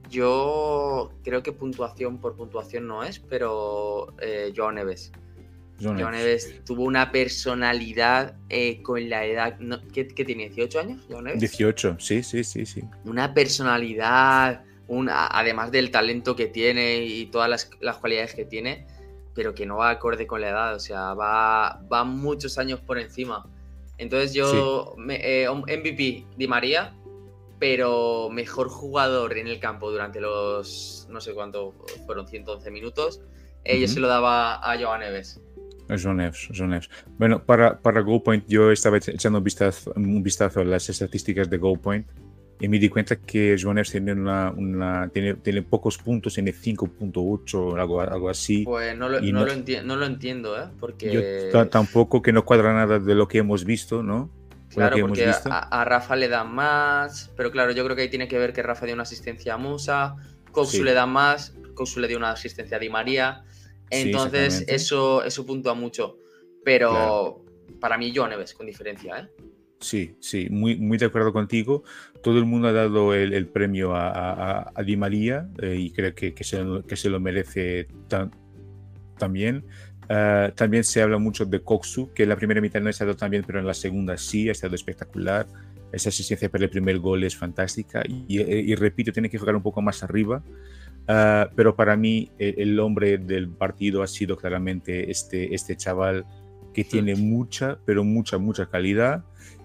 Yo 0.10 1.12
creo 1.24 1.42
que 1.42 1.52
puntuación 1.52 2.20
por 2.20 2.36
puntuación 2.36 2.86
no 2.86 3.04
es, 3.04 3.20
pero 3.20 4.14
eh, 4.20 4.54
Joao 4.56 4.72
Neves. 4.72 5.12
Joao 5.84 6.12
Neves 6.12 6.64
tuvo 6.66 6.84
una 6.84 7.12
personalidad 7.12 8.36
eh, 8.50 8.82
con 8.82 9.10
la 9.10 9.26
edad. 9.26 9.58
¿qué, 9.94 10.06
tiene? 10.06 10.52
¿18 10.52 10.80
años? 10.80 11.06
Neves? 11.10 11.40
18, 11.40 11.98
sí, 12.00 12.24
sí, 12.24 12.44
sí, 12.44 12.66
sí. 12.66 12.84
Una 13.06 13.34
personalidad, 13.34 14.64
una, 14.88 15.28
además 15.28 15.72
del 15.72 15.92
talento 15.92 16.36
que 16.36 16.48
tiene 16.48 17.04
y 17.06 17.26
todas 17.28 17.50
las, 17.50 17.70
las, 17.82 17.98
cualidades 17.98 18.34
que 18.34 18.46
tiene, 18.46 18.86
pero 19.34 19.54
que 19.54 19.66
no 19.66 19.78
va 19.78 19.90
acorde 19.90 20.28
con 20.28 20.42
la 20.42 20.50
edad, 20.50 20.76
o 20.76 20.80
sea, 20.80 21.14
va, 21.14 21.82
va 21.92 22.04
muchos 22.04 22.58
años 22.58 22.80
por 22.80 22.98
encima. 23.00 23.46
Entonces 23.98 24.34
yo, 24.34 24.96
eh, 25.10 25.48
MVP 25.50 26.26
Di 26.36 26.48
María, 26.48 26.94
pero 27.60 28.30
mejor 28.30 28.68
jugador 28.70 29.38
en 29.38 29.48
el 29.48 29.60
campo 29.60 29.92
durante 29.92 30.20
los, 30.20 31.08
no 31.10 31.22
sé 31.22 31.34
cuánto, 31.34 31.74
fueron 32.06 32.28
111 32.28 32.72
minutos, 32.72 33.22
yo 33.66 33.88
se 33.88 34.00
lo 34.00 34.08
daba 34.08 34.56
a 34.56 34.78
Joao 34.78 34.98
Neves. 34.98 35.40
A 35.94 35.98
Joao 35.98 36.16
Neves, 36.16 36.50
Neves. 36.60 36.90
Bueno, 37.18 37.44
para, 37.44 37.80
para 37.80 38.02
GoPoint 38.02 38.46
yo 38.48 38.72
estaba 38.72 38.98
echando 38.98 39.38
un 39.38 39.44
vistazo, 39.44 39.94
un 39.96 40.24
vistazo 40.24 40.62
a 40.62 40.64
las 40.64 40.90
estadísticas 40.90 41.50
de 41.50 41.58
GoPoint 41.58 42.08
y 42.60 42.68
me 42.68 42.80
di 42.80 42.90
cuenta 42.90 43.18
que 43.18 43.58
Joao 43.60 43.74
Neves 43.74 43.92
tiene, 43.92 44.14
una, 44.14 44.52
una 44.52 45.10
tiene, 45.10 45.34
tiene, 45.36 45.62
pocos 45.64 45.98
puntos, 45.98 46.34
tiene 46.34 46.54
5.8, 46.54 47.80
algo, 47.80 48.02
algo 48.02 48.30
así. 48.30 48.64
Pues 48.64 48.98
no 48.98 49.10
lo, 49.10 49.20
no, 49.20 49.32
no, 49.32 49.46
lo 49.46 49.84
no 49.84 49.96
lo 49.98 50.06
entiendo, 50.06 50.58
¿eh? 50.58 50.70
Porque... 50.80 51.50
Yo 51.52 51.68
tampoco 51.68 52.22
que 52.22 52.32
no 52.32 52.46
cuadra 52.46 52.74
nada 52.74 53.00
de 53.00 53.16
lo 53.16 53.28
que 53.28 53.40
hemos 53.40 53.66
visto, 53.66 54.02
¿no? 54.02 54.30
Claro, 54.74 54.98
porque 55.02 55.32
a, 55.50 55.86
Rafa 55.86 56.16
le 56.16 56.28
dan 56.28 56.54
más, 56.54 57.32
pero 57.36 57.52
claro, 57.52 57.72
yo 57.74 57.84
creo 57.84 57.96
que 57.96 58.04
ahí 58.04 58.10
tiene 58.10 58.28
que 58.28 58.38
ver 58.38 58.54
que 58.54 58.64
Rafa 58.64 58.86
dio 58.86 58.96
una 58.96 59.04
asistencia 59.04 59.54
a 59.54 59.58
Musa, 59.58 60.16
Coxu 60.52 60.84
le 60.84 60.94
da 60.94 61.06
más, 61.06 61.54
Coxu 61.76 62.00
le 62.00 62.08
dio 62.08 62.18
una 62.18 62.32
asistencia 62.32 62.78
a 62.78 62.80
Di 62.80 62.90
María, 62.90 63.44
entonces 64.02 64.66
eso, 64.68 65.24
eso 65.24 65.46
puntúa 65.46 65.74
mucho, 65.74 66.18
pero 66.64 67.44
para 67.80 67.98
mí 67.98 68.12
yo 68.12 68.28
Neves, 68.28 68.54
con 68.54 68.66
diferencia, 68.66 69.20
¿eh? 69.20 69.46
Sí, 69.80 70.16
sí, 70.22 70.48
muy, 70.50 70.78
muy 70.78 70.98
de 70.98 71.08
acuerdo 71.08 71.34
contigo. 71.34 71.84
Todo 72.22 72.38
el 72.38 72.46
mundo 72.46 72.70
ha 72.70 72.72
dado 72.72 73.14
el, 73.14 73.48
premio 73.48 73.92
a, 73.94 74.72
Di 74.86 74.96
María 74.96 75.50
eh, 75.62 75.76
y 75.78 75.92
creo 75.92 76.16
que, 76.16 76.34
que, 76.34 76.46
se, 76.46 76.64
que, 76.88 76.96
se, 76.96 77.10
lo 77.10 77.20
merece 77.20 77.88
también. 79.18 79.66
Ah, 80.10 80.52
también 80.56 80.84
se 80.84 81.02
habla 81.02 81.18
mucho 81.18 81.46
de 81.46 81.62
Koksu, 81.62 82.12
que 82.14 82.24
en 82.24 82.30
la 82.30 82.36
primera 82.36 82.62
mitad 82.62 82.82
no 82.82 82.88
ha 82.88 82.92
estado 82.92 83.16
tan 83.16 83.32
bien, 83.32 83.44
pero 83.46 83.60
en 83.60 83.68
la 83.68 83.74
segunda 83.74 84.18
sí, 84.18 84.50
ha 84.50 84.52
estado 84.52 84.76
espectacular. 84.76 85.48
Esa 85.92 86.10
asistencia 86.10 86.50
para 86.50 86.64
el 86.64 86.70
primer 86.70 86.98
gol 87.00 87.24
es 87.24 87.36
fantástica. 87.36 88.04
Y, 88.08 88.74
repito, 88.76 89.12
tiene 89.12 89.30
que 89.30 89.38
jugar 89.38 89.56
un 89.56 89.62
poco 89.62 89.82
más 89.82 90.04
arriba. 90.04 90.44
Ah, 91.08 91.50
pero 91.56 91.76
para 91.76 91.96
mí, 91.96 92.32
el, 92.38 92.80
hombre 92.80 93.18
del 93.18 93.50
partido 93.50 94.04
ha 94.04 94.08
sido 94.08 94.38
claramente 94.38 95.12
este, 95.12 95.54
este 95.54 95.76
chaval 95.76 96.26
que 96.74 96.84
tiene 96.84 97.16
mucha, 97.16 97.78
pero 97.86 98.04
mucha, 98.04 98.38
mucha 98.38 98.68
calidad. 98.68 99.24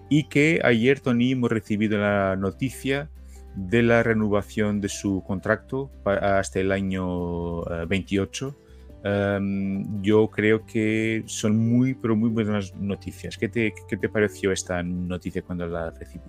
Y 0.09 0.23
que 0.25 0.59
ayer, 0.63 0.99
Tony, 0.99 1.31
hemos 1.31 1.51
recibido 1.51 1.97
la 1.97 2.35
noticia 2.35 3.09
de 3.55 3.83
la 3.83 4.03
renovación 4.03 4.81
de 4.81 4.89
su 4.89 5.23
contrato 5.25 5.91
hasta 6.05 6.59
el 6.59 6.71
año 6.71 7.63
28 7.87 8.55
ah, 8.57 8.69
Em, 9.03 10.01
yo 10.01 10.29
creo 10.29 10.65
que 10.65 11.23
son 11.25 11.57
muy, 11.57 11.93
pero 11.93 12.15
muy 12.15 12.29
buenas 12.29 12.75
noticias. 12.75 13.37
¿Qué 13.37 13.47
te, 13.47 13.73
¿Qué 13.87 13.97
te, 13.97 14.09
pareció 14.09 14.51
esta 14.51 14.83
noticia 14.83 15.41
cuando 15.41 15.67
la 15.67 15.91
recibí? 15.91 16.23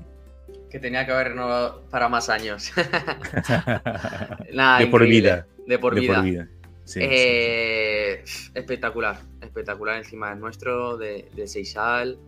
Que 0.70 0.78
tenía 0.78 1.04
que 1.04 1.12
haber 1.12 1.28
renovado 1.30 1.82
para 1.90 2.08
más 2.08 2.28
años. 2.28 2.72
de, 4.50 4.86
por 4.86 5.04
vida. 5.06 5.46
de 5.66 5.78
por 5.78 5.98
vida. 5.98 6.48
Eh, 6.96 8.22
espectacular, 8.54 9.20
espectacular 9.40 9.96
encima 9.98 10.30
del 10.30 10.40
nuestro, 10.40 10.96
de, 10.96 11.28
de 11.34 11.46
Seisal. 11.46 12.18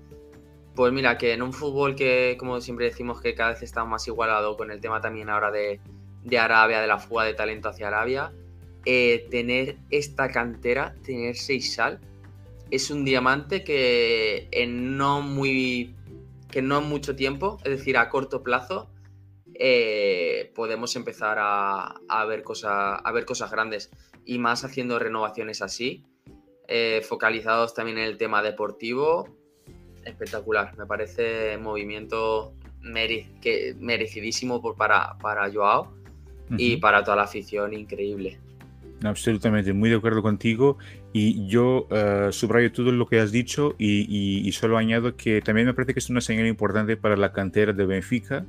Pues 0.75 0.93
mira, 0.93 1.19
que 1.19 1.33
en 1.33 1.43
un 1.43 1.53
fútbol 1.53 1.95
que, 1.95 2.37
como 2.39 2.61
siempre 2.61 2.87
decimos, 2.87 3.21
que 3.21 3.35
cada 3.35 3.51
vez 3.51 3.63
está 3.63 3.85
más 3.85 4.07
igualado 4.09 4.57
con 4.57 4.71
el 4.71 4.81
tema 4.81 5.01
también 5.01 5.29
ahora 5.29 5.51
de, 5.51 5.81
de 6.25 6.39
Arabia, 6.39 6.81
de 6.81 6.87
la 6.87 6.99
fuga 6.99 7.25
de 7.25 7.35
talento 7.35 7.69
hacia 7.69 7.89
Arabia, 7.89 8.33
eh, 8.85 9.27
tener 9.31 9.77
esta 9.91 10.29
cantera, 10.29 10.95
tener 11.05 11.37
sal 11.37 12.01
es 12.73 12.91
un 12.91 13.05
diamante 13.05 13.63
que 13.63 14.49
en 14.51 14.97
no 14.97 15.21
muy 15.21 15.95
que 16.53 16.63
no 16.63 16.79
en 16.79 16.85
mucho 16.85 17.17
tiempo, 17.17 17.59
es 17.65 17.79
decir, 17.79 17.97
a 17.97 18.09
corto 18.09 18.45
plazo, 18.45 18.93
eh, 19.55 20.53
podemos 20.55 20.95
empezar 20.95 21.39
a, 21.41 22.25
ver 22.29 22.45
cosas, 22.45 23.01
a 23.03 23.13
ver 23.13 23.25
cosas 23.25 23.51
grandes 23.51 23.91
y 24.25 24.39
más 24.39 24.65
haciendo 24.65 25.01
renovaciones 25.01 25.63
así, 25.63 26.05
eh, 26.69 27.03
focalizados 27.05 27.75
también 27.75 27.99
en 27.99 28.05
el 28.05 28.19
tema 28.19 28.43
deportivo, 28.43 29.29
espectacular. 30.05 30.77
Me 30.79 30.87
parece 30.87 31.59
movimiento 31.59 32.55
que, 33.41 33.75
merecidísimo 33.79 34.61
por, 34.61 34.77
para, 34.77 35.17
para 35.19 35.51
Joao 35.53 35.93
y 36.57 36.77
para 36.77 37.03
toda 37.03 37.17
la 37.17 37.23
afición, 37.23 37.73
increíble. 37.73 38.39
Absolutamente, 39.05 39.73
muy 39.73 39.91
de 39.91 39.97
acuerdo 39.97 40.23
contigo. 40.23 40.79
Y 41.13 41.47
yo 41.47 41.87
uh, 41.91 42.33
subrayo 42.33 42.73
todo 42.73 42.91
lo 42.91 43.07
que 43.07 43.21
has 43.21 43.33
dicho 43.33 43.75
y, 43.79 44.51
solo 44.53 44.79
añado 44.79 45.15
que 45.15 45.43
también 45.43 45.67
me 45.67 45.75
parece 45.75 45.93
que 45.93 46.01
es 46.01 46.09
una 46.09 46.23
señal 46.23 46.47
importante 46.47 46.97
para 46.97 47.17
la 47.17 47.33
cantera 47.33 47.73
de 47.75 47.85
Benfica, 47.85 48.47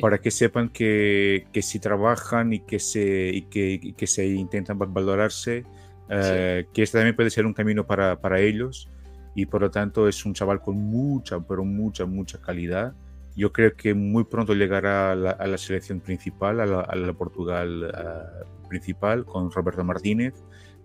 para 0.00 0.18
que 0.18 0.30
sepan 0.30 0.70
que, 0.70 1.46
que, 1.52 1.62
si 1.62 1.78
trabajan 1.78 2.52
y 2.54 2.60
que 2.60 2.78
se, 2.78 3.30
y 3.34 3.42
que, 3.42 3.94
que 3.96 4.06
se 4.06 4.26
intentan 4.26 4.78
valorarse, 4.78 5.64
uh, 6.06 6.64
que 6.72 6.82
este 6.82 6.98
también 6.98 7.16
puede 7.16 7.30
ser 7.30 7.44
un 7.44 7.52
camino 7.52 7.86
para, 7.86 8.18
para, 8.18 8.40
ellos. 8.40 8.88
Y 9.34 9.46
por 9.46 9.60
lo 9.60 9.70
tanto 9.70 10.08
es 10.08 10.24
un 10.24 10.32
chaval 10.32 10.60
con 10.60 10.76
mucha, 10.76 11.38
pero 11.40 11.64
mucha, 11.64 12.06
mucha 12.06 12.40
calidad. 12.40 12.94
Yo 13.36 13.52
creo 13.52 13.74
que 13.74 13.94
muy 13.94 14.24
pronto 14.24 14.54
llegará 14.54 15.12
a 15.12 15.14
la, 15.14 15.30
a 15.32 15.46
la 15.46 15.58
selección 15.58 16.00
principal, 16.00 16.60
a 16.60 16.66
la, 16.66 16.80
a 16.80 16.96
la 16.96 17.12
Portugal 17.12 17.84
uh, 17.84 18.68
principal 18.68 19.24
con 19.26 19.50
Roberto 19.50 19.84
Martínez. 19.84 20.34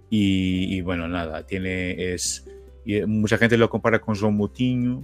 Y, 0.09 0.81
bueno, 0.81 1.07
nada, 1.07 1.45
tiene 1.45 2.13
es. 2.13 2.47
Eh, 2.85 3.05
mucha 3.05 3.37
gente 3.37 3.57
lo 3.57 3.69
compara 3.69 3.99
con 3.99 4.15
João 4.15 4.31
Moutinho. 4.31 5.03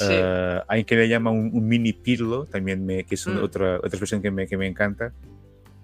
Eh, 0.00 0.60
hay 0.68 0.84
quien 0.84 1.00
le 1.00 1.08
llama 1.08 1.30
un, 1.30 1.66
mini 1.66 1.92
Pirlo, 1.92 2.44
también 2.46 2.84
me, 2.84 3.04
que 3.04 3.14
es 3.14 3.26
mm. 3.26 3.42
otra, 3.42 3.76
otra 3.76 3.88
expresión 3.88 4.22
que 4.22 4.30
me, 4.30 4.46
que 4.46 4.56
me 4.56 4.66
encanta. 4.66 5.12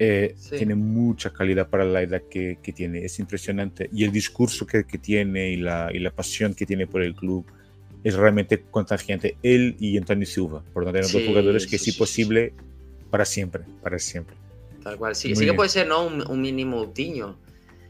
Eh, 0.00 0.36
tiene 0.56 0.76
mucha 0.76 1.32
calidad 1.32 1.68
para 1.68 1.84
la 1.84 2.02
edad 2.02 2.22
que, 2.30 2.58
que, 2.62 2.72
tiene, 2.72 3.04
es 3.04 3.18
impresionante. 3.18 3.90
Y 3.92 4.04
el 4.04 4.12
discurso 4.12 4.64
que, 4.64 4.84
que 4.84 4.98
tiene 4.98 5.50
y 5.50 5.56
la, 5.56 5.90
y 5.92 5.98
la, 5.98 6.12
pasión 6.12 6.54
que 6.54 6.64
tiene 6.64 6.86
por 6.86 7.02
el 7.02 7.14
club 7.14 7.44
es 8.04 8.14
realmente 8.14 8.62
contagiante. 8.70 9.36
Él 9.42 9.74
y 9.80 9.98
Antonio 9.98 10.24
Silva, 10.24 10.62
por 10.72 10.84
lo 10.84 10.92
tanto, 10.92 11.08
dos 11.12 11.26
jugadores 11.26 11.66
que, 11.66 11.78
sí, 11.78 11.92
posible, 11.92 12.52
para 13.10 13.24
siempre, 13.24 13.64
para 13.82 13.98
siempre. 13.98 14.36
tal 14.84 14.96
cual. 14.98 15.16
Sí, 15.16 15.34
sí 15.34 15.44
que 15.44 15.54
puede 15.54 15.68
ser, 15.68 15.88
¿no? 15.88 16.06
Un, 16.06 16.40
mínimo 16.40 16.76
Moutinho. 16.76 17.36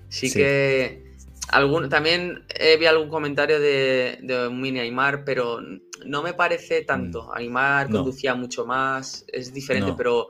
Sí, 0.08 0.32
que. 0.32 1.06
Algún, 1.50 1.88
también 1.88 2.44
vi 2.78 2.84
algún 2.84 3.08
comentario 3.08 3.58
de, 3.58 4.18
de 4.22 4.48
un 4.48 4.60
mini 4.60 4.80
Aymar, 4.80 5.24
pero 5.24 5.60
no 6.04 6.22
me 6.22 6.34
parece 6.34 6.82
tanto. 6.82 7.24
Mm. 7.24 7.38
Aymar 7.38 7.90
conducía 7.90 8.34
mucho 8.34 8.66
más, 8.66 9.24
es 9.32 9.54
diferente, 9.54 9.94
pero 9.96 10.28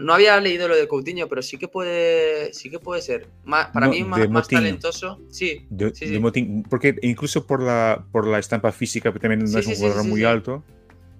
no 0.00 0.12
había 0.12 0.38
leído 0.40 0.68
lo 0.68 0.76
de 0.76 0.88
Coutinho, 0.88 1.28
pero 1.28 1.42
sí 1.42 1.56
que 1.56 1.68
puede, 1.68 2.52
sí 2.52 2.70
que 2.70 2.78
puede 2.78 3.00
ser. 3.00 3.28
para 3.44 3.88
mí 3.88 4.02
más, 4.04 4.28
más, 4.28 4.48
talentoso. 4.48 5.20
Sí, 5.30 5.66
de, 5.70 6.64
porque 6.68 6.96
incluso 7.02 7.46
por 7.46 7.62
la, 7.62 8.06
por 8.12 8.26
la 8.26 8.38
estampa 8.38 8.72
física, 8.72 9.12
también 9.12 9.50
no 9.50 9.58
es 9.58 9.66
un 9.66 9.74
jugador 9.74 10.04
muy 10.04 10.24
alto. 10.24 10.64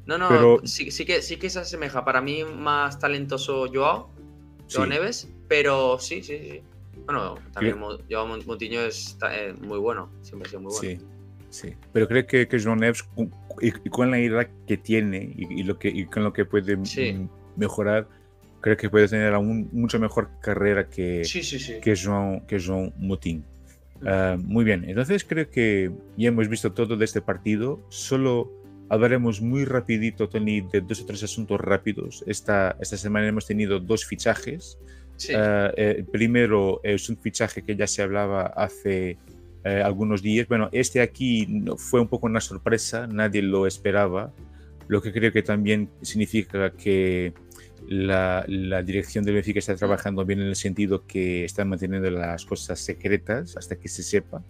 No, 0.06 0.16
no, 0.16 0.28
pero... 0.28 0.60
sí, 0.64 0.90
sí, 0.90 1.04
que, 1.04 1.22
sí 1.22 1.36
que 1.36 1.50
se 1.50 1.60
asemeja. 1.60 2.04
Para 2.04 2.20
mí 2.20 2.42
más 2.44 2.98
talentoso 2.98 3.66
Joao, 3.72 4.10
Joao 4.72 4.86
Neves, 4.86 5.28
pero 5.48 5.98
sí, 5.98 6.22
sí, 6.22 6.38
sí. 6.38 6.62
Bueno, 7.08 7.36
también 7.54 7.78
Joao 8.10 8.26
Moutinho 8.26 8.82
es 8.82 9.16
eh, 9.30 9.54
muy 9.62 9.78
bueno, 9.78 10.12
siempre 10.20 10.46
ha 10.46 10.50
sido 10.50 10.60
muy 10.60 10.72
bueno. 10.72 11.00
Sí. 11.00 11.04
Sí, 11.50 11.74
pero 11.94 12.06
creo 12.06 12.26
que, 12.26 12.46
que 12.46 12.62
Joao 12.62 12.76
Neves, 12.76 13.08
y, 13.62 13.70
con 13.88 14.10
la 14.10 14.18
edad 14.18 14.46
que 14.66 14.76
tiene 14.76 15.34
y, 15.34 15.62
lo 15.62 15.78
que, 15.78 15.88
y 15.88 16.04
con 16.04 16.22
lo 16.22 16.34
que 16.34 16.44
puede 16.44 16.78
mejorar, 17.56 18.06
creo 18.60 18.76
que 18.76 18.90
puede 18.90 19.08
tener 19.08 19.32
aún 19.32 19.70
mucho 19.72 19.98
mejor 19.98 20.28
carrera 20.42 20.90
que, 20.90 21.22
que, 21.82 21.96
Joan, 21.96 22.40
que 22.40 22.58
Motín. 22.98 23.46
Ah, 24.04 24.36
muy 24.38 24.62
bien, 24.62 24.84
entonces 24.86 25.24
creo 25.24 25.50
que 25.50 25.90
ya 26.18 26.28
hemos 26.28 26.48
visto 26.48 26.74
todo 26.74 26.98
de 26.98 27.06
este 27.06 27.22
partido. 27.22 27.80
Solo 27.88 28.52
hablaremos 28.90 29.40
muy 29.40 29.64
rapidito, 29.64 30.28
Tony, 30.28 30.60
de 30.60 30.82
dos 30.82 31.00
o 31.00 31.06
tres 31.06 31.22
asuntos 31.22 31.58
rápidos. 31.58 32.22
Esta, 32.26 32.76
esta 32.78 32.98
semana 32.98 33.26
hemos 33.26 33.46
tenido 33.46 33.80
dos 33.80 34.04
fichajes. 34.04 34.78
Ah, 35.34 35.72
eh, 35.76 35.96
el 35.98 36.04
primero 36.04 36.80
es 36.82 37.08
un 37.08 37.16
fichaje 37.16 37.62
que 37.62 37.76
ya 37.76 37.86
se 37.86 38.02
hablaba 38.02 38.46
hace 38.46 39.18
eh, 39.64 39.82
algunos 39.84 40.22
días. 40.22 40.46
Bueno, 40.48 40.68
este 40.72 41.00
aquí 41.00 41.64
fue 41.76 42.00
un 42.00 42.08
poco 42.08 42.26
una 42.26 42.40
sorpresa, 42.40 43.06
nadie 43.06 43.42
lo 43.42 43.66
esperaba, 43.66 44.32
lo 44.86 45.02
que 45.02 45.12
creo 45.12 45.32
que 45.32 45.42
también 45.42 45.90
significa 46.02 46.70
que 46.72 47.32
la, 47.88 48.44
dirección 48.84 49.24
del 49.24 49.34
Benfica 49.34 49.58
está 49.58 49.76
trabajando 49.76 50.24
bien 50.24 50.40
en 50.40 50.48
el 50.48 50.56
sentido 50.56 51.06
que 51.06 51.44
están 51.44 51.68
manteniendo 51.68 52.10
las 52.10 52.44
cosas 52.44 52.80
secretas 52.80 53.56
hasta 53.56 53.76
que 53.76 53.88
se 53.88 54.02
sepa. 54.02 54.42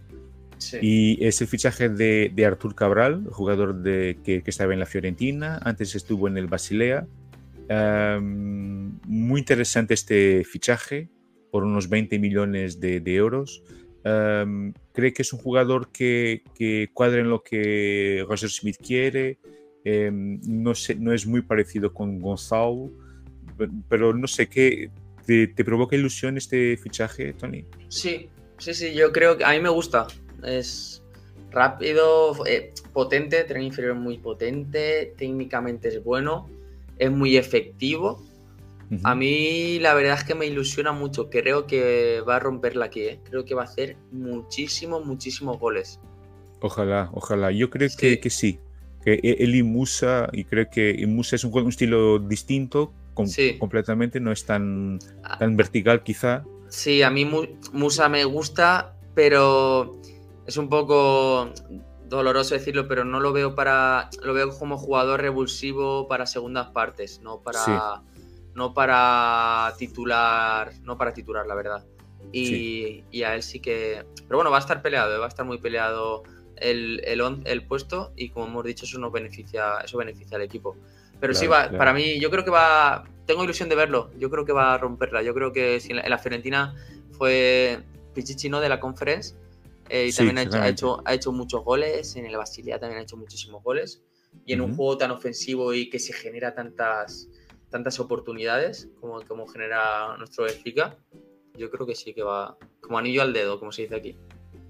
Y 0.82 1.24
es 1.24 1.40
el 1.40 1.46
fichaje 1.46 1.88
de, 1.88 2.32
de 2.34 2.46
Artur 2.46 2.74
Cabral, 2.74 3.24
jugador 3.30 3.76
de, 3.76 4.18
que, 4.24 4.42
estaba 4.44 4.72
en 4.72 4.80
la 4.80 4.86
Fiorentina, 4.86 5.60
antes 5.62 5.94
estuvo 5.94 6.26
en 6.26 6.36
el 6.36 6.48
Basilea. 6.48 7.06
Muy 7.70 9.40
interesante 9.40 9.94
este 9.94 10.44
fichaje, 10.44 11.08
por 11.50 11.64
unos 11.64 11.88
20 11.88 12.18
millones 12.18 12.80
de, 12.80 13.02
euros. 13.06 13.62
cree 14.02 15.12
que 15.12 15.22
es 15.22 15.32
un 15.32 15.38
jugador 15.38 15.90
que, 15.90 16.42
que, 16.54 16.90
cuadra 16.92 17.20
en 17.20 17.30
lo 17.30 17.42
que 17.42 18.24
Roger 18.28 18.50
Smith 18.50 18.76
quiere. 18.76 19.38
Em, 19.84 20.40
no, 20.46 20.74
sé, 20.74 20.96
no 20.96 21.12
es 21.12 21.26
muy 21.26 21.42
parecido 21.42 21.94
con 21.94 22.18
Gonzalo 22.18 22.90
pero 23.88 24.14
no 24.14 24.26
sé, 24.26 24.48
¿qué 24.48 24.90
te, 25.26 25.48
provoca 25.64 25.96
ilusión 25.96 26.36
este 26.36 26.76
fichaje, 26.76 27.32
Tony? 27.32 27.64
Sí, 27.88 28.28
sí, 28.58 28.74
sí, 28.74 28.94
yo 28.94 29.12
creo 29.12 29.36
que 29.36 29.44
a 29.44 29.50
mí 29.50 29.60
me 29.60 29.68
gusta. 29.68 30.06
Es 30.44 31.02
rápido, 31.50 32.46
eh, 32.46 32.72
potente, 32.92 33.42
tren 33.44 33.62
inferior 33.62 33.94
muy 33.94 34.18
potente, 34.18 35.14
técnicamente 35.16 35.88
es 35.88 36.04
bueno, 36.04 36.48
es 36.98 37.10
muy 37.10 37.36
efectivo. 37.36 38.22
A 39.02 39.14
mí 39.14 39.78
la 39.80 39.92
verdad 39.92 40.16
es 40.16 40.24
que 40.24 40.34
me 40.34 40.46
ilusiona 40.46 40.92
mucho. 40.92 41.28
Creo 41.28 41.66
que 41.66 42.22
va 42.26 42.36
a 42.36 42.38
romperla 42.38 42.86
aquí. 42.86 43.00
¿eh? 43.02 43.20
Creo 43.24 43.44
que 43.44 43.54
va 43.54 43.62
a 43.62 43.64
hacer 43.66 43.96
muchísimos, 44.12 45.04
muchísimos 45.04 45.58
goles. 45.58 46.00
Ojalá, 46.60 47.10
ojalá. 47.12 47.50
Yo 47.52 47.68
creo 47.68 47.88
Que, 47.98 48.18
que, 48.18 48.30
sí. 48.30 48.58
Que 49.04 49.20
e, 49.22 49.36
él 49.40 49.54
y 49.54 49.62
Musa, 49.62 50.28
y 50.32 50.44
creo 50.44 50.70
que 50.70 51.06
Musa 51.06 51.36
es 51.36 51.44
un, 51.44 51.52
un 51.56 51.68
estilo 51.68 52.18
distinto, 52.18 52.92
completamente, 53.58 54.20
no 54.20 54.32
es 54.32 54.44
tan, 54.44 54.98
ah. 55.22 55.38
tan 55.38 55.56
vertical 55.56 56.02
quizá. 56.02 56.44
Sí, 56.68 57.02
a 57.02 57.10
mí 57.10 57.28
Musa 57.72 58.08
me 58.08 58.24
gusta, 58.24 58.94
pero 59.14 60.00
es 60.46 60.56
un 60.56 60.68
poco 60.68 61.50
doloroso 62.08 62.54
decirlo, 62.54 62.88
pero 62.88 63.04
no 63.04 63.20
lo 63.20 63.32
veo 63.32 63.54
para. 63.54 64.10
Lo 64.22 64.34
veo 64.34 64.56
como 64.58 64.78
jugador 64.78 65.20
revulsivo 65.20 66.08
para 66.08 66.26
segundas 66.26 66.68
partes, 66.68 67.20
no 67.22 67.40
para. 67.40 68.02
No 68.54 68.74
para 68.74 69.72
titular. 69.78 70.72
No 70.82 70.98
para 70.98 71.12
titular, 71.12 71.46
la 71.46 71.54
verdad. 71.54 71.84
Y, 72.32 73.04
a 73.22 73.34
él 73.34 73.42
sí 73.42 73.60
que. 73.60 74.04
Pero 74.26 74.38
bueno, 74.38 74.50
va 74.50 74.56
a 74.56 74.60
estar 74.60 74.82
peleado, 74.82 75.14
¿eh? 75.14 75.18
va 75.18 75.26
a 75.26 75.28
estar 75.28 75.46
muy 75.46 75.58
peleado 75.58 76.24
el, 76.56 77.00
el, 77.04 77.22
el, 77.44 77.66
puesto 77.66 78.12
y 78.16 78.30
como 78.30 78.46
hemos 78.46 78.64
dicho, 78.64 78.84
eso 78.84 78.98
nos 78.98 79.12
beneficia, 79.12 79.78
eso 79.84 79.96
beneficia 79.98 80.36
al 80.36 80.42
equipo. 80.42 80.76
Pero 81.20 81.34
sí, 81.34 81.46
va, 81.46 81.70
para 81.70 81.92
mí, 81.92 82.20
yo 82.20 82.30
creo 82.30 82.44
que 82.44 82.50
va. 82.50 83.04
Tengo 83.26 83.44
ilusión 83.44 83.68
de 83.68 83.74
verlo. 83.74 84.10
Yo 84.18 84.30
creo 84.30 84.44
que 84.44 84.52
va 84.52 84.74
a 84.74 84.78
romperla. 84.78 85.22
Yo 85.22 85.34
creo 85.34 85.52
que 85.52 85.80
si 85.80 85.92
en 85.92 86.08
la 86.08 86.18
Fiorentina 86.18 86.74
fue 87.12 87.80
Pichichi, 88.14 88.48
¿no? 88.48 88.60
De 88.60 88.68
la 88.68 88.80
conference. 88.80 89.34
Eh, 89.88 90.08
y 90.08 90.12
también 90.12 90.38
ha 90.38 90.68
hecho, 90.68 91.02
ha 91.04 91.14
hecho, 91.14 91.32
muchos 91.32 91.64
goles. 91.64 92.16
En 92.16 92.26
el 92.26 92.36
Basilea 92.36 92.78
también 92.78 93.00
ha 93.00 93.02
hecho 93.02 93.16
muchísimos 93.16 93.62
goles. 93.62 94.02
Y 94.44 94.52
en 94.52 94.60
un 94.60 94.76
juego 94.76 94.98
tan 94.98 95.10
ofensivo 95.10 95.72
y 95.74 95.88
que 95.90 95.98
se 95.98 96.12
genera 96.12 96.54
tantas, 96.54 97.28
tantas 97.70 97.98
oportunidades 98.00 98.88
como, 99.00 99.22
como 99.26 99.46
genera 99.46 100.16
nuestro 100.18 100.44
Benfica, 100.44 100.96
yo 101.56 101.70
creo 101.70 101.86
que 101.86 101.94
sí 101.94 102.14
que 102.14 102.22
va 102.22 102.56
como 102.80 102.98
anillo 102.98 103.22
al 103.22 103.32
dedo, 103.32 103.58
como 103.58 103.72
se 103.72 103.82
dice 103.82 103.96
aquí. 103.96 104.16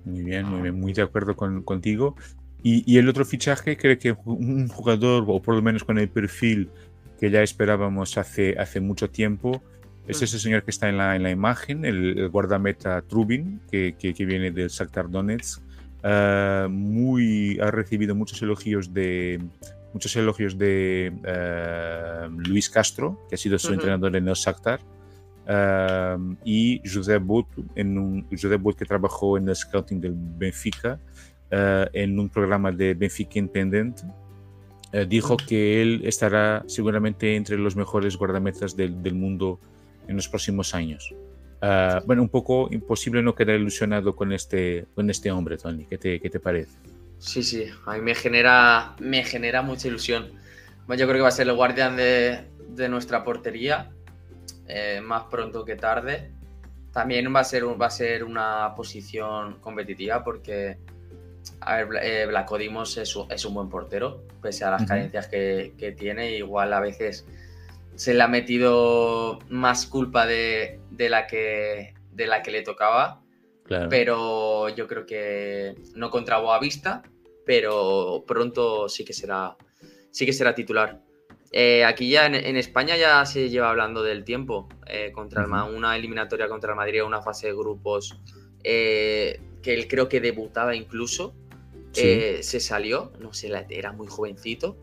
Muy 0.05 0.23
bien, 0.23 0.47
muy 0.47 0.63
bien, 0.63 0.81
muy 0.81 0.93
de 0.93 1.03
acuerdo 1.03 1.37
con, 1.37 1.63
contigo. 1.63 2.17
Y, 2.63 2.99
el 2.99 3.09
otro 3.09 3.25
fichaje, 3.25 3.77
creo 3.77 3.99
que 3.99 4.17
un 4.25 4.69
jugador, 4.69 5.25
o 5.29 5.41
por 5.41 5.55
lo 5.55 5.63
menos 5.63 5.85
con 5.85 5.97
el 5.99 6.09
perfil 6.09 6.71
que 7.19 7.31
ya 7.31 7.43
esperábamos 7.43 8.19
hace, 8.19 8.57
hace 8.59 8.81
mucho 8.81 9.11
tiempo, 9.11 9.63
es 10.09 10.23
ese 10.23 10.39
señor 10.39 10.65
que 10.65 10.71
está 10.71 10.89
en 10.89 10.97
la, 10.97 11.15
en 11.15 11.23
la 11.23 11.31
imagen, 11.31 11.85
el, 11.85 12.29
guardameta 12.31 13.03
Trubin, 13.03 13.61
que, 13.71 13.95
que, 13.99 14.25
viene 14.25 14.51
del 14.51 14.69
Shakhtar 14.69 15.11
Donetsk. 15.11 15.61
Ah, 16.03 16.67
muy, 16.71 17.59
ha 17.61 17.71
recibido 17.71 18.15
muchos 18.15 18.41
elogios 18.41 18.93
de, 18.95 19.39
muchos 19.93 20.17
elogios 20.17 20.57
de 20.57 21.13
uh, 21.13 22.31
Luis 22.49 22.71
Castro, 22.71 23.21
que 23.29 23.35
ha 23.35 23.39
sido 23.39 23.59
su 23.59 23.73
entrenador 23.75 24.17
en 24.17 24.29
el 24.29 24.35
Shakhtar, 24.35 24.81
uh, 25.47 26.37
y 26.43 26.81
José 26.89 27.19
Bot, 27.19 27.47
en 27.75 27.99
un, 27.99 28.27
José 28.31 28.57
Bot 28.57 28.79
que 28.79 28.87
trabajó 28.87 29.37
en 29.37 29.49
el 29.49 29.57
scouting 29.57 30.01
del 30.01 30.15
Benfica, 30.15 30.99
en 31.51 32.19
un 32.19 32.29
programa 32.29 32.71
de 32.71 32.93
Benfica 32.93 33.39
Independent, 33.39 34.03
dijo 35.09 35.39
que 35.39 35.81
él 35.81 36.03
estará 36.05 36.63
seguramente 36.67 37.37
entre 37.37 37.57
los 37.57 37.75
mejores 37.75 38.19
guardametas 38.19 38.77
del, 38.77 39.03
del 39.03 39.15
mundo 39.15 39.59
en 40.09 40.17
los 40.17 40.29
próximos 40.29 40.75
años. 40.75 41.15
Uh, 41.61 42.05
bueno, 42.07 42.23
un 42.23 42.29
poco 42.29 42.69
imposible 42.71 43.23
no 43.23 43.35
quedar 43.35 43.57
ilusionado 43.57 44.15
con 44.15 44.33
este, 44.33 44.87
con 44.95 45.11
este 45.11 45.31
hombre, 45.31 45.59
Tony. 45.59 45.85
¿Qué 45.85 45.99
te, 45.99 46.21
qué 46.21 46.31
te 46.31 46.41
parece? 46.41 46.79
Sí, 47.19 47.43
sí, 47.43 47.67
a 47.87 47.95
mí 47.95 48.01
me 48.01 48.15
genera, 48.15 48.95
me 49.01 49.25
genera 49.25 49.63
mucha 49.63 49.89
ilusión. 49.89 50.31
Yo 50.89 51.07
creo 51.07 51.15
que 51.15 51.21
va 51.21 51.29
a 51.29 51.33
ser 51.33 51.49
el 51.49 51.55
guardián 51.55 51.97
de, 51.97 52.45
de 52.69 52.89
nuestra 52.89 53.25
portería, 53.25 53.91
eh, 54.67 55.01
más 55.03 55.25
pronto 55.25 55.65
que 55.65 55.77
tarde. 55.77 56.31
También 56.93 57.35
va 57.35 57.41
a, 57.41 57.45
ser, 57.45 57.65
va 57.65 57.87
a 57.87 57.91
ser 57.91 58.25
una 58.25 58.73
posición 58.75 59.59
competitiva 59.61 60.25
porque 60.25 60.79
a 61.61 61.77
ver, 61.77 61.89
eh, 62.03 62.27
Blacodimos 62.27 62.97
es, 62.99 63.17
es, 63.31 63.45
un 63.45 63.55
buen 63.55 63.69
portero, 63.69 64.23
pese 64.41 64.65
a 64.65 64.71
las 64.71 64.85
carencias 64.85 65.27
que, 65.27 65.95
tiene. 65.99 66.37
Igual 66.37 66.73
a 66.73 66.81
veces 66.81 67.27
se 67.99 68.15
le 68.15 68.23
ha 68.23 68.29
metido 68.29 69.41
más 69.51 69.87
culpa 69.87 70.25
de, 70.25 70.79
la, 70.97 71.27
que, 71.27 71.95
de 72.13 72.27
la 72.29 72.43
que 72.43 72.53
le 72.53 72.63
tocaba. 72.63 73.23
Pero 73.91 74.71
yo 74.71 74.87
creo 74.87 75.05
que 75.05 75.75
no 75.95 76.09
contra 76.09 76.39
Boavista, 76.39 77.03
pero 77.45 78.25
pronto 78.27 78.89
sí 78.89 79.05
que 79.05 79.13
será, 79.13 79.57
sí 80.11 80.25
que 80.25 80.33
será 80.33 80.55
titular. 80.55 81.03
Eh, 81.51 81.85
aquí 81.85 82.09
ya 82.09 82.27
en, 82.27 82.57
España 82.57 82.97
ya 82.97 83.27
se 83.27 83.51
lleva 83.51 83.69
hablando 83.69 84.03
del 84.03 84.25
tiempo. 84.25 84.69
Eh, 84.87 85.11
contra 85.13 85.45
una 85.65 85.97
eliminatoria 85.97 86.49
contra 86.49 86.71
el 86.71 86.77
Madrid, 86.77 87.03
una 87.03 87.21
fase 87.21 87.49
de 87.49 87.53
grupos 87.53 88.19
que 88.63 89.41
él 89.65 89.89
creo 89.89 90.09
que 90.09 90.21
debutaba 90.21 90.75
incluso 90.75 91.35
eh, 91.97 92.39
se 92.43 92.61
salió, 92.61 93.13
no 93.19 93.33
sé, 93.33 93.51
era 93.71 93.93
muy 93.93 94.07
jovencito. 94.07 94.77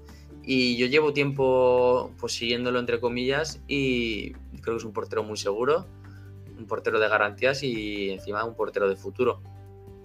Y 0.46 0.78
yo 0.78 0.86
llevo 0.88 1.12
tiempo 1.12 2.12
pues, 2.20 2.34
siguiéndolo, 2.34 2.80
entre 2.80 3.00
comillas, 3.00 3.62
y 3.68 4.32
creo 4.62 4.76
que 4.76 4.78
es 4.78 4.86
un 4.86 4.94
portero 4.94 5.24
muy 5.24 5.38
seguro, 5.38 5.86
un 6.58 6.66
portero 6.66 7.00
de 7.00 7.10
garantías 7.10 7.64
y 7.64 8.12
encima 8.12 8.44
un 8.44 8.56
portero 8.56 8.88
de 8.88 8.96
futuro. 8.96 9.42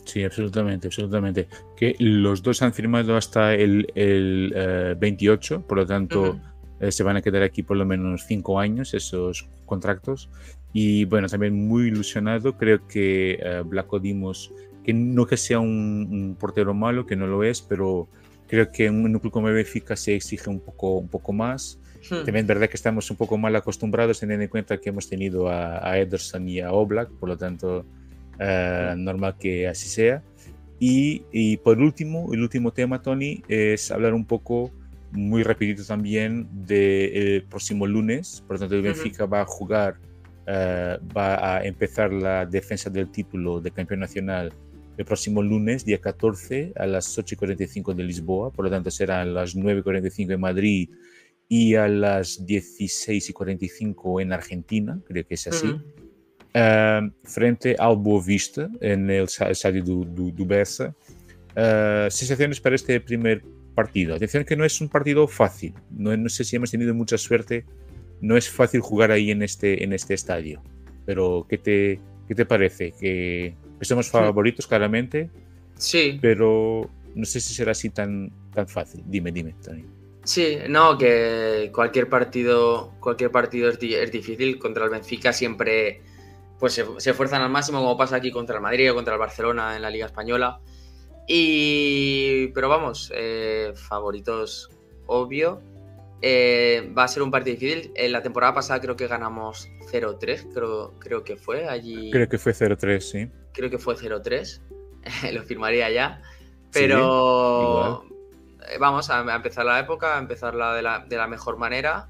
Sí, 0.05 0.24
absolutamente, 0.24 0.88
absolutamente. 0.88 1.49
Que 1.76 1.95
los 1.99 2.43
dos 2.43 2.62
han 2.62 2.72
firmado 2.72 3.16
hasta 3.16 3.55
el, 3.55 3.86
el 3.95 4.97
28, 4.99 5.55
eh, 5.55 5.59
por 5.66 5.78
lo 5.78 5.86
tanto, 5.86 6.41
eh, 6.80 6.91
se 6.91 7.03
van 7.03 7.16
a 7.16 7.22
quedar 7.22 7.43
aquí 7.43 7.62
por 7.62 7.76
lo 7.76 7.84
menos 7.84 8.24
cinco 8.26 8.59
años 8.59 8.95
esos 8.95 9.47
contratos. 9.66 10.30
Y 10.72 11.05
bueno, 11.05 11.28
también 11.28 11.68
muy 11.68 11.88
ilusionado, 11.88 12.57
creo 12.57 12.86
que 12.86 13.41
uh, 13.43 13.64
Blanco 13.68 13.99
Dimos, 13.99 14.53
que 14.84 14.95
no 14.95 15.26
que 15.26 15.36
sea 15.36 15.59
un, 15.59 16.09
un, 16.11 16.36
portero 16.36 16.74
malo, 16.74 17.07
que 17.07 17.16
no 17.16 17.26
lo 17.26 17.43
es, 17.43 17.61
pero 17.61 18.09
creo 18.51 18.72
que 18.72 18.86
en 18.86 19.05
un 19.05 19.18
club 19.20 19.32
como 19.32 19.46
Benfica 19.46 19.94
se 19.94 20.16
exige 20.16 20.51
un 20.51 20.59
poco, 20.59 20.98
un 20.98 21.09
poco 21.09 21.32
más. 21.32 21.78
Hmm. 22.11 22.24
También 22.24 22.38
es 22.38 22.46
verdad 22.46 22.68
que 22.68 22.76
estamos 22.76 23.09
un 23.09 23.16
poco 23.16 23.38
mal 23.38 23.55
acostumbrados 23.55 24.18
teniendo 24.18 24.42
en 24.42 24.51
cuenta 24.51 24.78
que 24.78 24.88
hemos 24.88 25.09
tenido 25.09 25.48
a, 25.48 25.88
a 25.88 25.98
Ederson 25.98 26.48
y 26.48 26.59
a 26.59 26.72
Oblak, 26.72 27.11
por 27.11 27.28
lo 27.28 27.36
tanto, 27.36 27.86
uh, 28.40 28.96
normal 28.96 29.36
que 29.38 29.68
así 29.68 29.88
sea. 29.88 30.24
Y, 30.80 31.22
y, 31.30 31.59
por 31.59 31.78
último, 31.78 32.32
el 32.32 32.42
último 32.42 32.72
tema, 32.72 33.01
Tony, 33.01 33.42
es 33.46 33.92
hablar 33.92 34.14
un 34.14 34.24
poco, 34.24 34.72
muy 35.12 35.44
rapidito 35.44 35.84
también, 35.84 36.48
del 36.51 36.66
de 36.66 37.44
próximo 37.48 37.86
lunes. 37.86 38.42
Por 38.48 38.57
lo 38.57 38.61
tanto, 38.61 38.74
el 38.74 38.82
Benfica 38.82 39.24
uh 39.24 39.28
-huh. 39.28 39.32
va 39.32 39.40
a 39.42 39.46
jugar, 39.46 39.94
uh, 40.48 41.16
va 41.16 41.59
a 41.59 41.64
empezar 41.64 42.12
la 42.12 42.46
defensa 42.46 42.90
del 42.90 43.11
título 43.12 43.61
de 43.61 43.70
campeón 43.70 44.01
nacional 44.01 44.53
el 45.01 45.07
próximo 45.07 45.42
lunes, 45.42 45.86
día 45.86 45.98
14, 45.98 46.74
a 46.76 46.86
las 46.86 47.18
8.45 47.18 47.94
de 47.94 48.05
Lisboa. 48.05 48.53
Por 48.53 48.66
lo 48.66 48.70
tanto, 48.70 48.90
será 48.90 49.22
a 49.22 49.24
las 49.24 49.57
9.45 49.57 50.34
en 50.34 50.40
Madrid 50.40 50.90
y 51.48 51.74
a 51.74 51.88
las 51.88 52.46
16.45 52.46 54.20
en 54.20 54.34
Argentina, 54.34 55.01
creo 55.07 55.26
que 55.26 55.34
es 55.34 55.46
así. 55.46 55.68
Uh 55.68 55.78
-huh. 55.78 56.01
Uh, 56.53 57.12
frente 57.22 57.76
ao 57.78 57.96
Boa 57.96 58.22
Vista, 58.22 58.68
no 58.98 59.24
estádio 59.51 59.82
do, 59.82 60.05
do, 60.05 60.30
do 60.32 60.44
Bessa. 60.44 60.94
Uh, 61.57 62.11
sensaciones 62.11 62.61
para 62.61 62.74
este 62.74 63.01
primer 63.01 63.42
partido. 63.74 64.14
Atención 64.14 64.44
que 64.44 64.57
no 64.57 64.64
es 64.66 64.80
un 64.82 64.88
partido 64.90 65.26
fácil. 65.28 65.72
No, 65.90 66.14
no, 66.14 66.28
sé 66.28 66.44
si 66.44 66.57
hemos 66.57 66.70
tenido 66.70 66.92
mucha 66.92 67.16
suerte. 67.16 67.64
No 68.20 68.36
es 68.36 68.51
fácil 68.51 68.80
jugar 68.80 69.12
ahí 69.12 69.30
en 69.30 69.42
este, 69.42 69.82
en 69.82 69.92
este 69.94 70.12
estadio. 70.12 70.61
Pero, 71.07 71.46
¿qué 71.48 71.57
te, 71.57 72.01
qué 72.28 72.34
te 72.34 72.44
parece? 72.44 72.92
Que 73.01 73.55
somos 73.85 74.09
favoritos, 74.09 74.66
claramente. 74.66 75.31
Sí. 75.76 76.18
Pero 76.20 76.89
no 77.14 77.24
sé 77.24 77.41
si 77.41 77.55
será 77.55 77.72
así 77.72 77.91
tan, 77.91 78.31
tan 78.55 78.68
fácil. 78.68 79.03
Dime, 79.07 79.33
dime, 79.33 79.55
Tony. 79.64 79.85
Sí, 80.24 80.59
no, 80.68 80.99
que 80.99 81.70
cualquier 81.74 82.09
partido, 82.09 82.93
cualquier 83.01 83.31
partido 83.31 83.70
es, 83.70 83.78
es 83.83 84.12
difícil. 84.12 84.59
Contra 84.59 84.85
el 84.85 84.91
Benfica 84.91 85.33
siempre 85.33 86.03
pues 86.59 86.74
se, 86.74 86.85
se, 86.99 87.11
esfuerzan 87.11 87.41
al 87.41 87.49
máximo, 87.49 87.78
como 87.78 87.97
pasa 87.97 88.16
aquí 88.16 88.31
contra 88.31 88.57
el 88.57 88.62
Madrid 88.62 88.93
o 88.93 88.95
contra 88.95 89.14
el 89.14 89.18
Barcelona 89.18 89.76
en 89.76 89.83
la 89.83 89.89
Liga 89.89 90.07
Española. 90.07 90.61
Y, 91.26 92.49
pero 92.49 92.68
vamos, 92.68 93.11
eh, 93.14 93.72
favoritos 93.74 94.70
obvio. 95.07 95.62
Eh, 96.22 96.93
va 96.97 97.05
a 97.05 97.09
ser 97.09 97.22
un 97.22 97.31
partido 97.31 97.57
difícil. 97.57 97.93
En 97.95 98.12
la 98.12 98.22
temporada 98.22 98.53
pasada 98.53 98.81
creo 98.81 98.97
que 98.97 99.07
ganamos 99.07 99.68
0-3, 99.91 100.53
creo, 100.53 100.95
creo 100.99 101.24
que 101.24 101.37
fue 101.37 101.68
allí. 101.68 102.11
Creo 102.11 102.28
que 102.28 102.37
fue 102.37 102.53
0-3, 102.53 103.01
sí. 103.01 103.28
Creo 103.53 103.70
que 103.70 103.78
fue 103.78 103.96
0-3, 103.96 104.61
lo 105.32 105.42
firmaría 105.42 105.90
ya. 105.90 106.22
Pero 106.72 108.05
sí, 108.09 108.14
vamos 108.78 109.11
a, 109.11 109.34
empezar 109.34 109.64
la 109.66 109.80
época, 109.80 110.16
a 110.16 110.20
empezarla 110.20 110.74
de 110.74 110.82
la, 110.82 111.01
de 111.01 111.16
la 111.16 111.26
mejor 111.26 111.57
manera. 111.57 112.09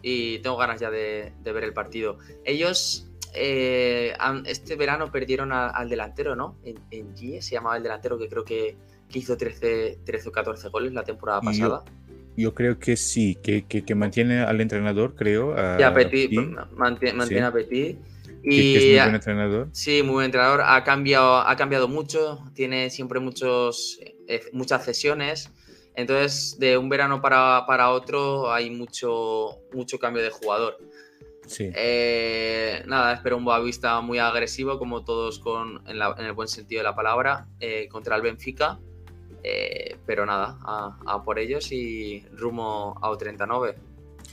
Y 0.00 0.38
tengo 0.38 0.56
ganas 0.56 0.80
ya 0.80 0.90
de, 0.90 1.32
de 1.42 1.52
ver 1.52 1.64
el 1.64 1.72
partido. 1.72 2.18
Ellos 2.44 3.08
eh, 3.34 4.14
este 4.46 4.76
verano 4.76 5.10
perdieron 5.10 5.52
a, 5.52 5.68
al 5.68 5.88
delantero, 5.88 6.34
¿no? 6.34 6.56
En, 6.64 6.78
en 6.90 7.16
GIE 7.16 7.42
se 7.42 7.54
llamaba 7.54 7.76
el 7.76 7.82
delantero 7.82 8.18
que 8.18 8.28
creo 8.28 8.44
que, 8.44 8.76
hizo 9.12 9.36
13, 9.36 10.00
13, 10.04 10.28
o 10.28 10.32
14 10.32 10.68
goles 10.68 10.92
la 10.92 11.02
temporada 11.02 11.40
pasada. 11.40 11.84
Yo, 11.86 11.92
yo 12.36 12.54
creo 12.54 12.78
que 12.78 12.96
sí, 12.96 13.36
que, 13.42 13.64
que, 13.64 13.84
que, 13.84 13.94
mantiene 13.94 14.40
al 14.40 14.60
entrenador, 14.60 15.14
creo. 15.14 15.54
A, 15.58 15.78
ya, 15.78 15.92
Petit, 15.92 16.30
Petit. 16.30 16.40
mantiene, 16.76 17.16
mantiene 17.16 17.42
sí. 17.42 17.46
a 17.46 17.52
Petit. 17.52 17.98
Y, 18.42 18.72
que 18.72 18.78
es 18.78 18.84
muy 18.84 19.00
buen 19.00 19.14
entrenador. 19.14 19.68
Sí, 19.72 20.02
muy 20.02 20.12
buen 20.14 20.24
entrenador. 20.26 20.62
Ha 20.64 20.84
cambiado, 20.84 21.38
ha 21.38 21.56
cambiado 21.56 21.88
mucho, 21.88 22.38
tiene 22.54 22.90
siempre 22.90 23.20
muchos, 23.20 23.98
eh, 24.26 24.42
muchas 24.52 24.84
cesiones. 24.84 25.50
Entonces, 25.94 26.56
de 26.58 26.78
un 26.78 26.88
verano 26.88 27.20
para, 27.20 27.64
para 27.66 27.90
otro 27.90 28.52
hay 28.52 28.70
mucho, 28.70 29.58
mucho 29.72 29.98
cambio 29.98 30.22
de 30.22 30.30
jugador. 30.30 30.78
Sí. 31.48 31.70
Eh, 31.74 32.82
nada, 32.86 33.14
espero 33.14 33.36
un 33.36 33.44
Boavista 33.44 34.00
muy 34.00 34.18
agresivo, 34.18 34.78
como 34.78 35.02
todos 35.02 35.40
con, 35.40 35.82
en, 35.88 35.98
la, 35.98 36.14
en 36.16 36.26
el 36.26 36.32
buen 36.32 36.46
sentido 36.46 36.80
de 36.80 36.84
la 36.84 36.94
palabra, 36.94 37.48
eh, 37.58 37.88
contra 37.88 38.14
el 38.16 38.22
Benfica. 38.22 38.78
Eh, 39.42 39.96
pero 40.04 40.26
nada, 40.26 40.58
a, 40.62 40.98
a, 41.06 41.22
por 41.22 41.38
ellos 41.38 41.72
y 41.72 42.24
rumbo 42.32 42.96
al 43.02 43.16
39. 43.16 43.76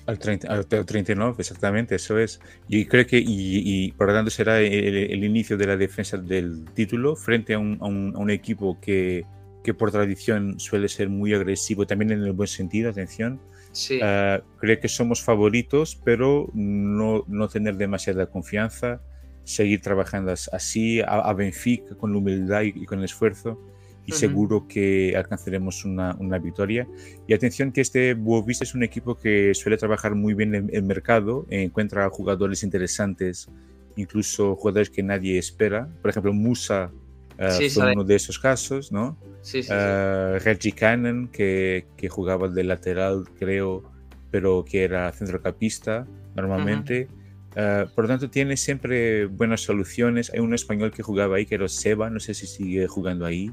Al, 0.05 0.19
30, 0.19 0.47
al 0.47 0.65
39, 0.67 1.35
exactamente, 1.39 1.95
eso 1.95 2.19
es. 2.19 2.39
Y 2.67 2.85
creo 2.85 3.07
que, 3.07 3.17
y, 3.17 3.25
y 3.27 3.91
por 3.93 4.07
lo 4.07 4.13
tanto, 4.13 4.29
será 4.29 4.59
el, 4.59 4.95
el, 4.95 5.23
inicio 5.23 5.57
de 5.57 5.65
la 5.65 5.77
defensa 5.77 6.17
del 6.17 6.65
título 6.73 7.15
frente 7.15 7.55
a 7.55 7.59
un, 7.59 7.77
a 7.81 7.85
un, 7.85 8.13
a 8.15 8.19
un 8.19 8.29
equipo 8.29 8.79
que, 8.79 9.25
que, 9.63 9.73
por 9.73 9.91
tradición 9.91 10.59
suele 10.59 10.89
ser 10.89 11.09
muy 11.09 11.33
agresivo, 11.33 11.87
también 11.87 12.11
en 12.11 12.21
el 12.21 12.33
buen 12.33 12.47
sentido, 12.47 12.91
atención 12.91 13.39
Sí. 13.75 13.99
Uh, 14.01 14.41
creo 14.57 14.79
que 14.79 14.87
somos 14.87 15.21
favoritos, 15.21 15.99
pero 16.01 16.49
no, 16.53 17.25
no, 17.27 17.49
tener 17.49 17.75
demasiada 17.75 18.25
confianza, 18.27 19.01
seguir 19.43 19.81
trabajando 19.81 20.31
así, 20.31 21.01
a, 21.01 21.19
a 21.19 21.33
Benfica, 21.33 21.93
con 21.95 22.13
la 22.13 22.19
humildad 22.19 22.61
y, 22.61 22.67
y, 22.69 22.85
con 22.85 22.99
el 22.99 23.05
esfuerzo, 23.05 23.59
y 24.05 24.11
uh 24.11 24.15
-huh. 24.15 24.19
seguro 24.19 24.67
que 24.67 25.13
alcanzaremos 25.15 25.85
una, 25.85 26.15
una, 26.19 26.37
victoria. 26.37 26.87
Y 27.27 27.33
atención 27.33 27.71
que 27.71 27.81
este 27.81 28.13
Boavista 28.13 28.63
es 28.63 28.75
un 28.75 28.83
equipo 28.83 29.15
que 29.15 29.53
suele 29.53 29.77
trabajar 29.77 30.15
muy 30.15 30.33
bien 30.33 30.55
en 30.55 30.69
el 30.71 30.83
mercado, 30.83 31.45
encuentra 31.49 32.09
jugadores 32.09 32.63
interesantes, 32.63 33.49
incluso 33.95 34.55
jugadores 34.55 34.89
que 34.89 35.03
nadie 35.03 35.37
espera. 35.37 35.87
Por 36.01 36.09
ejemplo, 36.09 36.33
Musa 36.33 36.91
Uh, 37.37 37.51
sí, 37.51 37.69
fue 37.69 37.91
uno 37.91 38.03
de 38.03 38.15
esos 38.15 38.39
casos, 38.39 38.91
¿no? 38.91 39.17
Sí, 39.41 39.61
sí, 39.61 39.71
uh, 39.71 40.39
Reggie 40.39 40.71
Cannon, 40.71 41.27
que, 41.27 41.85
que, 41.97 42.07
jugaba 42.07 42.47
de 42.47 42.63
lateral, 42.63 43.25
creo, 43.37 43.83
pero 44.31 44.63
que 44.63 44.83
era 44.83 45.11
centrocampista 45.11 46.07
normalmente. 46.35 47.09
Uh 47.09 47.57
-huh. 47.57 47.89
por 47.93 48.05
lo 48.05 48.09
tanto, 48.09 48.29
tiene 48.29 48.57
siempre 48.57 49.25
buenas 49.25 49.61
soluciones. 49.61 50.31
Hay 50.33 50.39
un 50.39 50.53
español 50.53 50.91
que 50.91 51.03
jugaba 51.03 51.37
ahí, 51.37 51.45
que 51.45 51.55
era 51.55 51.67
Seba, 51.67 52.09
no 52.09 52.19
sé 52.19 52.33
si 52.33 52.47
sigue 52.47 52.87
jugando 52.87 53.25
ahí. 53.25 53.51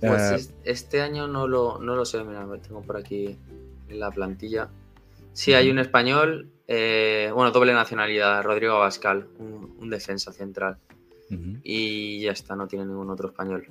Pues 0.00 0.54
este 0.64 1.00
año 1.00 1.26
no 1.26 1.48
lo, 1.48 1.78
no 1.78 1.96
lo 1.96 2.04
sé, 2.04 2.22
mira, 2.22 2.46
tengo 2.66 2.82
por 2.82 2.96
aquí 2.96 3.36
en 3.88 4.00
la 4.00 4.10
plantilla. 4.10 4.68
Sí, 5.32 5.54
hay 5.54 5.70
un 5.70 5.78
español, 5.78 6.50
eh, 6.66 7.30
bueno, 7.34 7.50
doble 7.50 7.72
nacionalidad, 7.72 8.42
Rodrigo 8.42 8.74
Abascal, 8.74 9.26
un, 9.38 9.76
un 9.78 9.90
defensa 9.90 10.32
central. 10.32 10.78
Uh 11.30 11.34
-huh. 11.34 11.60
y 11.62 12.20
ya 12.20 12.32
está, 12.32 12.56
no 12.56 12.66
tiene 12.66 12.86
ningún 12.86 13.10
otro 13.10 13.28
español. 13.28 13.66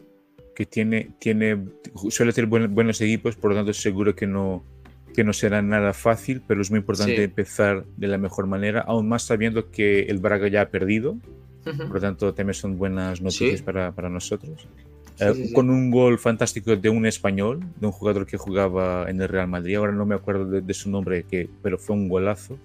Que 0.56 0.66
tiene, 0.66 1.12
tiene 1.20 1.66
suele 2.10 2.32
tener 2.34 2.48
buen, 2.48 2.74
buenos 2.74 3.02
equipos, 3.02 3.36
por 3.36 3.52
lo 3.52 3.58
tanto 3.58 3.74
seguro 3.74 4.16
que 4.16 4.28
no, 4.28 4.64
que 5.16 5.24
no 5.24 5.34
será 5.34 5.62
nada 5.62 5.94
fácil, 5.94 6.42
pero 6.48 6.62
es 6.62 6.70
muy 6.70 6.80
importante 6.80 7.16
sí. 7.16 7.24
empezar 7.24 7.86
de 7.98 8.08
la 8.08 8.18
mejor 8.18 8.46
manera, 8.46 8.82
aún 8.82 9.08
más 9.10 9.24
sabiendo 9.24 9.72
que 9.72 10.02
el 10.02 10.20
Braga 10.20 10.48
ya 10.48 10.62
ha 10.62 10.70
perdido, 10.70 11.14
uh 11.14 11.20
-huh. 11.66 11.88
por 11.88 11.96
lo 11.96 12.02
tanto 12.02 12.34
también 12.34 12.54
son 12.54 12.78
buenas 12.78 13.22
noticias 13.22 13.60
sí. 13.60 13.64
para, 13.64 13.92
para, 13.92 14.10
nosotros. 14.10 14.68
Sí, 15.18 15.26
uh, 15.26 15.54
con 15.54 15.70
un 15.70 15.90
gol 15.90 16.20
fantástico 16.20 16.76
de 16.76 16.90
un 16.90 17.06
español, 17.06 17.60
de 17.80 17.88
un 17.88 17.92
jugador 17.92 18.26
que 18.26 18.38
jugaba 18.38 19.10
en 19.10 19.20
el 19.20 19.28
Real 19.28 19.48
Madrid, 19.48 19.76
ahora 19.76 19.92
no 19.92 20.06
me 20.06 20.16
acuerdo 20.16 20.46
de, 20.46 20.62
de 20.62 20.74
su 20.74 20.90
nombre, 20.92 21.24
que, 21.24 21.50
pero 21.64 21.78
fue 21.78 21.96
un 21.96 22.08
golazo. 22.08 22.58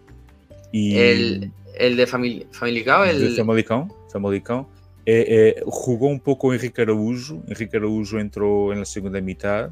Y 0.71 0.97
el, 0.97 1.53
el 1.79 1.97
de 1.97 2.07
Famili 2.07 2.47
Famalicão, 2.51 3.05
el 3.05 3.21
de 3.21 3.37
Famalicão, 3.37 3.89
Famalicão 4.11 4.67
eh, 5.05 5.55
eh, 5.57 5.63
jugó 5.67 6.07
un 6.09 6.21
poco 6.21 6.53
Enrique 6.55 6.83
Araújo. 6.83 7.43
Enrique 7.49 7.77
Araújo 7.77 8.19
entró 8.19 8.73
en 8.73 8.81
la 8.81 8.85
segunda 8.85 9.21
mitad 9.21 9.71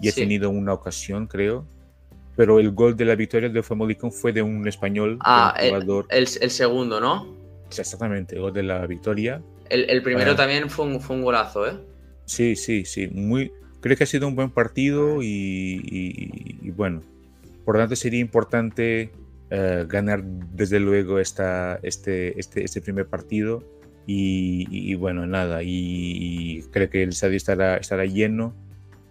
y 0.00 0.08
ha 0.08 0.12
tenido 0.12 0.50
una 0.50 0.72
ocasión, 0.72 1.26
creo. 1.26 1.64
Pero 2.34 2.58
el 2.58 2.70
gol 2.72 2.96
de 2.96 3.04
la 3.04 3.14
victoria 3.14 3.48
de 3.48 3.62
Famalicão 3.62 4.10
fue 4.10 4.32
de 4.32 4.42
un 4.42 4.66
español. 4.66 5.18
Ah, 5.20 5.54
un 5.62 5.68
jugador. 5.68 6.06
El, 6.08 6.24
el, 6.24 6.28
el, 6.40 6.50
segundo, 6.50 7.00
¿no? 7.00 7.36
Exactamente, 7.68 8.36
el 8.36 8.42
gol 8.42 8.52
de 8.52 8.62
la 8.62 8.86
victoria. 8.86 9.42
El, 9.68 9.88
el 9.88 10.02
primero 10.02 10.32
uh, 10.32 10.34
también 10.34 10.68
fue 10.70 10.86
un, 10.86 11.00
fue 11.00 11.16
un, 11.16 11.22
golazo, 11.22 11.66
¿eh? 11.66 11.74
Sí, 12.24 12.56
sí, 12.56 12.84
sí. 12.84 13.08
Muy, 13.08 13.52
creo 13.80 13.96
que 13.96 14.04
ha 14.04 14.06
sido 14.06 14.28
un 14.28 14.36
buen 14.36 14.50
partido 14.50 15.22
y, 15.22 15.26
y, 15.26 16.58
y 16.62 16.70
bueno, 16.70 17.02
por 17.64 17.76
lo 17.76 17.80
tanto 17.82 17.96
sería 17.96 18.20
importante 18.20 19.10
uh, 19.50 19.86
ganar 19.86 20.22
desde 20.24 20.80
luego 20.80 21.18
esta, 21.18 21.78
este, 21.82 22.38
este, 22.38 22.64
este 22.64 22.80
primer 22.80 23.06
partido 23.06 23.62
y, 24.06 24.66
y, 24.70 24.94
bueno, 24.96 25.26
nada, 25.26 25.62
y, 25.62 26.64
creo 26.72 26.90
que 26.90 27.04
el 27.04 27.10
estadio 27.10 27.36
estará, 27.36 27.76
estará 27.76 28.04
lleno 28.04 28.52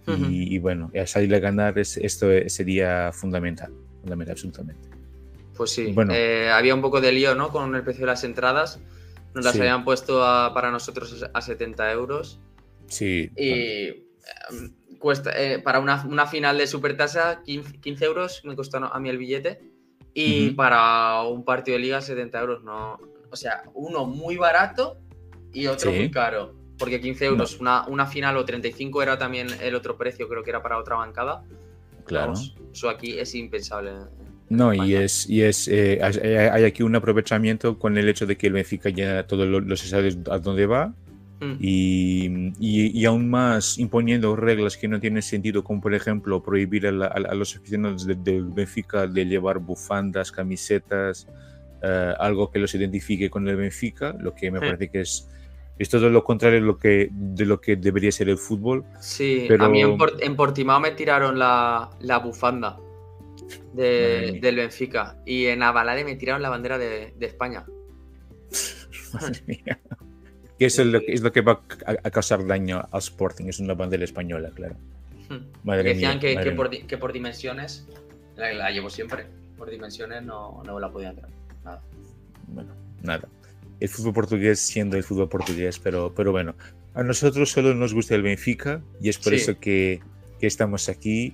uh 0.06 0.12
-huh. 0.12 0.32
y, 0.32 0.56
y, 0.56 0.60
bueno, 0.60 0.92
salir 1.06 1.34
a 1.34 1.40
ganar 1.40 1.80
es, 1.80 1.96
esto 1.96 2.28
sería 2.48 3.12
fundamental, 3.14 3.72
fundamental, 4.02 4.34
absolutamente. 4.34 4.90
Pues 5.56 5.72
sí, 5.72 5.92
bueno, 5.94 6.14
eh, 6.14 6.50
había 6.50 6.76
un 6.76 6.82
poco 6.82 7.00
de 7.00 7.12
lío 7.14 7.36
¿no? 7.36 7.50
con 7.50 7.74
el 7.76 7.84
precio 7.84 8.02
de 8.02 8.08
las 8.08 8.24
entradas, 8.26 8.80
nos 9.34 9.46
las 9.46 9.54
sí. 9.54 9.60
habían 9.62 9.86
puesto 9.86 10.26
a, 10.26 10.54
para 10.54 10.72
nosotros 10.72 11.26
a 11.34 11.42
70 11.42 11.92
euros. 11.94 12.40
Sí. 12.92 13.32
Y 13.36 14.04
cuesta, 15.00 15.32
eh, 15.36 15.60
para 15.60 15.80
una, 15.80 16.28
final 16.28 16.58
de 16.58 16.68
supertasa, 16.68 17.42
15, 17.44 17.80
15 17.80 18.06
euros 18.06 18.42
me 18.46 18.56
costó 18.56 18.78
a 18.78 19.00
mí 19.00 19.10
el 19.10 19.18
billete. 19.18 19.60
Y 20.14 20.52
para 20.52 21.24
un 21.24 21.46
partido 21.46 21.78
de 21.78 21.84
liga, 21.84 22.02
70 22.02 22.40
euros. 22.40 22.64
No, 22.64 23.00
o 23.30 23.36
sea, 23.36 23.64
uno 23.74 24.06
muy 24.06 24.36
barato 24.36 24.98
y 25.54 25.68
otro 25.68 25.92
muy 25.92 26.12
caro. 26.12 26.54
Porque 26.78 27.00
15 27.00 27.26
euros, 27.26 27.60
una, 27.60 27.88
una, 27.88 28.06
final 28.06 28.36
o 28.38 28.44
35 28.44 29.04
era 29.04 29.18
también 29.18 29.48
el 29.62 29.76
otro 29.76 29.98
precio, 29.98 30.28
creo 30.28 30.44
que 30.44 30.50
era 30.50 30.62
para 30.62 30.78
otra 30.78 30.96
bancada. 30.98 31.44
Claro. 32.06 32.34
eso 32.74 32.90
aquí 32.90 33.18
es 33.18 33.36
impensable. 33.36 33.92
No, 34.50 34.74
y 34.74 34.96
es, 34.96 35.30
y 35.30 35.44
es 35.44 35.70
eh, 35.70 36.02
hay 36.02 36.66
aquí 36.66 36.84
un 36.84 36.94
aprovechamiento 36.94 37.80
con 37.80 37.98
el 37.98 38.10
hecho 38.10 38.26
de 38.26 38.38
que 38.38 38.48
el 38.48 38.54
Benfica 38.54 38.90
ya 38.90 39.26
todos 39.26 39.48
los 39.48 39.80
sabe 39.80 40.18
a 40.30 40.40
dónde 40.40 40.66
va 40.66 40.94
Mm. 41.42 41.56
Y, 41.60 42.54
y, 42.60 43.06
aún 43.06 43.28
más 43.28 43.80
imponiendo 43.80 44.36
reglas 44.36 44.78
que 44.78 44.88
no 44.88 45.00
tienen 45.00 45.24
sentido, 45.24 45.64
como 45.64 45.82
por 45.82 45.96
ejemplo 45.96 46.44
prohibir 46.44 46.86
a, 46.86 46.92
los 46.92 47.56
aficionados 47.56 48.06
del 48.06 48.46
Benfica 48.46 49.08
de 49.08 49.26
llevar 49.26 49.58
bufandas, 49.58 50.32
camisetas, 50.32 51.28
eh, 51.82 52.14
algo 52.20 52.52
que 52.52 52.60
los 52.60 52.76
identifique 52.76 53.32
con 53.32 53.48
el 53.48 53.56
Benfica, 53.56 54.16
lo 54.20 54.36
que 54.36 54.52
me 54.52 54.60
parece 54.60 54.92
que 54.92 55.02
es, 55.02 55.28
es 55.80 55.90
todo 55.90 56.12
lo 56.12 56.24
contrario 56.24 56.60
de 56.60 56.66
lo, 56.68 56.78
que, 56.78 57.10
de 57.12 57.46
lo 57.48 57.60
que 57.60 57.76
debería 57.76 58.12
ser 58.12 58.30
el 58.30 58.38
fútbol. 58.38 58.86
Sí, 59.00 59.48
a 59.60 59.68
mí 59.68 59.82
en, 59.82 60.36
Portimao 60.36 60.80
me 60.80 60.92
tiraron 60.92 61.40
la, 61.40 61.90
la 62.02 62.20
bufanda 62.20 62.78
de, 63.74 64.38
del 64.40 64.58
Benfica 64.58 65.18
y 65.26 65.48
en 65.48 65.64
Avalade 65.64 66.06
me 66.06 66.16
tiraron 66.18 66.44
la 66.44 66.50
bandera 66.50 66.78
de, 66.78 67.16
de 67.18 67.26
España. 67.26 67.66
Madre 69.14 69.42
mía 69.48 69.80
que 70.62 70.68
eso 70.68 70.84
es 70.84 70.90
lo, 70.90 71.00
que, 71.00 71.12
es 71.12 71.22
lo 71.22 71.32
que 71.32 71.42
va 71.42 71.60
a, 71.88 72.12
causar 72.12 72.46
daño 72.46 72.88
al 72.92 73.00
Sporting, 73.00 73.46
es 73.46 73.60
una 73.60 73.74
bandera 73.74 74.04
española, 74.04 74.52
claro. 74.54 74.76
Hmm. 75.28 75.40
Madre 75.64 75.96
Decían 75.96 76.20
que, 76.20 76.38
que, 76.38 76.52
por, 76.52 76.70
que, 76.70 76.98
por, 77.00 77.12
dimensiones, 77.12 77.88
la, 78.36 78.70
llevo 78.70 78.92
siempre, 78.92 79.26
por 79.58 79.72
dimensiones 79.72 80.22
no, 80.22 80.62
no 80.64 80.80
la 80.80 80.92
podía 80.92 81.10
entrar, 81.10 81.32
nada. 81.66 81.82
Bueno, 82.48 82.76
nada. 83.02 83.28
El 83.80 83.90
fútbol 83.90 84.14
portugués 84.14 84.60
siendo 84.60 84.98
el 84.98 85.04
fútbol 85.04 85.30
portugués, 85.30 85.80
pero, 85.80 86.14
pero 86.14 86.32
bueno, 86.32 86.54
a 86.94 87.02
nosotros 87.02 87.50
solo 87.50 87.74
nos 87.74 87.96
gusta 87.96 88.14
el 88.14 88.22
Benfica 88.22 88.84
y 89.02 89.10
es 89.10 89.18
por 89.18 89.34
eso 89.34 89.60
que, 89.60 90.00
que, 90.40 90.46
estamos 90.46 90.90
aquí. 90.90 91.34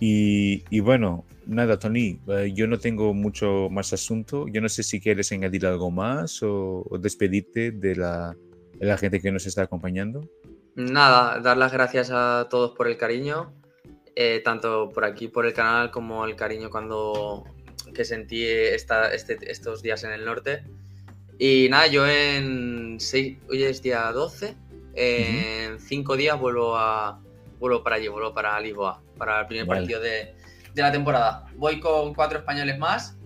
Y, 0.00 0.64
y, 0.70 0.80
bueno, 0.80 1.26
nada, 1.46 1.78
Tony, 1.78 2.18
eh, 2.26 2.54
yo 2.54 2.66
no 2.66 2.78
tengo 2.78 3.12
mucho 3.12 3.68
más 3.70 3.92
asunto. 3.92 4.46
Yo 4.48 4.62
no 4.62 4.70
sé 4.70 4.82
si 4.82 4.98
quieres 4.98 5.30
añadir 5.30 5.66
algo 5.66 5.90
más 5.90 6.42
o 6.42 6.86
despedirte 6.98 7.70
de 7.70 7.96
la, 7.96 8.34
la 8.86 8.98
gente 8.98 9.20
que 9.20 9.30
nos 9.30 9.46
está 9.46 9.62
acompañando? 9.62 10.28
Nada, 10.74 11.38
dar 11.40 11.56
las 11.56 11.72
gracias 11.72 12.10
a 12.10 12.48
todos 12.50 12.72
por 12.72 12.88
el 12.88 12.96
cariño, 12.96 13.52
eh, 14.16 14.40
tanto 14.44 14.90
por 14.90 15.04
aquí, 15.04 15.28
por 15.28 15.46
el 15.46 15.52
canal, 15.52 15.90
como 15.90 16.24
el 16.24 16.34
cariño 16.34 16.70
cuando 16.70 17.44
que 17.94 18.04
sentí 18.04 18.44
esta, 18.46 19.12
este, 19.12 19.38
estos 19.50 19.82
días 19.82 20.02
en 20.04 20.12
el 20.12 20.24
norte. 20.24 20.64
Y 21.38 21.68
nada, 21.70 21.86
yo 21.88 22.06
en 22.06 22.98
seis, 22.98 23.38
hoy 23.50 23.62
es 23.64 23.82
día 23.82 24.10
12, 24.12 24.56
en 24.94 25.78
cinco 25.78 26.16
días 26.16 26.38
vuelvo 26.38 26.76
a 26.76 27.20
vuelvo 27.58 27.84
para 27.84 27.96
allí, 27.96 28.08
vuelvo 28.08 28.34
para 28.34 28.58
Lisboa, 28.60 29.00
para 29.16 29.40
el 29.40 29.46
primer 29.46 29.66
partido 29.66 30.00
de, 30.00 30.34
de, 30.74 30.82
la 30.82 30.90
temporada. 30.90 31.46
Voy 31.56 31.78
con 31.78 32.12
cuatro 32.14 32.38
españoles 32.38 32.78
más, 32.78 33.16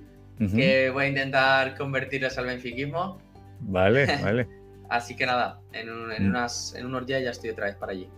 que 0.55 0.91
voy 0.91 1.07
a 1.07 1.09
intentar 1.09 1.77
convertirlos 1.77 2.37
al 2.37 2.47
benfiquismo. 2.47 3.19
Vale, 3.61 4.07
vale. 4.23 4.66
Así 4.89 5.17
que 5.17 5.27
nada, 5.27 5.61
en, 5.73 5.89
mm. 5.89 6.29
unas, 6.29 6.75
en 6.75 6.87
unos 6.87 7.07
días 7.07 7.23
ya 7.23 7.31
estoy 7.31 7.51
otra 7.51 7.67
vez 7.67 7.77
para 7.77 7.93
allí. 7.93 8.09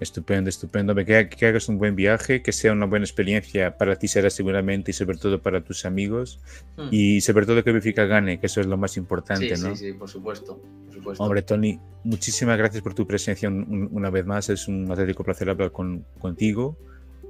Estupendo, 0.00 0.48
estupendo. 0.48 0.94
Que, 0.94 1.28
que, 1.28 1.46
hagas 1.46 1.68
un 1.68 1.78
buen 1.78 1.96
viaje, 1.96 2.40
que 2.40 2.52
sea 2.52 2.72
una 2.72 2.86
buena 2.86 3.04
experiencia 3.04 3.76
para 3.76 3.96
ti 3.96 4.06
será 4.06 4.30
seguramente 4.30 4.92
y 4.92 4.94
sobre 4.94 5.18
todo 5.18 5.42
para 5.42 5.64
tus 5.64 5.84
amigos 5.84 6.40
mm. 6.76 6.88
y 6.92 7.20
sobre 7.20 7.46
todo 7.46 7.64
que 7.64 7.72
Benfica 7.72 8.04
gane, 8.04 8.38
que 8.38 8.46
eso 8.46 8.60
es 8.60 8.66
lo 8.66 8.76
más 8.76 8.96
importante, 8.96 9.56
sí, 9.56 9.62
¿no? 9.62 9.74
Sí, 9.74 9.86
sí, 9.86 9.92
por 9.94 10.08
supuesto, 10.08 10.62
Hombre, 11.18 11.42
Tony, 11.42 11.80
muchísimas 12.04 12.58
gracias 12.58 12.82
por 12.82 12.92
tu 12.92 13.06
presencia 13.06 13.48
una 13.48 14.10
vez 14.10 14.26
más. 14.26 14.50
Es 14.50 14.68
un 14.68 14.90
auténtico 14.90 15.24
placer 15.24 15.48
hablar 15.48 15.72
con, 15.72 16.04
contigo 16.18 16.76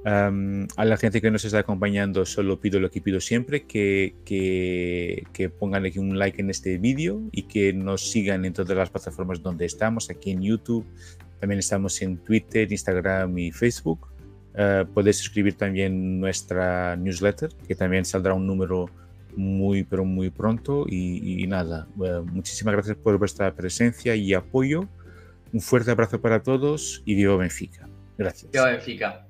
a 0.05 0.85
la 0.85 0.97
gente 0.97 1.21
que 1.21 1.29
nos 1.29 1.43
está 1.43 1.59
acompañando 1.59 2.25
solo 2.25 2.59
pido 2.59 2.79
lo 2.79 2.89
que 2.89 3.01
pido 3.01 3.19
siempre, 3.19 3.63
que, 3.63 4.15
que, 4.25 5.49
pongan 5.49 5.85
aquí 5.85 5.99
un 5.99 6.17
like 6.17 6.41
en 6.41 6.49
este 6.49 6.77
vídeo 6.77 7.21
y 7.31 7.43
que 7.43 7.73
nos 7.73 8.09
sigan 8.09 8.45
en 8.45 8.53
todas 8.53 8.75
las 8.77 8.89
plataformas 8.89 9.41
donde 9.41 9.65
estamos, 9.65 10.09
aquí 10.09 10.31
en 10.31 10.41
YouTube, 10.41 10.85
también 11.39 11.59
estamos 11.59 12.01
en 12.01 12.17
Twitter, 12.17 12.71
Instagram 12.71 13.37
y 13.37 13.51
Facebook. 13.51 14.07
Uh, 14.53 14.85
podéis 14.93 15.17
suscribir 15.17 15.53
también 15.53 16.19
nuestra 16.19 16.95
newsletter, 16.95 17.49
que 17.67 17.75
también 17.75 18.03
saldrá 18.03 18.33
un 18.33 18.45
número 18.45 18.89
muy, 19.35 19.83
pero 19.83 20.05
muy 20.05 20.29
pronto. 20.29 20.85
Y, 20.87 21.45
nada, 21.47 21.87
eh, 22.03 22.21
muchísimas 22.25 22.73
gracias 22.73 22.97
por 22.97 23.17
vuestra 23.17 23.53
presencia 23.55 24.15
y 24.15 24.33
apoyo. 24.33 24.87
Un 25.53 25.61
fuerte 25.61 25.91
abrazo 25.91 26.19
para 26.19 26.43
todos 26.43 27.01
y 27.05 27.15
viva 27.15 27.37
Benfica. 27.37 27.87
Gracias. 28.17 28.51
Viva 28.51 28.65
Benfica. 28.65 29.28